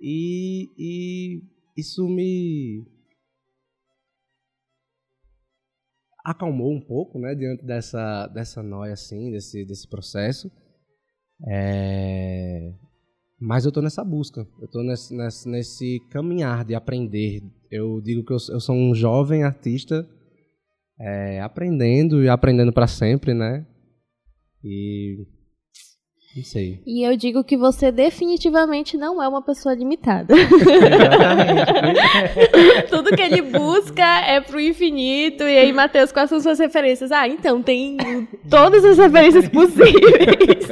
E, 0.00 0.68
e 0.78 1.42
isso 1.76 2.06
me 2.06 2.84
acalmou 6.24 6.72
um 6.72 6.80
pouco, 6.80 7.18
né, 7.18 7.34
diante 7.34 7.64
dessa 7.64 8.28
dessa 8.28 8.62
noia 8.62 8.92
assim, 8.92 9.30
desse 9.30 9.64
desse 9.64 9.88
processo. 9.88 10.50
É... 11.48 12.72
Mas 13.45 13.64
eu 13.64 13.70
estou 13.70 13.82
nessa 13.82 14.05
busca, 14.05 14.47
eu 14.61 14.66
estou 14.66 14.84
nesse, 14.84 15.12
nesse, 15.12 15.49
nesse, 15.49 16.01
caminhar 16.11 16.64
de 16.64 16.76
aprender. 16.76 17.43
Eu 17.72 18.01
digo 18.01 18.24
que 18.24 18.32
eu, 18.32 18.36
eu 18.51 18.61
sou 18.61 18.76
um 18.76 18.95
jovem 18.95 19.43
artista 19.43 20.09
é, 20.97 21.40
aprendendo 21.40 22.22
e 22.22 22.28
aprendendo 22.28 22.72
para 22.72 22.86
sempre, 22.86 23.34
né? 23.34 23.66
E 24.62 25.26
não 26.34 26.42
sei. 26.42 26.80
E 26.86 27.06
eu 27.06 27.14
digo 27.14 27.44
que 27.44 27.58
você 27.58 27.92
definitivamente 27.92 28.96
não 28.96 29.22
é 29.22 29.28
uma 29.28 29.42
pessoa 29.42 29.74
limitada. 29.74 30.34
Tudo 32.88 33.14
que 33.14 33.20
ele 33.20 33.42
busca 33.42 34.02
é 34.02 34.40
pro 34.40 34.58
infinito. 34.58 35.44
E 35.44 35.58
aí, 35.58 35.70
Matheus, 35.72 36.10
quais 36.10 36.30
são 36.30 36.40
suas 36.40 36.58
referências? 36.58 37.12
Ah, 37.12 37.28
então, 37.28 37.62
tem 37.62 37.98
todas 38.48 38.82
as 38.82 38.96
referências 38.96 39.46
possíveis. 39.48 40.70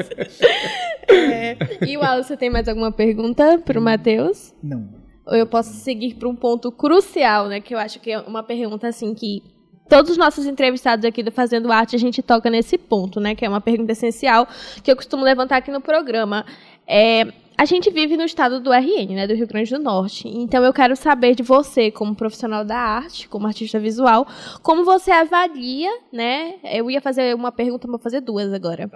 é. 1.11 1.59
E 1.87 1.97
o 1.99 2.03
Alan, 2.03 2.23
você 2.23 2.39
tem 2.39 2.49
mais 2.49 2.67
alguma 2.67 2.91
pergunta 2.91 3.59
pro 3.59 3.83
Matheus? 3.83 4.55
Não. 4.63 4.89
Ou 5.27 5.37
eu 5.37 5.47
posso 5.47 5.75
seguir 5.75 6.15
para 6.15 6.29
um 6.29 6.35
ponto 6.35 6.73
crucial, 6.73 7.49
né? 7.49 7.61
Que 7.61 7.75
eu 7.75 7.79
acho 7.79 8.01
que 8.01 8.11
é 8.11 8.19
uma 8.21 8.43
pergunta 8.43 8.89
assim 8.89 9.15
que 9.15 9.43
todos 9.91 10.13
os 10.13 10.17
nossos 10.17 10.47
entrevistados 10.47 11.05
aqui 11.05 11.21
do 11.21 11.33
Fazendo 11.33 11.71
Arte, 11.73 11.97
a 11.97 11.99
gente 11.99 12.23
toca 12.23 12.49
nesse 12.49 12.79
ponto, 12.79 13.19
né? 13.19 13.35
Que 13.35 13.45
é 13.45 13.49
uma 13.49 13.61
pergunta 13.61 13.91
essencial 13.91 14.47
que 14.85 14.91
eu 14.91 14.95
costumo 14.95 15.25
levantar 15.25 15.57
aqui 15.57 15.73
no 15.73 15.81
programa. 15.81 16.47
É, 16.87 17.27
a 17.59 17.65
gente 17.65 17.91
vive 17.91 18.17
no 18.17 18.23
estado 18.23 18.61
do 18.61 18.73
RN, 18.73 19.15
né, 19.15 19.27
do 19.27 19.35
Rio 19.35 19.49
Grande 19.49 19.71
do 19.71 19.81
Norte. 19.81 20.29
Então 20.29 20.65
eu 20.65 20.73
quero 20.73 20.95
saber 20.95 21.35
de 21.35 21.43
você, 21.43 21.91
como 21.91 22.15
profissional 22.15 22.65
da 22.65 22.79
arte, 22.79 23.29
como 23.29 23.49
artista 23.49 23.81
visual, 23.81 24.27
como 24.63 24.85
você 24.85 25.11
avalia, 25.11 25.91
né? 26.13 26.55
Eu 26.63 26.89
ia 26.89 27.01
fazer 27.01 27.35
uma 27.35 27.51
pergunta, 27.51 27.89
vou 27.89 27.99
fazer 27.99 28.21
duas 28.21 28.53
agora. 28.53 28.89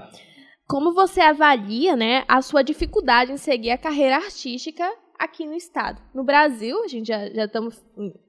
Como 0.66 0.95
você 0.95 1.20
avalia, 1.20 1.95
né, 1.95 2.24
a 2.26 2.40
sua 2.40 2.62
dificuldade 2.62 3.32
em 3.32 3.36
seguir 3.36 3.72
a 3.72 3.76
carreira 3.76 4.16
artística 4.16 4.88
aqui 5.25 5.47
no 5.47 5.55
estado. 5.55 6.01
No 6.14 6.22
Brasil, 6.22 6.83
a 6.85 6.89
gente 6.89 7.09
já, 7.09 7.29
já 7.31 7.45
estamos 7.45 7.83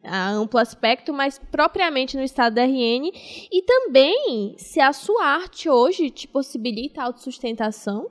a 0.04 0.30
amplo 0.32 0.60
aspecto, 0.60 1.14
mas 1.14 1.40
propriamente 1.52 2.18
no 2.18 2.24
estado 2.24 2.56
da 2.56 2.64
RN. 2.64 3.12
E 3.52 3.62
também 3.64 4.56
se 4.58 4.80
a 4.80 4.92
sua 4.94 5.26
arte 5.26 5.70
hoje 5.70 6.10
te 6.10 6.28
possibilita 6.28 7.04
autossustentação 7.04 8.10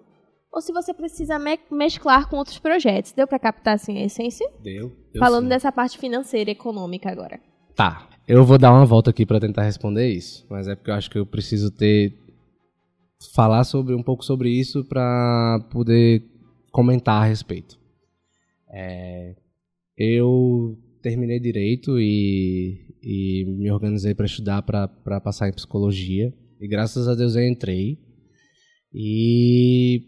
ou 0.52 0.60
se 0.60 0.72
você 0.72 0.94
precisa 0.94 1.38
me 1.38 1.58
mesclar 1.70 2.28
com 2.28 2.36
outros 2.36 2.58
projetos. 2.58 3.12
Deu 3.12 3.26
para 3.26 3.40
captar 3.40 3.74
assim 3.74 3.98
a 3.98 4.04
essência? 4.04 4.48
Deu. 4.62 4.92
deu 5.12 5.20
Falando 5.20 5.44
sim. 5.44 5.48
dessa 5.48 5.72
parte 5.72 5.98
financeira 5.98 6.50
e 6.50 6.52
econômica 6.52 7.10
agora. 7.10 7.40
Tá. 7.74 8.08
Eu 8.26 8.44
vou 8.44 8.56
dar 8.56 8.72
uma 8.72 8.86
volta 8.86 9.10
aqui 9.10 9.26
para 9.26 9.40
tentar 9.40 9.64
responder 9.64 10.08
isso, 10.08 10.46
mas 10.48 10.66
é 10.66 10.74
porque 10.74 10.90
eu 10.90 10.94
acho 10.94 11.10
que 11.10 11.18
eu 11.18 11.26
preciso 11.26 11.70
ter 11.70 12.14
falar 13.34 13.64
sobre 13.64 13.94
um 13.94 14.02
pouco 14.02 14.24
sobre 14.24 14.48
isso 14.48 14.84
para 14.84 15.60
poder 15.70 16.22
comentar 16.70 17.22
a 17.22 17.24
respeito. 17.26 17.78
É, 18.74 19.36
eu 19.96 20.76
terminei 21.00 21.38
direito 21.38 21.98
e, 22.00 22.96
e 23.02 23.44
me 23.46 23.70
organizei 23.70 24.14
para 24.14 24.26
estudar 24.26 24.62
para 24.62 25.20
passar 25.20 25.48
em 25.48 25.52
psicologia. 25.52 26.32
E 26.60 26.66
graças 26.66 27.06
a 27.06 27.14
Deus 27.14 27.36
eu 27.36 27.46
entrei. 27.46 27.98
E 28.92 30.02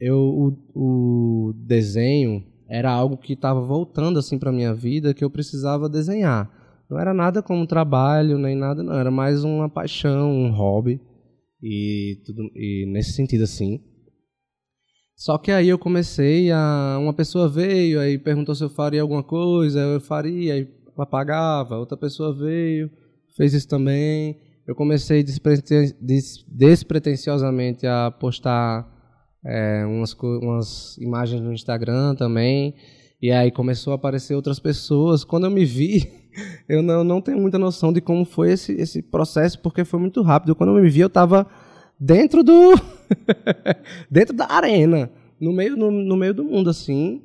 eu, 0.00 0.16
o, 0.16 1.50
o 1.50 1.52
desenho 1.66 2.44
era 2.68 2.90
algo 2.90 3.16
que 3.16 3.32
estava 3.32 3.60
voltando 3.60 4.18
assim 4.18 4.38
para 4.38 4.52
minha 4.52 4.74
vida 4.74 5.14
que 5.14 5.24
eu 5.24 5.30
precisava 5.30 5.88
desenhar. 5.88 6.50
Não 6.90 6.98
era 6.98 7.12
nada 7.12 7.42
como 7.42 7.66
trabalho 7.66 8.38
nem 8.38 8.56
nada, 8.56 8.82
não. 8.82 8.94
Era 8.94 9.10
mais 9.10 9.44
uma 9.44 9.68
paixão, 9.68 10.32
um 10.32 10.50
hobby 10.50 11.00
e 11.62 12.22
tudo 12.24 12.42
e 12.54 12.86
nesse 12.86 13.12
sentido 13.12 13.44
assim. 13.44 13.80
Só 15.18 15.36
que 15.36 15.50
aí 15.50 15.68
eu 15.68 15.76
comecei 15.76 16.52
a. 16.52 16.96
Uma 17.00 17.12
pessoa 17.12 17.48
veio, 17.48 17.98
aí 17.98 18.16
perguntou 18.16 18.54
se 18.54 18.62
eu 18.62 18.70
faria 18.70 19.02
alguma 19.02 19.24
coisa, 19.24 19.80
eu 19.80 20.00
faria, 20.00 20.54
aí 20.54 20.68
apagava. 20.96 21.76
Outra 21.76 21.96
pessoa 21.96 22.32
veio, 22.32 22.88
fez 23.36 23.52
isso 23.52 23.66
também. 23.66 24.38
Eu 24.64 24.76
comecei 24.76 25.24
despreten 25.24 25.92
despretensiosamente 26.46 27.84
a 27.84 28.12
postar 28.12 28.88
é, 29.44 29.84
umas, 29.86 30.12
umas 30.12 30.96
imagens 30.98 31.40
no 31.40 31.52
Instagram 31.52 32.14
também. 32.14 32.76
E 33.20 33.32
aí 33.32 33.50
começou 33.50 33.92
a 33.94 33.96
aparecer 33.96 34.36
outras 34.36 34.60
pessoas. 34.60 35.24
Quando 35.24 35.46
eu 35.46 35.50
me 35.50 35.64
vi, 35.64 36.08
eu 36.68 36.80
não, 36.80 37.02
não 37.02 37.20
tenho 37.20 37.40
muita 37.40 37.58
noção 37.58 37.92
de 37.92 38.00
como 38.00 38.24
foi 38.24 38.52
esse, 38.52 38.72
esse 38.74 39.02
processo, 39.02 39.58
porque 39.58 39.84
foi 39.84 39.98
muito 39.98 40.22
rápido. 40.22 40.54
Quando 40.54 40.76
eu 40.76 40.80
me 40.80 40.88
vi, 40.88 41.00
eu 41.00 41.08
estava 41.08 41.44
dentro 41.98 42.42
do 42.42 42.74
dentro 44.10 44.36
da 44.36 44.46
arena, 44.50 45.10
no 45.40 45.52
meio 45.52 45.76
no, 45.76 45.90
no, 45.90 46.16
meio 46.16 46.34
do 46.34 46.44
mundo 46.44 46.70
assim. 46.70 47.22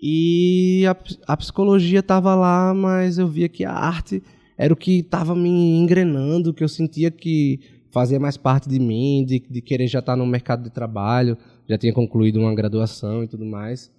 E 0.00 0.84
a, 0.86 0.96
a 1.32 1.36
psicologia 1.36 2.00
estava 2.00 2.34
lá, 2.34 2.74
mas 2.74 3.18
eu 3.18 3.26
via 3.26 3.48
que 3.48 3.64
a 3.64 3.72
arte 3.72 4.22
era 4.56 4.72
o 4.72 4.76
que 4.76 4.98
estava 4.98 5.34
me 5.34 5.48
engrenando, 5.48 6.52
que 6.52 6.62
eu 6.62 6.68
sentia 6.68 7.10
que 7.10 7.60
fazia 7.92 8.18
mais 8.18 8.36
parte 8.36 8.68
de 8.68 8.78
mim, 8.78 9.24
de, 9.24 9.38
de 9.38 9.62
querer 9.62 9.86
já 9.86 10.00
estar 10.00 10.16
no 10.16 10.26
mercado 10.26 10.64
de 10.64 10.70
trabalho, 10.70 11.38
já 11.68 11.78
tinha 11.78 11.92
concluído 11.92 12.40
uma 12.40 12.54
graduação 12.54 13.22
e 13.22 13.28
tudo 13.28 13.44
mais. 13.44 13.90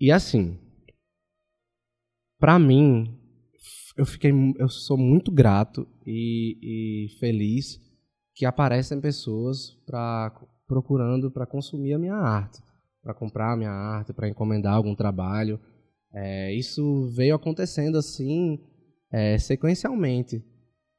E 0.00 0.10
assim, 0.10 0.56
para 2.38 2.58
mim, 2.58 3.12
eu 3.96 4.06
fiquei, 4.06 4.30
eu 4.58 4.68
sou 4.68 4.96
muito 4.96 5.30
grato 5.32 5.86
e, 6.06 6.58
e 6.62 7.18
feliz 7.18 7.80
que 8.36 8.44
aparecem 8.44 9.00
pessoas 9.00 9.72
para 9.86 10.30
procurando 10.68 11.30
para 11.30 11.46
consumir 11.46 11.94
a 11.94 11.98
minha 11.98 12.14
arte, 12.14 12.60
para 13.02 13.14
comprar 13.14 13.52
a 13.52 13.56
minha 13.56 13.70
arte, 13.70 14.12
para 14.12 14.28
encomendar 14.28 14.74
algum 14.74 14.94
trabalho. 14.94 15.58
É, 16.12 16.54
isso 16.54 17.08
veio 17.16 17.34
acontecendo 17.34 17.96
assim 17.96 18.58
é, 19.10 19.38
sequencialmente 19.38 20.44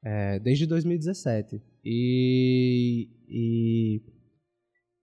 é, 0.03 0.39
desde 0.39 0.65
2017 0.65 1.61
e, 1.83 3.07
e 3.27 4.01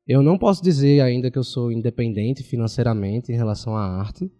eu 0.06 0.22
não 0.22 0.36
posso 0.36 0.62
dizer 0.62 1.00
ainda 1.00 1.30
que 1.30 1.38
eu 1.38 1.44
sou 1.44 1.70
independente 1.70 2.42
financeiramente 2.42 3.32
em 3.32 3.36
relação 3.36 3.76
à 3.76 4.00
arte, 4.00 4.30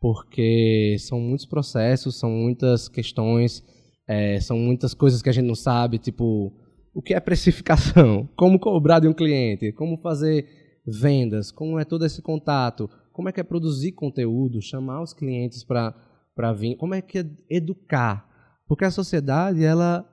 porque 0.00 0.96
são 0.98 1.20
muitos 1.20 1.46
processos, 1.46 2.18
são 2.18 2.30
muitas 2.30 2.88
questões, 2.88 3.62
é, 4.08 4.40
são 4.40 4.58
muitas 4.58 4.94
coisas 4.94 5.22
que 5.22 5.28
a 5.28 5.32
gente 5.32 5.46
não 5.46 5.54
sabe, 5.54 5.98
tipo 5.98 6.52
o 6.96 7.02
que 7.02 7.12
é 7.12 7.20
precificação, 7.20 8.26
como 8.34 8.58
cobrar 8.58 9.00
de 9.00 9.06
um 9.06 9.12
cliente, 9.12 9.70
como 9.70 9.98
fazer 9.98 10.80
vendas, 10.86 11.52
como 11.52 11.78
é 11.78 11.84
todo 11.84 12.06
esse 12.06 12.22
contato, 12.22 12.88
como 13.12 13.28
é 13.28 13.32
que 13.32 13.40
é 13.40 13.44
produzir 13.44 13.92
conteúdo, 13.92 14.62
chamar 14.62 15.02
os 15.02 15.12
clientes 15.12 15.62
para 15.62 16.52
vir, 16.54 16.74
como 16.76 16.94
é 16.94 17.02
que 17.02 17.18
é 17.18 17.26
educar. 17.50 18.26
Porque 18.66 18.86
a 18.86 18.90
sociedade, 18.90 19.62
ela, 19.62 20.10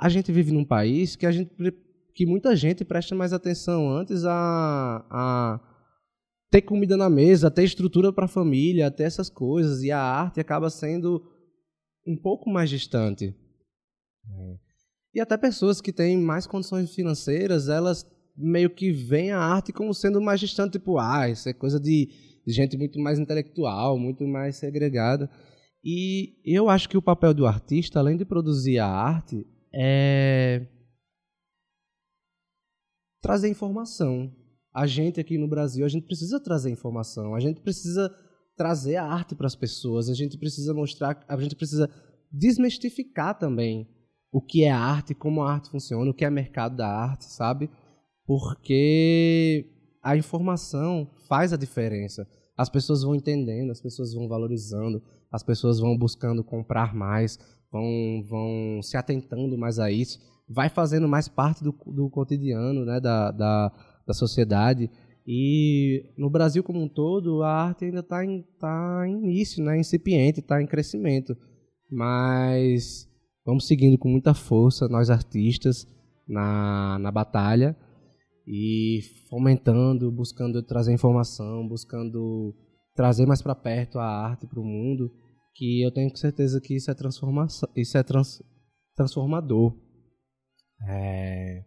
a 0.00 0.08
gente 0.08 0.32
vive 0.32 0.50
num 0.50 0.64
país 0.64 1.14
que 1.14 1.26
a 1.26 1.30
gente 1.30 1.50
que 2.14 2.26
muita 2.26 2.56
gente 2.56 2.84
presta 2.84 3.14
mais 3.14 3.32
atenção 3.32 3.88
antes 3.90 4.24
a, 4.24 5.06
a 5.08 5.60
ter 6.50 6.62
comida 6.62 6.96
na 6.96 7.10
mesa, 7.10 7.50
ter 7.50 7.64
estrutura 7.64 8.12
para 8.12 8.24
a 8.24 8.28
família, 8.28 8.90
ter 8.90 9.04
essas 9.04 9.28
coisas, 9.28 9.82
e 9.82 9.92
a 9.92 10.00
arte 10.00 10.40
acaba 10.40 10.70
sendo 10.70 11.22
um 12.04 12.16
pouco 12.16 12.50
mais 12.50 12.70
distante. 12.70 13.36
É. 14.26 14.67
E 15.14 15.20
até 15.20 15.36
pessoas 15.36 15.80
que 15.80 15.92
têm 15.92 16.16
mais 16.18 16.46
condições 16.46 16.94
financeiras, 16.94 17.68
elas 17.68 18.06
meio 18.36 18.70
que 18.70 18.92
veem 18.92 19.32
a 19.32 19.40
arte 19.40 19.72
como 19.72 19.92
sendo 19.92 20.20
mais 20.20 20.38
distante, 20.38 20.72
tipo, 20.72 20.98
ah, 20.98 21.28
isso 21.28 21.48
é 21.48 21.52
coisa 21.52 21.80
de, 21.80 22.08
gente 22.46 22.78
muito 22.78 23.00
mais 23.00 23.18
intelectual, 23.18 23.98
muito 23.98 24.26
mais 24.26 24.56
segregada. 24.56 25.28
E 25.84 26.40
eu 26.44 26.68
acho 26.68 26.88
que 26.88 26.96
o 26.96 27.02
papel 27.02 27.34
do 27.34 27.46
artista, 27.46 27.98
além 27.98 28.16
de 28.16 28.24
produzir 28.24 28.78
a 28.78 28.86
arte, 28.86 29.46
é 29.74 30.66
trazer 33.20 33.48
informação. 33.48 34.32
A 34.72 34.86
gente 34.86 35.18
aqui 35.18 35.36
no 35.36 35.48
Brasil, 35.48 35.84
a 35.84 35.88
gente 35.88 36.06
precisa 36.06 36.38
trazer 36.38 36.70
informação, 36.70 37.34
a 37.34 37.40
gente 37.40 37.60
precisa 37.60 38.14
trazer 38.56 38.96
a 38.96 39.04
arte 39.04 39.34
para 39.34 39.46
as 39.46 39.56
pessoas, 39.56 40.08
a 40.08 40.14
gente 40.14 40.38
precisa 40.38 40.72
mostrar, 40.72 41.24
a 41.28 41.36
gente 41.40 41.56
precisa 41.56 41.90
desmistificar 42.30 43.38
também 43.38 43.88
o 44.30 44.40
que 44.40 44.64
é 44.64 44.70
arte, 44.70 45.14
como 45.14 45.42
a 45.42 45.52
arte 45.52 45.70
funciona, 45.70 46.10
o 46.10 46.14
que 46.14 46.24
é 46.24 46.30
mercado 46.30 46.76
da 46.76 46.88
arte, 46.88 47.24
sabe? 47.24 47.70
Porque 48.26 49.66
a 50.02 50.16
informação 50.16 51.10
faz 51.28 51.52
a 51.52 51.56
diferença. 51.56 52.26
As 52.56 52.68
pessoas 52.68 53.02
vão 53.02 53.14
entendendo, 53.14 53.70
as 53.70 53.80
pessoas 53.80 54.12
vão 54.12 54.28
valorizando, 54.28 55.02
as 55.32 55.42
pessoas 55.42 55.78
vão 55.78 55.96
buscando 55.96 56.44
comprar 56.44 56.94
mais, 56.94 57.38
vão, 57.70 58.24
vão 58.28 58.82
se 58.82 58.96
atentando 58.96 59.56
mais 59.56 59.78
a 59.78 59.90
isso, 59.90 60.18
vai 60.48 60.68
fazendo 60.68 61.08
mais 61.08 61.28
parte 61.28 61.62
do, 61.62 61.72
do 61.86 62.10
cotidiano 62.10 62.84
né, 62.84 63.00
da, 63.00 63.30
da, 63.30 63.72
da 64.06 64.14
sociedade. 64.14 64.90
E 65.26 66.12
no 66.16 66.30
Brasil 66.30 66.62
como 66.62 66.82
um 66.82 66.88
todo, 66.88 67.42
a 67.42 67.50
arte 67.50 67.84
ainda 67.84 68.00
está 68.00 68.24
em, 68.24 68.42
tá 68.58 69.04
em 69.06 69.18
início, 69.18 69.62
né, 69.62 69.78
incipiente, 69.78 70.40
está 70.40 70.60
em 70.60 70.66
crescimento. 70.66 71.36
Mas 71.90 73.07
vamos 73.48 73.66
seguindo 73.66 73.96
com 73.96 74.10
muita 74.10 74.34
força, 74.34 74.86
nós 74.88 75.08
artistas, 75.08 75.86
na, 76.28 76.98
na 76.98 77.10
batalha 77.10 77.74
e 78.46 79.00
fomentando, 79.30 80.12
buscando 80.12 80.62
trazer 80.62 80.92
informação, 80.92 81.66
buscando 81.66 82.54
trazer 82.94 83.24
mais 83.24 83.40
para 83.40 83.54
perto 83.54 83.98
a 83.98 84.04
arte 84.04 84.46
para 84.46 84.60
o 84.60 84.64
mundo, 84.64 85.10
que 85.54 85.80
eu 85.80 85.90
tenho 85.90 86.14
certeza 86.14 86.60
que 86.60 86.76
isso 86.76 86.90
é 86.90 86.94
transformação, 86.94 87.66
isso 87.74 87.96
é 87.96 88.02
trans, 88.02 88.42
transformador. 88.94 89.74
É... 90.86 91.64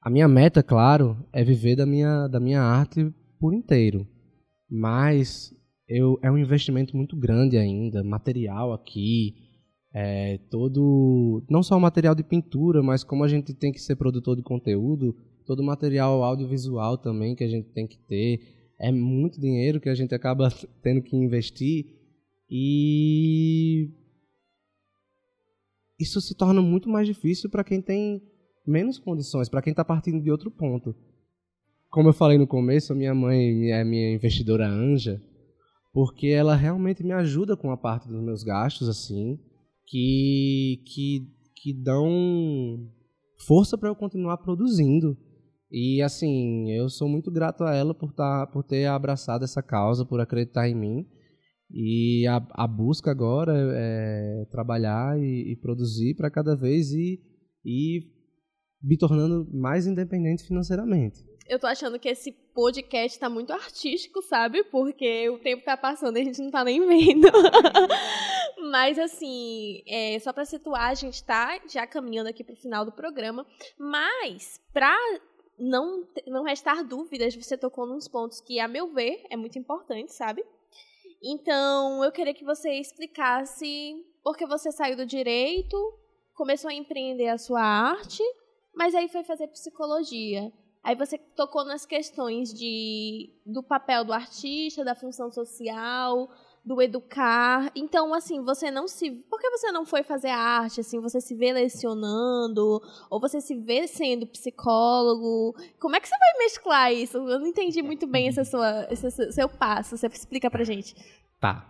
A 0.00 0.08
minha 0.08 0.28
meta, 0.28 0.62
claro, 0.62 1.26
é 1.32 1.42
viver 1.42 1.74
da 1.74 1.86
minha, 1.86 2.28
da 2.28 2.38
minha 2.38 2.62
arte 2.62 3.12
por 3.40 3.52
inteiro. 3.52 4.06
Mas 4.70 5.52
eu, 5.88 6.20
é 6.22 6.30
um 6.30 6.38
investimento 6.38 6.96
muito 6.96 7.16
grande 7.16 7.58
ainda, 7.58 8.04
material 8.04 8.72
aqui, 8.72 9.43
é, 9.94 10.38
todo, 10.50 11.44
não 11.48 11.62
só 11.62 11.76
o 11.76 11.80
material 11.80 12.16
de 12.16 12.24
pintura, 12.24 12.82
mas 12.82 13.04
como 13.04 13.22
a 13.22 13.28
gente 13.28 13.54
tem 13.54 13.70
que 13.70 13.80
ser 13.80 13.94
produtor 13.94 14.34
de 14.34 14.42
conteúdo, 14.42 15.14
todo 15.46 15.60
o 15.60 15.64
material 15.64 16.24
audiovisual 16.24 16.98
também 16.98 17.36
que 17.36 17.44
a 17.44 17.48
gente 17.48 17.68
tem 17.68 17.86
que 17.86 17.96
ter. 17.96 18.40
É 18.76 18.90
muito 18.90 19.40
dinheiro 19.40 19.80
que 19.80 19.88
a 19.88 19.94
gente 19.94 20.12
acaba 20.12 20.48
tendo 20.82 21.00
que 21.00 21.16
investir 21.16 21.86
e 22.50 23.88
isso 25.98 26.20
se 26.20 26.34
torna 26.34 26.60
muito 26.60 26.88
mais 26.88 27.06
difícil 27.06 27.48
para 27.48 27.62
quem 27.62 27.80
tem 27.80 28.20
menos 28.66 28.98
condições, 28.98 29.48
para 29.48 29.62
quem 29.62 29.70
está 29.70 29.84
partindo 29.84 30.20
de 30.20 30.30
outro 30.30 30.50
ponto. 30.50 30.92
Como 31.88 32.08
eu 32.08 32.12
falei 32.12 32.36
no 32.36 32.48
começo, 32.48 32.92
a 32.92 32.96
minha 32.96 33.14
mãe 33.14 33.70
é 33.70 33.84
minha 33.84 34.12
investidora 34.12 34.66
anja, 34.66 35.22
porque 35.92 36.26
ela 36.26 36.56
realmente 36.56 37.04
me 37.04 37.12
ajuda 37.12 37.56
com 37.56 37.70
a 37.70 37.76
parte 37.76 38.08
dos 38.08 38.20
meus 38.20 38.42
gastos, 38.42 38.88
assim, 38.88 39.38
que, 39.86 40.82
que, 40.86 41.28
que 41.56 41.72
dão 41.72 42.90
força 43.46 43.76
para 43.76 43.88
eu 43.88 43.96
continuar 43.96 44.38
produzindo. 44.38 45.16
E 45.70 46.00
assim, 46.02 46.70
eu 46.70 46.88
sou 46.88 47.08
muito 47.08 47.30
grato 47.30 47.64
a 47.64 47.74
ela 47.74 47.94
por, 47.94 48.12
tá, 48.12 48.46
por 48.46 48.62
ter 48.62 48.86
abraçado 48.86 49.44
essa 49.44 49.62
causa, 49.62 50.04
por 50.04 50.20
acreditar 50.20 50.68
em 50.68 50.74
mim. 50.74 51.06
E 51.70 52.26
a, 52.28 52.36
a 52.52 52.66
busca 52.68 53.10
agora 53.10 53.52
é, 53.56 54.42
é 54.42 54.44
trabalhar 54.50 55.18
e, 55.18 55.52
e 55.52 55.56
produzir 55.56 56.14
para 56.14 56.30
cada 56.30 56.54
vez 56.54 56.92
ir, 56.92 57.20
ir 57.64 58.02
me 58.82 58.96
tornando 58.96 59.48
mais 59.52 59.86
independente 59.86 60.44
financeiramente. 60.44 61.18
Eu 61.46 61.58
tô 61.58 61.66
achando 61.66 61.98
que 61.98 62.08
esse 62.08 62.32
podcast 62.32 63.18
tá 63.18 63.28
muito 63.28 63.52
artístico, 63.52 64.22
sabe? 64.22 64.64
Porque 64.64 65.28
o 65.28 65.38
tempo 65.38 65.64
tá 65.64 65.76
passando 65.76 66.16
e 66.16 66.22
a 66.22 66.24
gente 66.24 66.40
não 66.40 66.50
tá 66.50 66.64
nem 66.64 66.84
vendo. 66.86 67.28
Mas, 68.70 68.98
assim, 68.98 69.82
é, 69.86 70.18
só 70.20 70.32
para 70.32 70.44
situar, 70.44 70.90
a 70.90 70.94
gente 70.94 71.22
tá 71.22 71.60
já 71.68 71.86
caminhando 71.86 72.28
aqui 72.28 72.42
pro 72.42 72.56
final 72.56 72.84
do 72.84 72.92
programa. 72.92 73.46
Mas, 73.78 74.60
pra 74.72 74.96
não, 75.58 76.08
não 76.26 76.44
restar 76.44 76.82
dúvidas, 76.82 77.36
você 77.36 77.58
tocou 77.58 77.86
nos 77.86 78.08
pontos 78.08 78.40
que, 78.40 78.58
a 78.58 78.66
meu 78.66 78.92
ver, 78.92 79.24
é 79.28 79.36
muito 79.36 79.58
importante, 79.58 80.14
sabe? 80.14 80.42
Então, 81.22 82.02
eu 82.02 82.10
queria 82.10 82.34
que 82.34 82.44
você 82.44 82.70
explicasse 82.72 84.02
por 84.22 84.36
que 84.36 84.46
você 84.46 84.72
saiu 84.72 84.96
do 84.96 85.04
direito, 85.04 85.76
começou 86.34 86.70
a 86.70 86.74
empreender 86.74 87.28
a 87.28 87.38
sua 87.38 87.62
arte 87.62 88.22
mas 88.74 88.94
aí 88.94 89.08
foi 89.08 89.22
fazer 89.22 89.46
psicologia. 89.48 90.52
Aí 90.84 90.94
você 90.94 91.16
tocou 91.16 91.64
nas 91.64 91.86
questões 91.86 92.52
de, 92.52 93.30
do 93.44 93.62
papel 93.62 94.04
do 94.04 94.12
artista, 94.12 94.84
da 94.84 94.94
função 94.94 95.32
social, 95.32 96.28
do 96.62 96.82
educar. 96.82 97.72
Então, 97.74 98.12
assim, 98.12 98.42
você 98.44 98.70
não 98.70 98.86
se. 98.86 99.10
Por 99.10 99.40
que 99.40 99.48
você 99.48 99.72
não 99.72 99.86
foi 99.86 100.02
fazer 100.02 100.28
arte? 100.28 100.80
Assim, 100.80 101.00
você 101.00 101.22
se 101.22 101.34
vê 101.34 101.54
lecionando? 101.54 102.82
Ou 103.08 103.18
você 103.18 103.40
se 103.40 103.54
vê 103.54 103.86
sendo 103.86 104.26
psicólogo? 104.26 105.56
Como 105.80 105.96
é 105.96 106.00
que 106.00 106.08
você 106.08 106.18
vai 106.18 106.44
mesclar 106.44 106.92
isso? 106.92 107.16
Eu 107.16 107.40
não 107.40 107.46
entendi 107.46 107.80
muito 107.80 108.06
bem 108.06 108.28
esse, 108.28 108.44
sua, 108.44 108.86
esse 108.90 109.32
seu 109.32 109.48
passo. 109.48 109.96
Você 109.96 110.06
explica 110.06 110.50
pra 110.50 110.64
gente. 110.64 110.94
Tá. 111.40 111.66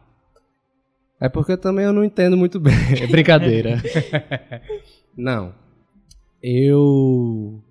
É 1.20 1.28
porque 1.28 1.56
também 1.56 1.84
eu 1.84 1.92
não 1.92 2.04
entendo 2.04 2.36
muito 2.36 2.58
bem. 2.58 2.74
É 3.00 3.06
brincadeira. 3.06 3.80
não 5.16 5.54
eu 6.46 7.63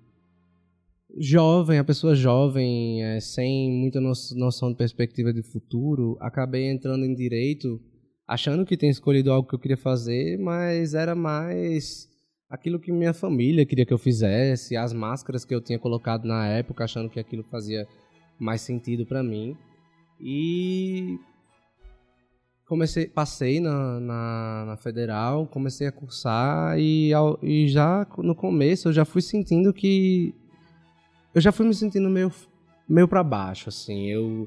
jovem, 1.18 1.78
a 1.78 1.84
pessoa 1.84 2.14
jovem, 2.14 3.02
é, 3.02 3.20
sem 3.20 3.70
muita 3.70 4.00
noção 4.00 4.70
de 4.70 4.76
perspectiva 4.76 5.32
de 5.32 5.42
futuro, 5.42 6.16
acabei 6.20 6.70
entrando 6.70 7.04
em 7.04 7.14
direito 7.14 7.80
achando 8.26 8.64
que 8.64 8.76
tinha 8.76 8.90
escolhido 8.90 9.30
algo 9.30 9.48
que 9.48 9.54
eu 9.54 9.58
queria 9.58 9.76
fazer, 9.76 10.38
mas 10.38 10.94
era 10.94 11.14
mais 11.14 12.08
aquilo 12.48 12.80
que 12.80 12.92
minha 12.92 13.12
família 13.12 13.66
queria 13.66 13.84
que 13.84 13.92
eu 13.92 13.98
fizesse, 13.98 14.76
as 14.76 14.92
máscaras 14.92 15.44
que 15.44 15.54
eu 15.54 15.60
tinha 15.60 15.78
colocado 15.78 16.24
na 16.24 16.46
época, 16.46 16.84
achando 16.84 17.10
que 17.10 17.20
aquilo 17.20 17.44
fazia 17.44 17.86
mais 18.38 18.60
sentido 18.60 19.04
para 19.06 19.22
mim. 19.22 19.56
E 20.20 21.18
comecei, 22.66 23.06
passei 23.06 23.60
na, 23.60 24.00
na, 24.00 24.64
na, 24.68 24.76
federal, 24.76 25.46
comecei 25.46 25.86
a 25.86 25.92
cursar 25.92 26.78
e, 26.78 27.12
ao, 27.12 27.38
e 27.42 27.68
já 27.68 28.06
no 28.18 28.34
começo 28.34 28.88
eu 28.88 28.92
já 28.92 29.04
fui 29.04 29.20
sentindo 29.20 29.72
que 29.72 30.34
eu 31.34 31.40
já 31.40 31.52
fui 31.52 31.66
me 31.66 31.74
sentindo 31.74 32.08
meio 32.08 32.32
meio 32.88 33.08
para 33.08 33.22
baixo, 33.22 33.68
assim, 33.68 34.06
eu 34.08 34.46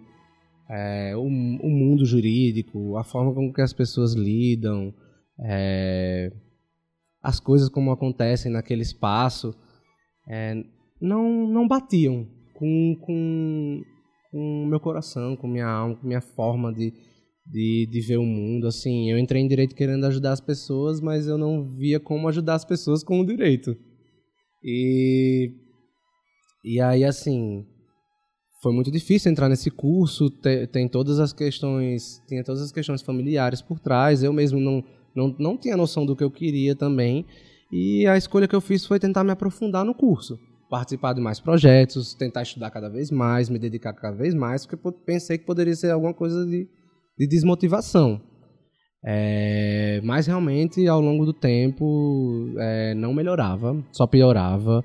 é, 0.70 1.16
o, 1.16 1.24
o, 1.24 1.70
mundo 1.70 2.06
jurídico, 2.06 2.98
a 2.98 3.04
forma 3.04 3.34
como 3.34 3.54
que 3.54 3.62
as 3.62 3.74
pessoas 3.74 4.14
lidam, 4.14 4.94
é, 5.40 6.32
as 7.22 7.40
coisas 7.40 7.70
como 7.70 7.92
acontecem 7.92 8.52
naquele 8.52 8.82
espaço, 8.82 9.56
é, 10.30 10.56
não 11.02 11.48
não 11.48 11.68
batiam 11.68 12.28
com 12.54 12.96
com 13.02 13.82
com 14.32 14.66
meu 14.68 14.80
coração, 14.80 15.36
com 15.36 15.48
minha 15.48 15.68
alma, 15.68 15.96
com 15.96 16.08
minha 16.08 16.22
forma 16.22 16.74
de 16.74 16.94
de, 17.50 17.88
de 17.90 18.02
ver 18.02 18.18
o 18.18 18.26
mundo. 18.26 18.68
Assim, 18.68 19.10
eu 19.10 19.18
entrei 19.18 19.42
em 19.42 19.48
direito 19.48 19.76
querendo 19.76 20.06
ajudar 20.06 20.34
as 20.34 20.42
pessoas, 20.42 21.00
mas 21.00 21.28
eu 21.28 21.38
não 21.38 21.64
via 21.64 22.00
como 22.00 22.28
ajudar 22.28 22.56
as 22.56 22.66
pessoas 22.66 23.04
com 23.04 23.22
o 23.22 23.26
direito. 23.26 23.76
E, 24.64 25.54
e 26.76 26.82
aí, 26.82 27.04
assim, 27.04 27.66
foi 28.62 28.74
muito 28.74 28.92
difícil 28.92 29.32
entrar 29.32 29.48
nesse 29.50 29.72
curso. 29.72 30.30
Tem, 30.30 30.68
tem 30.68 30.88
todas 30.88 31.20
as 31.20 31.32
questões, 31.32 32.22
tinha 32.28 32.44
todas 32.44 32.62
as 32.62 32.72
questões 32.72 33.02
familiares 33.02 33.62
por 33.62 33.80
trás. 33.80 34.24
Eu 34.24 34.34
mesmo 34.34 34.60
não, 34.60 34.84
não, 35.16 35.36
não 35.40 35.58
tinha 35.58 35.78
noção 35.78 36.06
do 36.06 36.16
que 36.16 36.24
eu 36.24 36.32
queria 36.32 36.76
também. 36.76 37.26
E 37.72 38.06
a 38.08 38.18
escolha 38.18 38.48
que 38.48 38.56
eu 38.56 38.62
fiz 38.62 38.86
foi 38.86 39.00
tentar 39.00 39.24
me 39.24 39.32
aprofundar 39.32 39.86
no 39.86 39.94
curso 39.94 40.40
participar 40.70 41.14
de 41.14 41.22
mais 41.22 41.40
projetos, 41.40 42.14
tentar 42.14 42.42
estudar 42.42 42.70
cada 42.70 42.90
vez 42.90 43.10
mais, 43.10 43.50
me 43.50 43.58
dedicar 43.58 43.94
cada 43.94 44.16
vez 44.16 44.34
mais, 44.34 44.66
porque 44.66 44.92
pensei 45.06 45.38
que 45.38 45.46
poderia 45.46 45.76
ser 45.76 45.92
alguma 45.92 46.14
coisa 46.14 46.46
de, 46.46 46.68
de 47.18 47.28
desmotivação. 47.28 48.22
É, 49.06 50.02
mas 50.04 50.28
realmente, 50.28 50.86
ao 50.88 51.00
longo 51.00 51.26
do 51.26 51.34
tempo, 51.34 52.54
é, 52.58 52.94
não 52.96 53.14
melhorava, 53.14 53.82
só 53.92 54.06
piorava. 54.06 54.84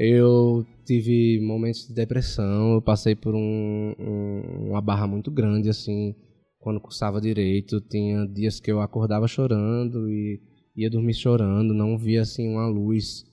Eu 0.00 0.64
tive 0.86 1.40
momentos 1.40 1.88
de 1.88 1.92
depressão, 1.92 2.74
eu 2.74 2.80
passei 2.80 3.16
por 3.16 3.34
um, 3.34 3.94
um, 3.98 4.68
uma 4.68 4.80
barra 4.80 5.08
muito 5.08 5.28
grande, 5.28 5.68
assim, 5.68 6.14
quando 6.60 6.80
cursava 6.80 7.20
direito. 7.20 7.80
Tinha 7.80 8.24
dias 8.24 8.60
que 8.60 8.70
eu 8.70 8.80
acordava 8.80 9.26
chorando 9.26 10.08
e 10.08 10.40
ia 10.76 10.88
dormir 10.88 11.14
chorando, 11.14 11.74
não 11.74 11.98
via, 11.98 12.22
assim, 12.22 12.48
uma 12.48 12.68
luz, 12.68 13.24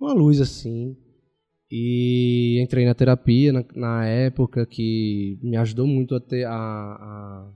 uma 0.00 0.14
luz, 0.14 0.40
assim. 0.40 0.96
E 1.70 2.62
entrei 2.62 2.86
na 2.86 2.94
terapia 2.94 3.52
na, 3.52 3.62
na 3.74 4.06
época, 4.06 4.64
que 4.64 5.38
me 5.42 5.58
ajudou 5.58 5.86
muito 5.86 6.14
a 6.14 6.20
ter 6.20 6.46
a, 6.46 6.54
a 6.54 7.52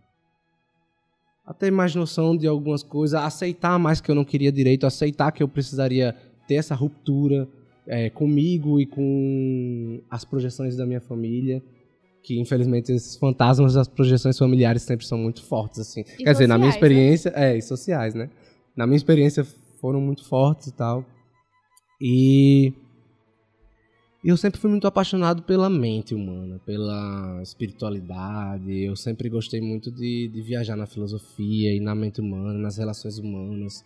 a 1.46 1.54
ter 1.54 1.70
mais 1.70 1.94
noção 1.94 2.36
de 2.36 2.46
algumas 2.46 2.82
coisas, 2.82 3.18
aceitar 3.18 3.78
mais 3.78 4.02
que 4.02 4.11
eu 4.11 4.14
não 4.14 4.24
queria 4.24 4.52
direito, 4.52 4.86
aceitar 4.86 5.32
que 5.32 5.42
eu 5.42 5.48
precisaria 5.48 6.14
ter 6.46 6.56
essa 6.56 6.74
ruptura 6.74 7.48
é, 7.86 8.10
comigo 8.10 8.80
e 8.80 8.86
com 8.86 10.00
as 10.10 10.24
projeções 10.24 10.76
da 10.76 10.86
minha 10.86 11.00
família. 11.00 11.62
Que 12.22 12.38
infelizmente 12.38 12.92
esses 12.92 13.16
fantasmas 13.16 13.74
das 13.74 13.88
projeções 13.88 14.36
familiares 14.38 14.82
sempre 14.82 15.06
são 15.06 15.16
muito 15.16 15.42
fortes, 15.42 15.78
assim. 15.80 16.00
E 16.00 16.04
Quer 16.04 16.12
sociais, 16.12 16.36
dizer, 16.36 16.46
na 16.46 16.58
minha 16.58 16.68
né? 16.68 16.74
experiência. 16.74 17.32
É, 17.34 17.56
e 17.56 17.62
sociais, 17.62 18.14
né? 18.14 18.28
Na 18.76 18.86
minha 18.86 18.96
experiência 18.96 19.44
foram 19.80 20.00
muito 20.00 20.24
fortes 20.24 20.68
e 20.68 20.72
tal. 20.72 21.04
E 22.00 22.72
eu 24.22 24.36
sempre 24.36 24.60
fui 24.60 24.70
muito 24.70 24.86
apaixonado 24.86 25.42
pela 25.42 25.70
mente 25.70 26.14
humana, 26.14 26.60
pela 26.66 27.40
espiritualidade. 27.42 28.84
Eu 28.84 28.94
sempre 28.94 29.30
gostei 29.30 29.62
muito 29.62 29.90
de, 29.90 30.28
de 30.28 30.42
viajar 30.42 30.76
na 30.76 30.86
filosofia 30.86 31.74
e 31.74 31.80
na 31.80 31.94
mente 31.94 32.20
humana, 32.20 32.58
nas 32.58 32.76
relações 32.76 33.18
humanas. 33.18 33.82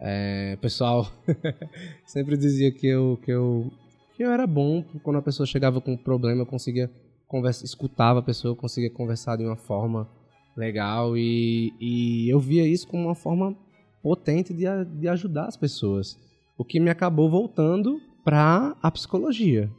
É, 0.00 0.56
pessoal 0.60 1.10
sempre 2.04 2.36
dizia 2.36 2.70
que 2.72 2.86
eu, 2.86 3.18
que, 3.22 3.30
eu, 3.30 3.72
que 4.16 4.24
eu 4.24 4.32
era 4.32 4.46
bom 4.46 4.84
quando 5.02 5.18
a 5.18 5.22
pessoa 5.22 5.46
chegava 5.46 5.80
com 5.80 5.92
um 5.92 5.96
problema, 5.96 6.42
eu 6.42 6.46
conseguia 6.46 6.90
conversa, 7.28 7.64
escutava 7.64 8.18
a 8.18 8.22
pessoa, 8.22 8.56
conseguia 8.56 8.90
conversar 8.90 9.36
de 9.36 9.44
uma 9.44 9.56
forma 9.56 10.08
legal 10.56 11.16
e, 11.16 11.72
e 11.80 12.28
eu 12.28 12.38
via 12.38 12.66
isso 12.66 12.86
como 12.86 13.04
uma 13.04 13.14
forma 13.14 13.56
potente 14.02 14.52
de, 14.52 14.64
de 14.98 15.08
ajudar 15.08 15.46
as 15.46 15.56
pessoas. 15.56 16.18
O 16.56 16.64
que 16.64 16.78
me 16.78 16.90
acabou 16.90 17.28
voltando 17.30 18.00
para 18.24 18.76
a 18.82 18.90
psicologia. 18.90 19.70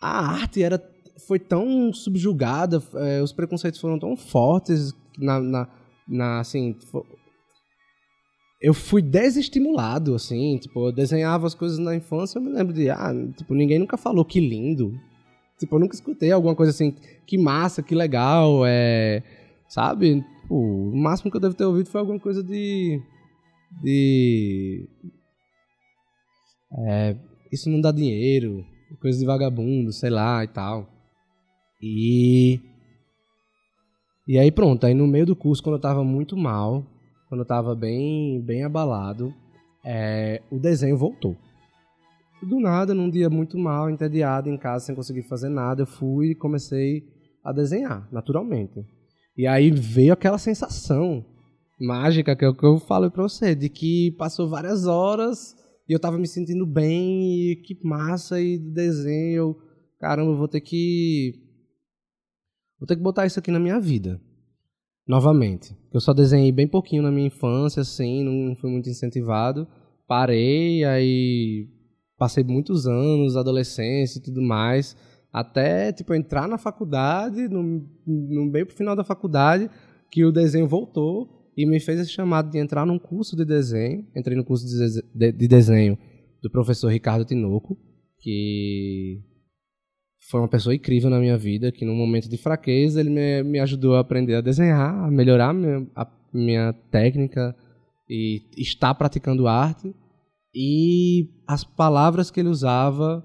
A 0.00 0.26
arte 0.34 0.62
era 0.62 0.78
foi 1.26 1.38
tão 1.38 1.92
subjugada, 1.92 2.82
eh, 2.94 3.22
os 3.22 3.32
preconceitos 3.32 3.80
foram 3.80 3.98
tão 3.98 4.16
fortes 4.16 4.92
na, 5.16 5.40
na, 5.40 5.68
na, 6.08 6.40
assim, 6.40 6.76
eu 8.62 8.72
fui 8.72 9.02
desestimulado, 9.02 10.14
assim, 10.14 10.56
tipo, 10.56 10.86
eu 10.86 10.92
desenhava 10.92 11.48
as 11.48 11.54
coisas 11.54 11.78
na 11.78 11.96
infância, 11.96 12.38
eu 12.38 12.42
me 12.42 12.50
lembro 12.50 12.72
de, 12.72 12.88
ah, 12.88 13.12
tipo, 13.36 13.54
ninguém 13.54 13.80
nunca 13.80 13.96
falou 13.96 14.24
que 14.24 14.38
lindo. 14.38 14.96
Tipo, 15.58 15.74
eu 15.74 15.80
nunca 15.80 15.96
escutei 15.96 16.30
alguma 16.30 16.54
coisa 16.54 16.70
assim, 16.70 16.94
que 17.26 17.36
massa, 17.36 17.82
que 17.82 17.92
legal, 17.92 18.64
é, 18.64 19.20
sabe? 19.68 20.24
Tipo, 20.42 20.54
o 20.54 20.96
máximo 20.96 21.28
que 21.28 21.36
eu 21.36 21.40
devo 21.40 21.54
ter 21.54 21.64
ouvido 21.64 21.88
foi 21.88 22.00
alguma 22.00 22.20
coisa 22.20 22.42
de 22.42 23.02
de 23.82 24.86
é, 26.86 27.16
isso 27.50 27.70
não 27.70 27.80
dá 27.80 27.90
dinheiro, 27.90 28.64
coisa 29.00 29.18
de 29.18 29.24
vagabundo, 29.24 29.92
sei 29.92 30.10
lá 30.10 30.44
e 30.44 30.48
tal. 30.48 30.88
E 31.82 32.60
e 34.28 34.38
aí 34.38 34.52
pronto, 34.52 34.86
aí 34.86 34.94
no 34.94 35.06
meio 35.08 35.26
do 35.26 35.34
curso 35.34 35.62
quando 35.62 35.76
eu 35.76 35.80
tava 35.80 36.04
muito 36.04 36.36
mal, 36.36 36.86
quando 37.32 37.40
eu 37.40 37.46
tava 37.46 37.74
bem 37.74 38.42
bem 38.42 38.62
abalado, 38.62 39.32
é, 39.82 40.42
o 40.50 40.58
desenho 40.58 40.98
voltou. 40.98 41.34
Do 42.42 42.60
nada, 42.60 42.92
num 42.92 43.08
dia 43.08 43.30
muito 43.30 43.56
mal, 43.56 43.88
entediado 43.88 44.50
em 44.50 44.58
casa, 44.58 44.84
sem 44.84 44.94
conseguir 44.94 45.22
fazer 45.22 45.48
nada, 45.48 45.80
eu 45.80 45.86
fui 45.86 46.32
e 46.32 46.34
comecei 46.34 47.02
a 47.42 47.50
desenhar, 47.50 48.06
naturalmente. 48.12 48.84
E 49.34 49.46
aí 49.46 49.70
veio 49.70 50.12
aquela 50.12 50.36
sensação 50.36 51.24
mágica 51.80 52.36
que 52.36 52.44
eu, 52.44 52.54
que 52.54 52.66
eu 52.66 52.78
falo 52.78 53.10
pra 53.10 53.22
você, 53.22 53.54
de 53.54 53.70
que 53.70 54.10
passou 54.18 54.46
várias 54.46 54.86
horas 54.86 55.56
e 55.88 55.94
eu 55.94 55.98
tava 55.98 56.18
me 56.18 56.28
sentindo 56.28 56.66
bem, 56.66 57.52
e 57.52 57.56
que 57.56 57.74
massa, 57.82 58.42
e 58.42 58.58
de 58.58 58.70
desenho, 58.72 59.56
caramba, 59.98 60.32
eu 60.32 60.36
vou 60.36 60.48
ter 60.48 60.60
que. 60.60 61.32
Vou 62.78 62.86
ter 62.86 62.94
que 62.94 63.02
botar 63.02 63.24
isso 63.24 63.38
aqui 63.38 63.50
na 63.50 63.58
minha 63.58 63.80
vida. 63.80 64.20
Novamente. 65.06 65.76
Eu 65.92 66.00
só 66.00 66.12
desenhei 66.12 66.52
bem 66.52 66.66
pouquinho 66.68 67.02
na 67.02 67.10
minha 67.10 67.26
infância, 67.26 67.82
assim, 67.82 68.22
não 68.22 68.54
fui 68.56 68.70
muito 68.70 68.88
incentivado. 68.88 69.66
Parei, 70.06 70.84
aí 70.84 71.68
passei 72.16 72.44
muitos 72.44 72.86
anos, 72.86 73.36
adolescência 73.36 74.18
e 74.18 74.22
tudo 74.22 74.40
mais, 74.40 74.96
até 75.32 75.92
tipo 75.92 76.14
entrar 76.14 76.46
na 76.46 76.56
faculdade, 76.56 77.48
no, 77.48 77.84
no 78.06 78.50
bem 78.50 78.64
pro 78.64 78.76
final 78.76 78.94
da 78.94 79.02
faculdade, 79.02 79.68
que 80.10 80.24
o 80.24 80.30
desenho 80.30 80.68
voltou 80.68 81.50
e 81.56 81.66
me 81.66 81.80
fez 81.80 81.98
esse 81.98 82.10
chamado 82.10 82.50
de 82.50 82.58
entrar 82.58 82.86
num 82.86 82.98
curso 82.98 83.34
de 83.36 83.44
desenho. 83.44 84.06
Entrei 84.14 84.36
no 84.36 84.44
curso 84.44 84.64
de, 84.66 85.02
de- 85.14 85.32
de 85.32 85.48
desenho 85.48 85.98
do 86.42 86.50
professor 86.50 86.88
Ricardo 86.88 87.24
Tinoco, 87.24 87.76
que 88.20 89.20
foi 90.28 90.40
uma 90.40 90.48
pessoa 90.48 90.74
incrível 90.74 91.10
na 91.10 91.18
minha 91.18 91.36
vida, 91.36 91.72
que 91.72 91.84
num 91.84 91.96
momento 91.96 92.28
de 92.28 92.36
fraqueza 92.36 93.00
ele 93.00 93.10
me, 93.10 93.42
me 93.42 93.58
ajudou 93.58 93.96
a 93.96 94.00
aprender 94.00 94.36
a 94.36 94.40
desenhar, 94.40 95.04
a 95.04 95.10
melhorar 95.10 95.52
minha, 95.52 95.86
a 95.94 96.06
minha 96.32 96.72
técnica 96.90 97.54
e 98.08 98.42
estar 98.56 98.94
praticando 98.94 99.48
arte. 99.48 99.92
E 100.54 101.28
as 101.46 101.64
palavras 101.64 102.30
que 102.30 102.38
ele 102.38 102.48
usava 102.48 103.24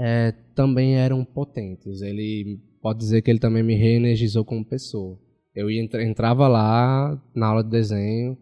é, 0.00 0.32
também 0.54 0.96
eram 0.96 1.24
potentes. 1.24 2.00
Ele 2.00 2.60
pode 2.80 2.98
dizer 2.98 3.22
que 3.22 3.30
ele 3.30 3.38
também 3.38 3.62
me 3.62 3.74
reenergizou 3.74 4.44
como 4.44 4.64
pessoa. 4.64 5.18
Eu 5.54 5.70
entrava 5.70 6.48
lá 6.48 7.20
na 7.34 7.46
aula 7.46 7.64
de 7.64 7.70
desenho, 7.70 8.36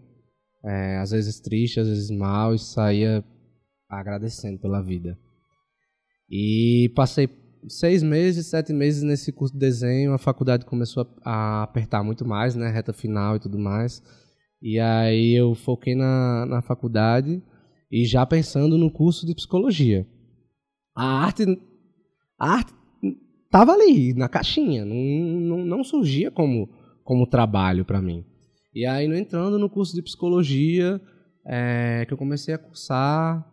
é, 0.64 0.99
às 0.99 1.11
vezes 1.11 1.41
triste, 1.41 1.81
às 1.81 1.89
vezes 1.89 2.11
mal, 2.11 2.55
e 2.55 2.59
saía 2.59 3.25
agradecendo 3.89 4.59
pela 4.59 4.83
vida. 4.83 5.18
E 6.29 6.91
passei 6.95 7.29
seis 7.69 8.03
meses, 8.03 8.47
sete 8.47 8.73
meses 8.73 9.03
nesse 9.03 9.33
curso 9.33 9.55
de 9.55 9.61
desenho. 9.61 10.12
A 10.12 10.19
faculdade 10.19 10.65
começou 10.65 11.07
a, 11.25 11.62
apertar 11.62 12.03
muito 12.03 12.27
mais, 12.27 12.55
né? 12.55 12.71
Reta 12.71 12.93
final 12.93 13.37
e 13.37 13.41
tudo 13.41 13.59
mais. 13.59 14.03
E 14.61 14.79
aí 14.79 15.35
eu 15.35 15.55
foquei 15.55 15.95
na, 15.95 16.47
na 16.47 16.62
faculdade 16.62 17.43
e 17.91 18.05
já 18.05 18.25
pensando 18.25 18.79
no 18.79 18.91
curso 18.91 19.27
de 19.27 19.35
psicologia. 19.35 20.07
A 20.97 21.25
arte, 21.25 21.45
a 22.39 22.51
arte 22.51 22.73
tava 23.51 23.73
ali, 23.73 24.15
na 24.15 24.29
caixinha. 24.29 24.85
Não, 24.85 24.97
não, 24.97 25.59
não 25.65 25.85
surgia 25.85 26.31
como, 26.31 26.69
como 27.03 27.27
trabalho 27.27 27.85
para 27.85 28.01
mim. 28.01 28.25
E 28.75 28.85
aí, 28.87 29.07
entrando 29.07 29.59
no 29.59 29.71
curso 29.71 29.95
de 29.95 30.03
psicologia, 30.03 31.01
é, 31.47 32.05
que 32.07 32.12
eu 32.12 32.19
comecei 32.19 32.55
a 32.55 32.59
cursar, 32.59 33.47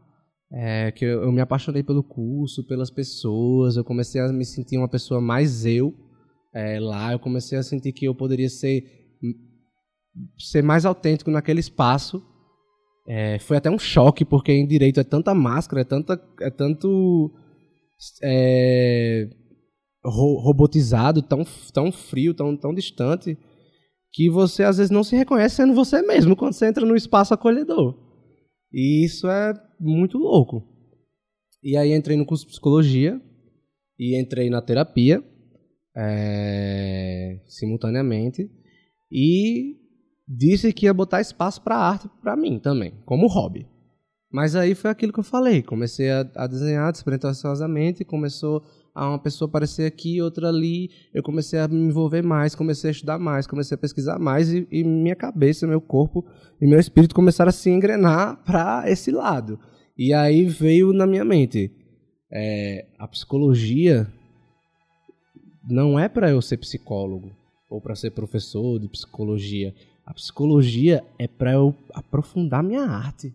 é, 0.54 0.92
que 0.92 1.06
eu, 1.06 1.24
eu 1.24 1.32
me 1.32 1.42
apaixonei 1.42 1.84
pelo 1.84 2.04
curso, 2.04 2.66
pelas 2.68 2.90
pessoas, 2.90 3.78
eu 3.78 3.84
comecei 3.84 4.22
a 4.22 4.28
me 4.32 4.46
sentir 4.46 4.78
uma 4.78 4.90
pessoa 4.90 5.22
mais 5.22 5.66
eu 5.66 5.94
é, 6.54 6.80
lá, 6.80 7.14
eu 7.14 7.20
comecei 7.20 7.58
a 7.58 7.64
sentir 7.64 7.94
que 7.94 8.06
eu 8.06 8.14
poderia 8.14 8.50
ser, 8.50 8.84
ser 10.38 10.62
mais 10.62 10.86
autêntico 10.86 11.32
naquele 11.32 11.60
espaço. 11.60 12.22
É, 13.08 13.40
foi 13.40 13.58
até 13.58 13.70
um 13.70 13.80
choque, 13.80 14.24
porque 14.26 14.52
em 14.52 14.68
direito 14.68 15.00
é 15.00 15.04
tanta 15.04 15.34
máscara, 15.34 15.82
é, 15.82 15.86
tanta, 15.86 16.22
é 16.42 16.50
tanto 16.50 17.32
é, 18.22 19.28
ro- 20.04 20.40
robotizado, 20.40 21.22
tão, 21.22 21.44
tão 21.74 21.92
frio, 21.92 22.34
tão, 22.34 22.56
tão 22.56 22.74
distante, 22.74 23.38
que 24.14 24.30
você 24.30 24.64
às 24.64 24.78
vezes 24.78 24.92
não 24.92 25.04
se 25.04 25.16
reconhece 25.16 25.56
sendo 25.56 25.74
você 25.74 26.02
mesmo 26.02 26.36
quando 26.36 26.54
você 26.54 26.68
entra 26.68 26.86
no 26.86 26.96
espaço 26.96 27.34
acolhedor. 27.34 28.11
E 28.74 29.06
isso 29.06 29.28
é 29.28 29.54
muito 29.80 30.18
louco. 30.18 30.68
E 31.64 31.78
aí 31.78 31.94
entrei 31.94 32.18
no 32.18 32.26
curso 32.26 32.46
de 32.46 32.52
psicologia 32.52 33.22
e 34.00 34.20
entrei 34.20 34.50
na 34.50 34.62
terapia 34.62 35.24
é, 35.96 37.40
simultaneamente 37.48 38.50
e 39.12 39.78
disse 40.28 40.72
que 40.72 40.86
ia 40.86 40.94
botar 40.94 41.22
espaço 41.22 41.62
para 41.62 41.76
arte 41.76 42.10
para 42.22 42.36
mim 42.36 42.58
também, 42.60 42.94
como 43.06 43.28
hobby. 43.28 43.68
Mas 44.32 44.56
aí 44.56 44.74
foi 44.74 44.90
aquilo 44.90 45.12
que 45.12 45.20
eu 45.20 45.24
falei, 45.24 45.62
comecei 45.62 46.10
a, 46.10 46.22
a 46.36 46.48
desenhar 46.48 46.92
despretensiosamente, 46.92 48.06
começou 48.06 48.64
a 48.94 49.10
uma 49.10 49.20
pessoa 49.20 49.48
aparecer 49.48 49.86
aqui, 49.86 50.22
outra 50.22 50.50
ali, 50.50 50.90
eu 51.14 51.24
comecei 51.24 51.60
a 51.60 51.68
me 51.68 51.80
envolver 51.80 52.22
mais, 52.22 52.56
comecei 52.56 52.90
a 52.90 52.92
estudar 52.92 53.18
mais, 53.18 53.48
comecei 53.48 53.76
a 53.76 53.78
pesquisar 53.78 54.20
mais 54.20 54.54
e, 54.54 54.68
e 54.72 54.84
minha 54.84 55.16
cabeça, 55.16 55.66
meu 55.66 55.80
corpo 55.80 56.26
e 56.60 56.68
meu 56.68 56.80
espírito 56.80 57.16
começaram 57.16 57.50
a 57.50 57.54
se 57.54 57.70
engrenar 57.70 58.44
para 58.44 58.90
esse 58.90 59.12
lado. 59.12 59.60
E 59.98 60.14
aí 60.14 60.46
veio 60.46 60.94
na 60.94 61.08
minha 61.08 61.24
mente, 61.24 61.72
é, 62.32 62.86
a 62.98 63.08
psicologia 63.08 64.08
não 65.70 66.00
é 66.00 66.10
para 66.10 66.30
eu 66.32 66.42
ser 66.42 66.58
psicólogo 66.58 67.32
ou 67.70 67.80
para 67.80 67.96
ser 67.96 68.12
professor 68.12 68.80
de 68.80 68.90
psicologia. 68.90 69.74
A 70.06 70.14
psicologia 70.14 71.04
é 71.18 71.28
para 71.28 71.54
eu 71.54 71.76
aprofundar 71.94 72.64
minha 72.64 72.84
arte. 72.84 73.34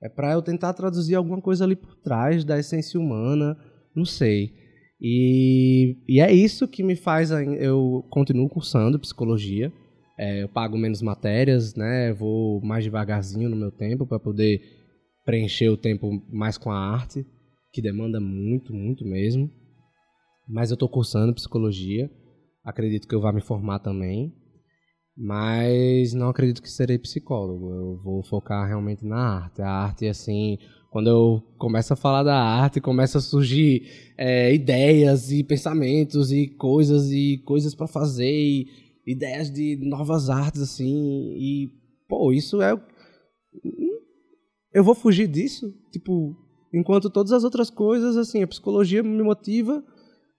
É 0.00 0.08
para 0.08 0.32
eu 0.32 0.42
tentar 0.42 0.72
traduzir 0.72 1.14
alguma 1.14 1.40
coisa 1.40 1.64
ali 1.64 1.76
por 1.76 1.94
trás 1.96 2.44
da 2.44 2.58
essência 2.58 2.98
humana, 2.98 3.56
não 3.94 4.04
sei. 4.04 4.54
E, 5.08 5.96
e 6.08 6.20
é 6.20 6.32
isso 6.32 6.66
que 6.66 6.82
me 6.82 6.96
faz 6.96 7.30
eu 7.30 8.04
continuo 8.10 8.48
cursando 8.48 8.98
psicologia. 8.98 9.72
É, 10.18 10.42
eu 10.42 10.48
pago 10.48 10.76
menos 10.76 11.00
matérias, 11.00 11.76
né? 11.76 12.12
Vou 12.12 12.60
mais 12.60 12.82
devagarzinho 12.82 13.48
no 13.48 13.54
meu 13.54 13.70
tempo 13.70 14.04
para 14.04 14.18
poder 14.18 14.60
preencher 15.24 15.68
o 15.68 15.76
tempo 15.76 16.10
mais 16.28 16.58
com 16.58 16.72
a 16.72 16.78
arte, 16.78 17.24
que 17.72 17.80
demanda 17.80 18.18
muito, 18.18 18.74
muito 18.74 19.04
mesmo. 19.04 19.48
Mas 20.48 20.70
eu 20.70 20.74
estou 20.74 20.88
cursando 20.88 21.32
psicologia. 21.32 22.10
Acredito 22.64 23.06
que 23.06 23.14
eu 23.14 23.20
vá 23.20 23.32
me 23.32 23.40
formar 23.40 23.78
também. 23.78 24.34
Mas 25.16 26.14
não 26.14 26.30
acredito 26.30 26.60
que 26.60 26.68
serei 26.68 26.98
psicólogo. 26.98 27.72
Eu 27.72 28.02
vou 28.02 28.24
focar 28.24 28.66
realmente 28.66 29.04
na 29.04 29.44
arte. 29.44 29.62
A 29.62 29.70
arte, 29.70 30.08
assim, 30.08 30.58
quando 30.96 31.10
eu 31.10 31.42
começo 31.58 31.92
a 31.92 31.96
falar 31.96 32.22
da 32.22 32.40
arte, 32.40 32.80
começa 32.80 33.18
a 33.18 33.20
surgir 33.20 34.14
é, 34.16 34.54
ideias 34.54 35.30
e 35.30 35.44
pensamentos 35.44 36.32
e 36.32 36.48
coisas 36.48 37.12
e 37.12 37.36
coisas 37.44 37.74
para 37.74 37.86
fazer, 37.86 38.32
e 38.32 38.66
ideias 39.06 39.50
de 39.50 39.76
novas 39.76 40.30
artes, 40.30 40.62
assim. 40.62 41.34
E, 41.36 41.70
pô, 42.08 42.32
isso 42.32 42.62
é. 42.62 42.72
Eu 44.72 44.82
vou 44.82 44.94
fugir 44.94 45.28
disso? 45.28 45.70
Tipo, 45.92 46.34
enquanto 46.72 47.10
todas 47.10 47.32
as 47.32 47.44
outras 47.44 47.68
coisas, 47.68 48.16
assim, 48.16 48.42
a 48.42 48.46
psicologia 48.46 49.02
me 49.02 49.22
motiva 49.22 49.84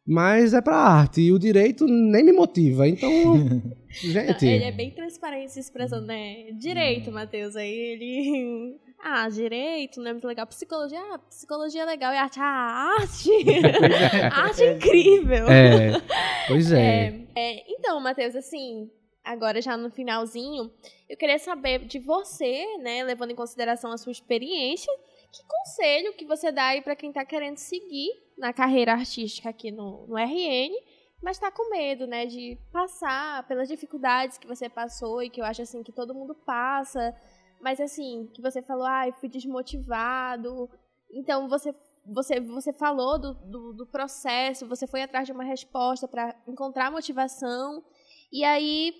mas 0.09 0.53
é 0.53 0.61
pra 0.61 0.77
arte. 0.77 1.19
E 1.19 1.33
o 1.33 1.37
direito 1.37 1.85
nem 1.85 2.23
me 2.23 2.31
motiva. 2.31 2.87
Então, 2.87 3.11
gente. 3.91 4.45
Ele 4.45 4.63
é 4.63 4.71
bem 4.71 4.89
transparente 4.91 5.51
se 5.51 5.59
expressando, 5.59 6.07
né? 6.07 6.49
Direito, 6.53 7.11
Matheus. 7.11 7.57
Aí 7.57 7.69
ele. 7.69 8.79
Ah, 8.99 9.29
direito, 9.29 9.99
não 9.99 10.09
é 10.09 10.13
muito 10.13 10.27
legal. 10.27 10.47
Psicologia, 10.47 10.99
ah, 11.13 11.19
psicologia 11.19 11.83
é 11.83 11.85
legal. 11.85 12.13
E 12.13 12.17
arte, 12.17 12.39
ah, 12.39 12.95
arte. 12.99 13.29
arte 14.33 14.63
é 14.63 14.73
incrível. 14.73 15.47
É. 15.47 16.01
Pois 16.47 16.71
é. 16.71 17.07
é, 17.35 17.57
é 17.57 17.65
então, 17.69 17.99
Matheus, 17.99 18.35
assim, 18.35 18.89
agora 19.23 19.61
já 19.61 19.77
no 19.77 19.91
finalzinho, 19.91 20.71
eu 21.07 21.17
queria 21.17 21.37
saber 21.37 21.85
de 21.85 21.99
você, 21.99 22.77
né, 22.77 23.03
levando 23.03 23.31
em 23.31 23.35
consideração 23.35 23.91
a 23.91 23.97
sua 23.97 24.11
experiência, 24.11 24.91
que 25.31 25.43
conselho 25.45 26.13
que 26.13 26.25
você 26.25 26.51
dá 26.51 26.67
aí 26.67 26.81
para 26.81 26.95
quem 26.95 27.09
está 27.09 27.25
querendo 27.25 27.57
seguir 27.57 28.09
na 28.37 28.53
carreira 28.53 28.93
artística 28.93 29.49
aqui 29.49 29.71
no, 29.71 30.07
no 30.07 30.17
RN, 30.17 30.73
mas 31.21 31.37
está 31.37 31.51
com 31.51 31.69
medo, 31.69 32.07
né, 32.07 32.25
de 32.25 32.57
passar 32.71 33.45
pelas 33.47 33.67
dificuldades 33.67 34.37
que 34.37 34.47
você 34.47 34.69
passou 34.69 35.21
e 35.21 35.29
que 35.29 35.41
eu 35.41 35.45
acho 35.45 35.61
assim 35.61 35.83
que 35.83 35.91
todo 35.91 36.13
mundo 36.13 36.33
passa, 36.33 37.13
mas 37.61 37.79
assim, 37.79 38.29
que 38.33 38.41
você 38.41 38.61
falou, 38.61 38.85
ah, 38.85 39.11
fui 39.19 39.29
desmotivado. 39.29 40.69
Então 41.11 41.47
você 41.47 41.73
você, 42.07 42.39
você 42.39 42.71
falou 42.71 43.19
do, 43.19 43.33
do, 43.33 43.73
do 43.73 43.85
processo, 43.85 44.67
você 44.67 44.87
foi 44.87 45.01
atrás 45.01 45.27
de 45.27 45.33
uma 45.33 45.43
resposta 45.43 46.07
para 46.07 46.35
encontrar 46.47 46.91
motivação. 46.91 47.83
E 48.31 48.43
aí, 48.43 48.93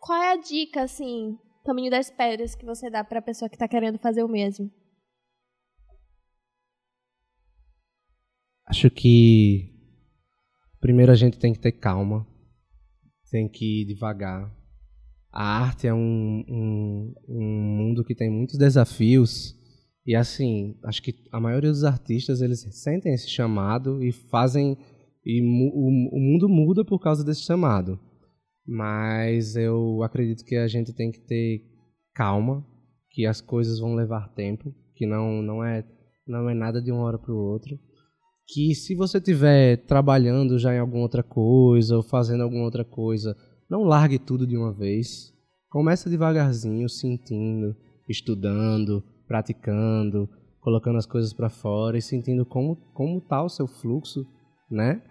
qual 0.00 0.22
é 0.22 0.32
a 0.32 0.36
dica, 0.36 0.82
assim, 0.82 1.38
caminho 1.64 1.90
das 1.90 2.10
pedras 2.10 2.54
que 2.54 2.64
você 2.64 2.88
dá 2.90 3.04
para 3.04 3.18
a 3.18 3.22
pessoa 3.22 3.48
que 3.48 3.56
está 3.56 3.68
querendo 3.68 3.98
fazer 3.98 4.22
o 4.22 4.28
mesmo? 4.28 4.70
Acho 8.66 8.90
que 8.90 9.70
primeiro 10.80 11.12
a 11.12 11.14
gente 11.14 11.38
tem 11.38 11.52
que 11.52 11.60
ter 11.60 11.72
calma, 11.72 12.26
tem 13.30 13.48
que 13.48 13.82
ir 13.82 13.84
devagar. 13.84 14.50
A 15.34 15.58
arte 15.58 15.88
é 15.88 15.92
um, 15.92 16.44
um, 16.48 17.14
um 17.28 17.42
mundo 17.76 18.04
que 18.04 18.14
tem 18.14 18.30
muitos 18.30 18.56
desafios 18.56 19.58
e 20.06 20.14
assim, 20.14 20.78
acho 20.84 21.02
que 21.02 21.12
a 21.32 21.40
maioria 21.40 21.70
dos 21.70 21.82
artistas 21.82 22.40
eles 22.40 22.60
sentem 22.70 23.12
esse 23.12 23.28
chamado 23.28 24.00
e 24.00 24.12
fazem 24.12 24.78
e 25.26 25.42
o, 25.42 26.16
o 26.16 26.20
mundo 26.20 26.48
muda 26.48 26.84
por 26.84 27.00
causa 27.00 27.24
desse 27.24 27.42
chamado. 27.42 27.98
Mas 28.64 29.56
eu 29.56 30.02
acredito 30.04 30.44
que 30.44 30.54
a 30.54 30.68
gente 30.68 30.94
tem 30.94 31.10
que 31.10 31.20
ter 31.20 31.62
calma, 32.14 32.64
que 33.10 33.26
as 33.26 33.40
coisas 33.40 33.80
vão 33.80 33.96
levar 33.96 34.32
tempo, 34.34 34.72
que 34.94 35.04
não 35.04 35.42
não 35.42 35.64
é 35.64 35.84
não 36.26 36.48
é 36.48 36.54
nada 36.54 36.80
de 36.80 36.92
uma 36.92 37.02
hora 37.02 37.18
para 37.18 37.32
o 37.32 37.36
outro 37.36 37.76
que 38.46 38.74
se 38.74 38.94
você 38.94 39.18
estiver 39.18 39.78
trabalhando 39.86 40.58
já 40.58 40.74
em 40.74 40.78
alguma 40.78 41.02
outra 41.02 41.22
coisa 41.22 41.96
ou 41.96 42.02
fazendo 42.02 42.42
alguma 42.42 42.64
outra 42.64 42.84
coisa, 42.84 43.36
não 43.68 43.84
largue 43.84 44.18
tudo 44.18 44.46
de 44.46 44.56
uma 44.56 44.72
vez. 44.72 45.32
Começa 45.70 46.10
devagarzinho, 46.10 46.88
sentindo, 46.88 47.76
estudando, 48.08 49.02
praticando, 49.26 50.28
colocando 50.60 50.98
as 50.98 51.06
coisas 51.06 51.32
para 51.32 51.50
fora 51.50 51.98
e 51.98 52.02
sentindo 52.02 52.46
como 52.46 52.76
como 52.94 53.20
tá 53.20 53.42
o 53.42 53.48
seu 53.48 53.66
fluxo, 53.66 54.26
né? 54.70 55.02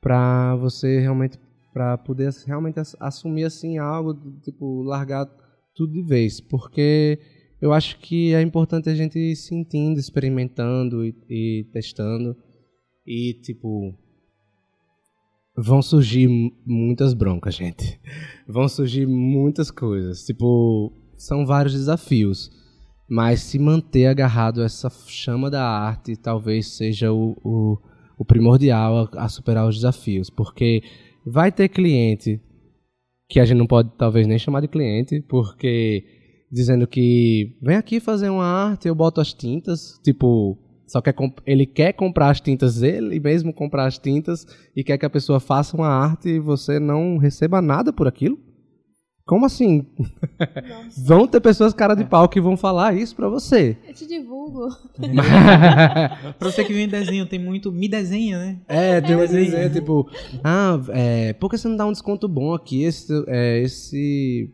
Para 0.00 0.56
você 0.56 1.00
realmente 1.00 1.38
para 1.72 1.98
poder 1.98 2.32
realmente 2.46 2.80
assumir 2.98 3.44
assim 3.44 3.76
algo, 3.76 4.14
tipo 4.42 4.82
largar 4.82 5.26
tudo 5.74 5.92
de 5.92 6.02
vez, 6.02 6.40
porque 6.40 7.18
eu 7.60 7.72
acho 7.72 7.98
que 7.98 8.34
é 8.34 8.40
importante 8.40 8.88
a 8.88 8.94
gente 8.94 9.18
ir 9.18 9.36
sentindo, 9.36 9.98
experimentando 9.98 11.04
e, 11.04 11.14
e 11.28 11.64
testando 11.72 12.36
e, 13.06 13.34
tipo, 13.34 13.94
vão 15.56 15.80
surgir 15.80 16.28
muitas 16.66 17.14
broncas, 17.14 17.54
gente. 17.54 17.98
Vão 18.46 18.68
surgir 18.68 19.06
muitas 19.06 19.70
coisas. 19.70 20.24
Tipo, 20.24 20.92
são 21.16 21.46
vários 21.46 21.72
desafios. 21.72 22.50
Mas 23.08 23.40
se 23.40 23.58
manter 23.58 24.06
agarrado 24.06 24.60
a 24.60 24.64
essa 24.64 24.90
chama 25.06 25.48
da 25.48 25.62
arte 25.62 26.16
talvez 26.16 26.76
seja 26.76 27.12
o, 27.12 27.36
o, 27.42 27.78
o 28.18 28.24
primordial 28.24 29.08
a, 29.14 29.24
a, 29.24 29.28
superar 29.28 29.66
os 29.66 29.76
desafios. 29.76 30.28
Porque 30.28 30.82
vai 31.24 31.50
ter 31.50 31.68
cliente 31.68 32.40
que 33.28 33.40
a 33.40 33.44
gente 33.44 33.58
não 33.58 33.66
pode 33.66 33.90
talvez 33.96 34.26
nem 34.26 34.38
chamar 34.38 34.60
de 34.60 34.68
cliente, 34.68 35.20
porque 35.22 36.04
dizendo 36.50 36.86
que 36.86 37.56
vem 37.60 37.76
aqui 37.76 37.98
fazer 37.98 38.28
uma 38.28 38.44
arte, 38.44 38.86
eu 38.86 38.94
boto 38.94 39.20
as 39.20 39.32
tintas, 39.32 39.98
tipo, 40.04 40.56
só 40.86 41.00
que 41.00 41.12
ele 41.44 41.66
quer 41.66 41.92
comprar 41.92 42.30
as 42.30 42.40
tintas 42.40 42.82
ele 42.82 43.18
mesmo 43.18 43.52
comprar 43.52 43.86
as 43.86 43.98
tintas 43.98 44.46
e 44.74 44.84
quer 44.84 44.96
que 44.98 45.06
a 45.06 45.10
pessoa 45.10 45.40
faça 45.40 45.76
uma 45.76 45.88
arte 45.88 46.28
e 46.28 46.38
você 46.38 46.78
não 46.78 47.16
receba 47.16 47.60
nada 47.60 47.92
por 47.92 48.06
aquilo? 48.06 48.38
Como 49.26 49.44
assim? 49.44 49.84
vão 51.04 51.26
ter 51.26 51.40
pessoas 51.40 51.74
cara 51.74 51.96
de 51.96 52.04
pau 52.04 52.28
que 52.28 52.40
vão 52.40 52.56
falar 52.56 52.94
isso 52.94 53.16
pra 53.16 53.28
você. 53.28 53.76
Eu 53.88 53.92
te 53.92 54.06
divulgo. 54.06 54.68
pra 56.38 56.48
você 56.48 56.64
que 56.64 56.72
vem 56.72 56.84
em 56.84 56.88
desenho, 56.88 57.26
tem 57.26 57.40
muito. 57.40 57.72
Me 57.72 57.88
desenha, 57.88 58.38
né? 58.38 58.60
É, 58.68 59.00
tem 59.00 59.16
um 59.16 59.18
desenho, 59.18 59.72
tipo. 59.72 60.08
Ah, 60.44 60.80
é, 60.90 61.32
por 61.32 61.50
que 61.50 61.58
você 61.58 61.66
não 61.66 61.76
dá 61.76 61.84
um 61.84 61.90
desconto 61.90 62.28
bom 62.28 62.54
aqui? 62.54 62.84
Esse. 62.84 63.12
É, 63.26 63.60
esse 63.62 64.48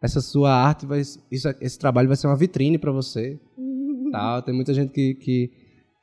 essa 0.00 0.20
sua 0.20 0.54
arte 0.54 0.86
vai. 0.86 1.00
Isso, 1.00 1.48
esse 1.60 1.78
trabalho 1.78 2.06
vai 2.06 2.16
ser 2.16 2.28
uma 2.28 2.36
vitrine 2.36 2.78
para 2.78 2.92
você. 2.92 3.40
Tal. 4.12 4.40
Tem 4.42 4.54
muita 4.54 4.72
gente 4.72 4.92
que, 4.92 5.14
que 5.14 5.50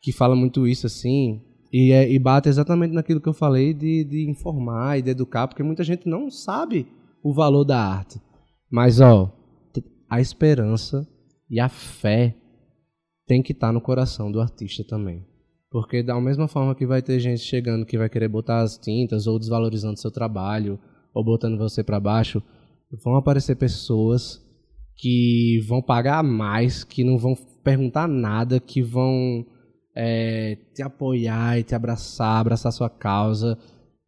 que 0.02 0.12
fala 0.12 0.36
muito 0.36 0.68
isso 0.68 0.88
assim, 0.88 1.41
e, 1.72 1.91
é, 1.91 2.10
e 2.12 2.18
bate 2.18 2.50
exatamente 2.50 2.93
naquilo 2.93 3.22
que 3.22 3.30
eu 3.30 3.34
falei 3.34 3.74
de, 3.74 4.04
de 4.04 4.30
informar 4.30 4.97
e 4.97 5.02
de 5.02 5.12
educar, 5.12 5.47
porque 5.47 5.64
muita 5.64 5.84
gente 5.84 6.08
não 6.08 6.30
sabe 6.30 6.88
o 7.24 7.34
valor 7.34 7.64
da 7.64 7.80
arte. 7.80 8.20
Mas, 8.72 9.00
ó, 9.00 9.32
a 10.10 10.20
esperança 10.20 11.08
e 11.50 11.60
a 11.60 11.70
fé 11.70 12.36
tem 13.28 13.41
que 13.41 13.52
estar 13.52 13.68
tá 13.68 13.74
no 13.74 13.82
coração 13.82 14.32
do 14.32 14.41
artista 14.41 14.84
também. 14.84 15.26
Porque 15.72 16.02
da 16.02 16.20
mesma 16.20 16.47
forma 16.47 16.74
que 16.74 16.88
vai 16.88 17.02
ter 17.02 17.20
gente 17.20 17.41
chegando 17.41 17.86
que 17.86 17.97
vai 17.97 18.10
querer 18.10 18.28
botar 18.28 18.62
as 18.62 18.78
tintas 18.78 19.28
ou 19.28 19.38
desvalorizando 19.38 20.00
seu 20.00 20.10
trabalho 20.10 20.80
ou 21.14 21.24
botando 21.24 21.58
você 21.58 21.84
para 21.84 22.00
baixo, 22.00 22.41
vão 23.04 23.16
aparecer 23.16 23.56
pessoas 23.56 24.43
que 24.95 25.60
vão 25.68 25.82
pagar 25.82 26.24
mais, 26.24 26.84
que 26.84 27.04
não 27.04 27.18
vão 27.18 27.36
perguntar 27.64 28.08
nada, 28.08 28.60
que 28.60 28.82
vão 28.82 29.45
é, 30.02 30.56
te 30.74 30.82
apoiar 30.82 31.60
e 31.60 31.64
te 31.64 31.76
abraçar, 31.76 32.39
abraçar 32.39 32.72
sua 32.72 32.89
causa 32.89 33.60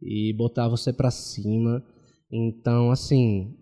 e 0.01 0.33
botar 0.33 0.69
você 0.69 0.93
para 0.93 1.11
cima. 1.11 1.83
Então, 2.31 2.91
assim, 2.91 3.57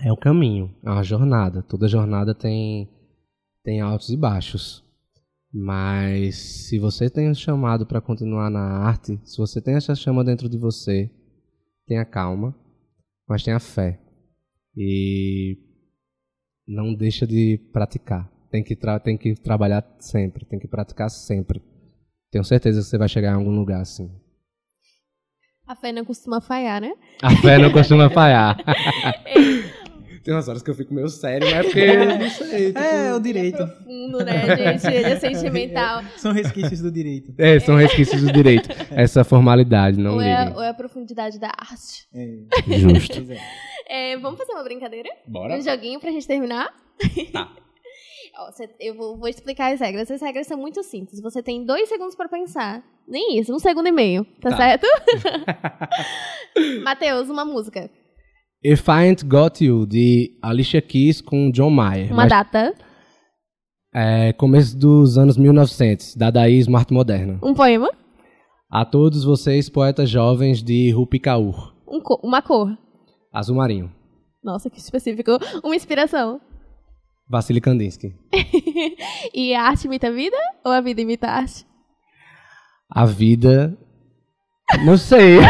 é 0.00 0.12
o 0.12 0.16
caminho, 0.16 0.72
é 0.84 0.90
uma 0.90 1.02
jornada. 1.02 1.60
Toda 1.60 1.88
jornada 1.88 2.36
tem, 2.36 2.88
tem 3.64 3.80
altos 3.80 4.10
e 4.10 4.16
baixos. 4.16 4.84
Mas 5.52 6.36
se 6.36 6.78
você 6.78 7.10
tem 7.10 7.28
um 7.28 7.34
chamado 7.34 7.84
para 7.84 8.00
continuar 8.00 8.48
na 8.48 8.84
arte, 8.86 9.18
se 9.24 9.36
você 9.36 9.60
tem 9.60 9.74
essa 9.74 9.96
chama 9.96 10.22
dentro 10.22 10.48
de 10.48 10.56
você, 10.56 11.10
tenha 11.84 12.04
calma, 12.04 12.54
mas 13.28 13.42
tenha 13.42 13.58
fé. 13.58 14.00
E 14.76 15.58
não 16.64 16.94
deixa 16.94 17.26
de 17.26 17.58
praticar. 17.72 18.30
Tem 18.50 18.62
que, 18.64 18.76
tem 19.04 19.16
que 19.16 19.34
trabalhar 19.34 19.84
sempre, 20.00 20.44
tem 20.44 20.58
que 20.58 20.66
praticar 20.66 21.08
sempre. 21.08 21.62
Tenho 22.30 22.44
certeza 22.44 22.80
que 22.80 22.86
você 22.86 22.98
vai 22.98 23.08
chegar 23.08 23.32
em 23.32 23.36
algum 23.36 23.54
lugar 23.54 23.80
assim. 23.80 24.10
A 25.66 25.76
fé 25.76 25.92
não 25.92 26.04
costuma 26.04 26.40
falhar, 26.40 26.80
né? 26.80 26.92
A 27.22 27.30
fé 27.36 27.56
não 27.58 27.70
costuma 27.70 28.10
falhar. 28.10 28.56
Tem 30.24 30.34
umas 30.34 30.48
horas 30.48 30.62
que 30.62 30.70
eu 30.70 30.74
fico 30.74 30.92
meio 30.92 31.08
sério, 31.08 31.48
mas 31.48 31.58
é 31.58 31.62
porque 31.62 31.80
eu 31.80 32.18
não 32.18 32.30
sei. 32.30 32.66
Tipo... 32.66 32.78
É, 32.78 33.14
o 33.14 33.20
direito. 33.20 33.56
Profundo, 33.56 34.24
né, 34.24 34.56
gente? 34.56 34.86
Ele 34.86 35.06
é 35.06 35.18
sentimental. 35.18 36.02
São 36.16 36.32
resquícios 36.32 36.80
do 36.80 36.90
direito. 36.90 37.32
É, 37.38 37.58
são 37.60 37.76
resquícios 37.76 38.20
do 38.20 38.32
direito. 38.32 38.68
Essa 38.90 39.24
formalidade, 39.24 39.98
não 39.98 40.14
Ou 40.14 40.20
é, 40.20 40.52
ou 40.54 40.62
é 40.62 40.68
a 40.68 40.74
profundidade 40.74 41.38
da 41.38 41.52
arte. 41.56 42.06
É, 42.12 42.78
Justo. 42.78 43.24
é. 43.32 44.12
É, 44.12 44.18
vamos 44.18 44.38
fazer 44.38 44.52
uma 44.52 44.62
brincadeira? 44.62 45.08
Bora. 45.26 45.56
Um 45.56 45.62
joguinho 45.62 45.98
pra 45.98 46.10
gente 46.10 46.26
terminar? 46.26 46.68
Tá. 47.32 47.50
Ó, 48.42 48.50
cê- 48.52 48.70
eu 48.80 48.94
vou, 48.94 49.18
vou 49.18 49.28
explicar 49.28 49.72
as 49.72 49.80
regras. 49.80 50.10
As 50.10 50.20
regras 50.22 50.46
são 50.46 50.56
muito 50.58 50.82
simples. 50.82 51.20
Você 51.20 51.42
tem 51.42 51.64
dois 51.64 51.88
segundos 51.88 52.14
pra 52.14 52.28
pensar. 52.28 52.82
Nem 53.06 53.38
isso, 53.38 53.54
um 53.54 53.58
segundo 53.58 53.88
e 53.88 53.92
meio. 53.92 54.24
Tá, 54.40 54.50
Tá. 54.50 54.56
certo? 54.56 54.86
Matheus, 56.82 57.28
uma 57.28 57.44
música. 57.44 57.90
If 58.62 58.86
I 58.88 58.92
Ain't 59.08 59.24
Got 59.24 59.60
You, 59.62 59.86
de 59.86 60.38
Alicia 60.42 60.82
Keys 60.82 61.20
com 61.20 61.50
John 61.50 61.70
Mayer. 61.70 62.08
Uma 62.08 62.22
Mas, 62.24 62.30
data. 62.30 62.74
é, 63.94 64.32
começo 64.34 64.76
dos 64.78 65.16
anos 65.18 65.36
1900, 65.36 66.14
dadaísmo 66.14 66.76
arte 66.76 66.92
moderna. 66.92 67.38
Um 67.42 67.54
poema. 67.54 67.90
A 68.70 68.84
todos 68.84 69.24
vocês, 69.24 69.68
poetas 69.68 70.08
jovens 70.08 70.62
de 70.62 70.90
Rupi 70.92 71.18
Kaur. 71.18 71.74
Um 71.88 72.00
co- 72.00 72.20
uma 72.22 72.40
cor. 72.42 72.68
Azul 73.32 73.56
Marinho. 73.56 73.90
Nossa, 74.44 74.70
que 74.70 74.78
específico. 74.78 75.32
Uma 75.64 75.74
inspiração. 75.74 76.40
Vassili 77.30 77.60
Kandinsky. 77.60 78.12
E 79.32 79.54
a 79.54 79.62
arte 79.62 79.86
imita 79.86 80.08
a 80.08 80.10
vida 80.10 80.36
ou 80.64 80.72
a 80.72 80.80
vida 80.80 81.00
imita 81.00 81.28
a 81.28 81.36
arte? 81.36 81.64
A 82.90 83.04
vida... 83.06 83.78
Não 84.84 84.96
sei. 84.96 85.38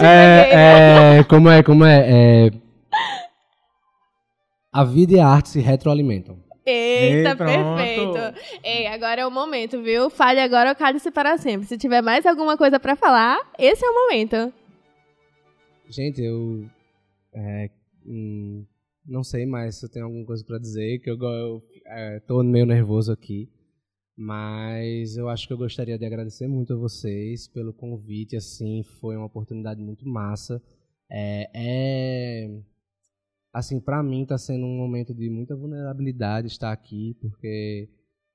É, 0.00 1.18
é, 1.18 1.24
como 1.24 1.48
é, 1.48 1.62
como 1.62 1.84
é? 1.84 2.06
é... 2.06 2.50
A 4.72 4.84
vida 4.84 5.14
e 5.14 5.20
a 5.20 5.26
arte 5.26 5.48
se 5.48 5.60
retroalimentam. 5.60 6.38
Eita, 6.66 7.30
Ei, 7.30 7.36
perfeito. 7.36 8.38
Ei, 8.62 8.86
agora 8.88 9.22
é 9.22 9.26
o 9.26 9.30
momento, 9.30 9.82
viu? 9.82 10.10
Fale 10.10 10.40
agora 10.40 10.70
ou 10.70 10.76
cale-se 10.76 11.10
para 11.10 11.38
sempre. 11.38 11.66
Se 11.66 11.78
tiver 11.78 12.02
mais 12.02 12.26
alguma 12.26 12.56
coisa 12.58 12.78
pra 12.78 12.94
falar, 12.94 13.38
esse 13.58 13.84
é 13.84 13.88
o 13.88 13.94
momento. 13.94 14.52
Gente, 15.88 16.22
eu 16.22 16.66
é, 17.32 17.70
hum, 18.08 18.66
não 19.06 19.22
sei 19.22 19.46
mais 19.46 19.76
se 19.76 19.86
eu 19.86 19.90
tenho 19.90 20.06
alguma 20.06 20.24
coisa 20.24 20.44
pra 20.44 20.58
dizer, 20.58 20.98
que 21.00 21.10
eu, 21.10 21.16
eu 21.16 21.62
é, 21.86 22.20
tô 22.20 22.42
meio 22.42 22.66
nervoso 22.66 23.12
aqui, 23.12 23.50
mas 24.16 25.16
eu 25.16 25.28
acho 25.28 25.46
que 25.46 25.52
eu 25.52 25.58
gostaria 25.58 25.98
de 25.98 26.04
agradecer 26.04 26.48
muito 26.48 26.72
a 26.72 26.76
vocês 26.76 27.46
pelo 27.48 27.72
convite, 27.72 28.36
assim, 28.36 28.82
foi 29.00 29.16
uma 29.16 29.26
oportunidade 29.26 29.80
muito 29.80 30.06
massa. 30.06 30.62
É, 31.10 31.50
é 31.54 32.60
assim, 33.52 33.80
pra 33.80 34.02
mim 34.02 34.26
tá 34.26 34.36
sendo 34.36 34.66
um 34.66 34.76
momento 34.76 35.14
de 35.14 35.30
muita 35.30 35.56
vulnerabilidade 35.56 36.48
estar 36.48 36.72
aqui, 36.72 37.16
porque 37.20 37.88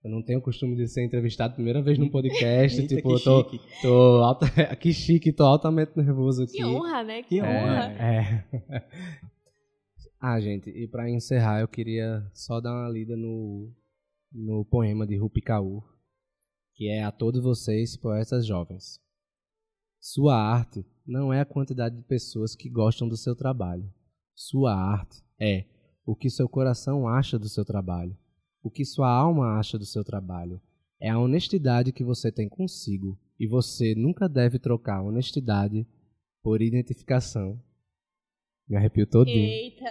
eu 0.03 0.09
não 0.09 0.21
tenho 0.21 0.39
o 0.39 0.41
costume 0.41 0.75
de 0.75 0.87
ser 0.87 1.03
entrevistado 1.03 1.53
primeira 1.53 1.81
vez 1.81 1.97
num 1.97 2.09
podcast, 2.09 2.79
Eita, 2.81 2.95
tipo, 2.95 3.09
que 3.09 3.15
eu 3.15 3.19
tô, 3.19 3.49
chique. 3.49 3.61
tô 3.81 3.93
alta, 4.23 4.47
que 4.75 4.93
chique, 4.93 5.31
tô 5.31 5.43
altamente 5.43 5.91
nervoso 5.95 6.43
aqui. 6.43 6.57
Que 6.57 6.65
honra, 6.65 7.03
né? 7.03 7.23
Que 7.23 7.41
honra. 7.41 7.49
honra. 7.49 7.91
É, 7.99 8.45
é. 8.69 8.83
Ah, 10.25 10.39
gente, 10.39 10.69
e 10.69 10.87
pra 10.87 11.09
encerrar, 11.09 11.59
eu 11.59 11.67
queria 11.67 12.25
só 12.33 12.61
dar 12.61 12.71
uma 12.71 12.87
lida 12.87 13.13
no, 13.17 13.69
no 14.31 14.63
poema 14.63 15.05
de 15.05 15.17
Rupi 15.17 15.41
Kaur, 15.41 15.83
que 16.73 16.87
é 16.87 17.03
A 17.03 17.11
Todos 17.11 17.43
Vocês, 17.43 17.97
Poetas 17.97 18.45
Jovens. 18.45 19.01
Sua 19.99 20.37
arte 20.37 20.85
não 21.05 21.33
é 21.33 21.41
a 21.41 21.45
quantidade 21.45 21.97
de 21.97 22.03
pessoas 22.03 22.55
que 22.55 22.69
gostam 22.69 23.09
do 23.09 23.17
seu 23.17 23.35
trabalho. 23.35 23.93
Sua 24.33 24.73
arte 24.73 25.21
é 25.37 25.65
o 26.05 26.15
que 26.15 26.29
seu 26.29 26.47
coração 26.47 27.05
acha 27.05 27.37
do 27.37 27.49
seu 27.49 27.65
trabalho, 27.65 28.17
o 28.63 28.71
que 28.71 28.85
sua 28.85 29.09
alma 29.09 29.59
acha 29.59 29.77
do 29.77 29.85
seu 29.85 30.05
trabalho. 30.05 30.61
É 31.01 31.09
a 31.09 31.19
honestidade 31.19 31.91
que 31.91 32.01
você 32.01 32.31
tem 32.31 32.47
consigo, 32.47 33.19
e 33.37 33.45
você 33.45 33.93
nunca 33.93 34.29
deve 34.29 34.57
trocar 34.57 35.01
honestidade 35.01 35.85
por 36.41 36.61
identificação. 36.61 37.61
Me 38.67 38.77
arrepio 38.77 39.05
todinho. 39.05 39.37
Eita. 39.37 39.85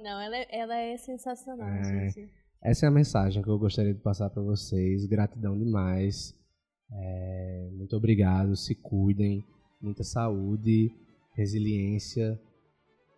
Não, 0.00 0.20
ela 0.20 0.36
é, 0.36 0.46
ela 0.50 0.76
é 0.76 0.96
sensacional, 0.96 1.68
É. 1.68 2.08
gente. 2.10 2.30
Essa 2.62 2.86
é 2.86 2.88
a 2.88 2.92
mensagem 2.92 3.42
que 3.42 3.48
eu 3.48 3.58
gostaria 3.58 3.94
de 3.94 4.00
passar 4.00 4.28
para 4.30 4.42
vocês. 4.42 5.06
Gratidão 5.06 5.56
demais. 5.58 6.34
É, 6.92 7.68
muito 7.72 7.96
obrigado. 7.96 8.56
Se 8.56 8.74
cuidem. 8.74 9.44
Muita 9.80 10.02
saúde, 10.02 10.90
resiliência 11.34 12.36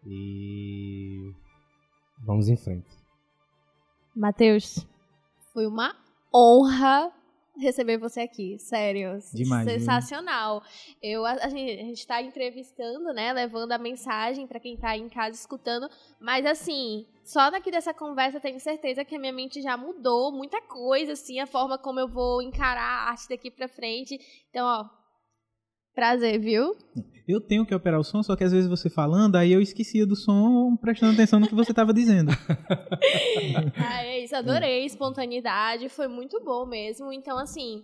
e 0.07 1.33
vamos 2.23 2.49
em 2.49 2.57
frente. 2.57 2.87
Matheus, 4.15 4.87
foi 5.55 5.67
uma 5.67 5.95
honra 6.35 7.11
receber 7.59 7.99
você 7.99 8.21
aqui, 8.21 8.59
sério. 8.59 9.19
Demais? 9.33 9.65
Sensacional. 9.65 10.63
Eu, 11.03 11.25
a, 11.25 11.33
a 11.33 11.49
gente, 11.49 11.81
a 11.81 11.85
gente 11.85 12.07
tá 12.07 12.23
entrevistando, 12.23 13.13
né, 13.13 13.33
levando 13.33 13.73
a 13.73 13.79
mensagem 13.79 14.47
pra 14.47 14.61
quem 14.61 14.77
tá 14.77 14.97
em 14.97 15.09
casa 15.09 15.37
escutando, 15.37 15.89
mas 16.21 16.47
assim, 16.47 17.07
só 17.23 17.51
daqui 17.51 17.71
dessa 17.71 17.95
conversa 17.95 18.39
eu 18.39 18.41
tenho 18.41 18.61
certeza 18.61 19.05
que 19.05 19.17
a 19.17 19.19
minha 19.19 19.33
mente 19.33 19.61
já 19.61 19.77
mudou 19.77 20.33
muita 20.33 20.61
coisa, 20.63 21.13
assim, 21.13 21.39
a 21.41 21.47
forma 21.47 21.79
como 21.79 22.01
eu 22.01 22.09
vou 22.09 22.43
encarar 22.43 22.83
a 22.83 23.11
arte 23.11 23.29
daqui 23.29 23.51
pra 23.51 23.69
frente. 23.69 24.19
Então, 24.51 24.67
ó, 24.67 25.00
prazer, 25.95 26.41
viu? 26.41 26.75
Eu 27.29 27.41
tenho 27.41 27.65
que 27.65 27.75
operar 27.75 28.01
o 28.01 28.05
som, 28.05 28.23
só 28.23 28.35
que 28.35 28.43
às 28.43 28.51
vezes 28.53 28.69
você 28.69 28.91
falando, 28.91 29.37
aí 29.37 29.53
eu 29.53 29.61
esquecia 29.61 30.05
do 30.05 30.17
som, 30.17 30.77
prestando 30.77 31.13
atenção 31.13 31.39
no 31.39 31.47
que 31.47 31.55
você 31.55 31.71
estava 31.71 31.93
dizendo. 31.93 32.33
Ah, 33.77 34.05
é 34.05 34.25
isso, 34.25 34.35
adorei, 34.37 34.85
espontaneidade, 34.85 35.89
foi 35.89 36.09
muito 36.09 36.43
bom 36.45 36.67
mesmo. 36.67 37.13
Então, 37.13 37.39
assim, 37.39 37.83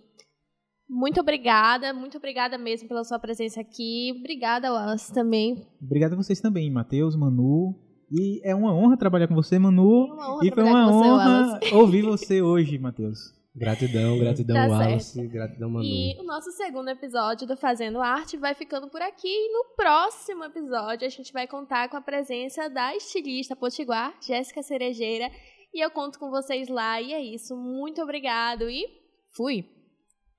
muito 0.88 1.20
obrigada, 1.20 1.92
muito 1.92 2.18
obrigada 2.18 2.56
mesmo 2.56 2.88
pela 2.88 3.04
sua 3.04 3.18
presença 3.18 3.60
aqui. 3.60 4.12
Obrigada, 4.18 4.72
Wallace, 4.72 5.12
também. 5.12 5.66
Obrigado 5.82 6.12
a 6.12 6.16
vocês 6.16 6.40
também, 6.40 6.70
Matheus, 6.70 7.16
Manu. 7.16 7.74
E 8.10 8.40
é 8.44 8.54
uma 8.54 8.72
honra 8.72 8.96
trabalhar 8.96 9.26
com 9.26 9.34
você, 9.34 9.58
Manu. 9.58 10.12
Honra 10.12 10.46
e 10.46 10.52
foi 10.52 10.62
uma 10.62 10.86
você, 10.86 11.08
honra 11.08 11.16
Wallace. 11.16 11.74
ouvir 11.74 12.02
você 12.02 12.42
hoje, 12.42 12.78
Matheus. 12.78 13.18
Gratidão, 13.56 14.18
gratidão, 14.18 14.54
Tá 14.54 14.66
Wallace. 14.66 15.26
Gratidão, 15.28 15.70
Manu. 15.70 15.82
E 15.86 16.14
o 16.20 16.24
nosso 16.24 16.52
segundo 16.52 16.90
episódio 16.90 17.46
do 17.46 17.56
Fazendo 17.56 18.02
Arte 18.02 18.36
vai 18.36 18.54
ficando 18.54 18.90
por 18.90 19.00
aqui. 19.00 19.26
E 19.26 19.50
no 19.50 19.74
próximo 19.74 20.44
episódio 20.44 21.06
a 21.06 21.10
gente 21.10 21.32
vai 21.32 21.46
contar 21.46 21.88
com 21.88 21.96
a 21.96 22.02
presença 22.02 22.68
da 22.68 22.94
estilista 22.94 23.56
potiguar, 23.56 24.14
Jéssica 24.20 24.62
Cerejeira. 24.62 25.30
E 25.72 25.82
eu 25.82 25.90
conto 25.90 26.18
com 26.18 26.30
vocês 26.30 26.68
lá. 26.68 27.00
E 27.00 27.14
é 27.14 27.22
isso. 27.22 27.56
Muito 27.56 28.02
obrigado 28.02 28.68
e 28.68 28.86
fui! 29.34 29.64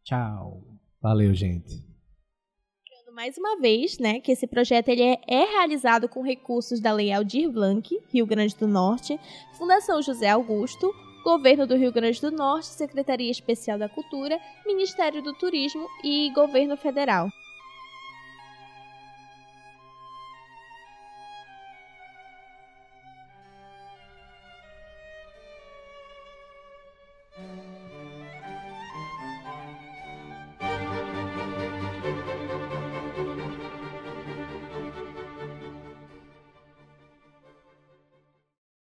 Tchau. 0.04 0.62
Valeu, 1.02 1.34
gente. 1.34 1.88
Mais 3.14 3.36
uma 3.36 3.60
vez, 3.60 3.98
né, 3.98 4.20
que 4.20 4.32
esse 4.32 4.46
projeto 4.46 4.90
ele 4.90 5.02
é, 5.02 5.20
é 5.28 5.44
realizado 5.44 6.08
com 6.08 6.22
recursos 6.22 6.80
da 6.80 6.94
Lei 6.94 7.12
Aldir 7.12 7.50
Blanc, 7.52 8.00
Rio 8.14 8.28
Grande 8.28 8.56
do 8.56 8.68
Norte, 8.68 9.20
Fundação 9.58 10.04
José 10.04 10.30
Augusto, 10.30 10.94
Governo 11.28 11.68
do 11.68 11.76
Rio 11.76 11.92
Grande 11.92 12.22
do 12.22 12.32
Norte, 12.32 12.68
Secretaria 12.68 13.30
Especial 13.30 13.78
da 13.78 13.90
Cultura, 13.90 14.40
Ministério 14.66 15.22
do 15.22 15.34
Turismo 15.34 15.86
e 16.02 16.32
Governo 16.34 16.78
Federal. 16.78 17.30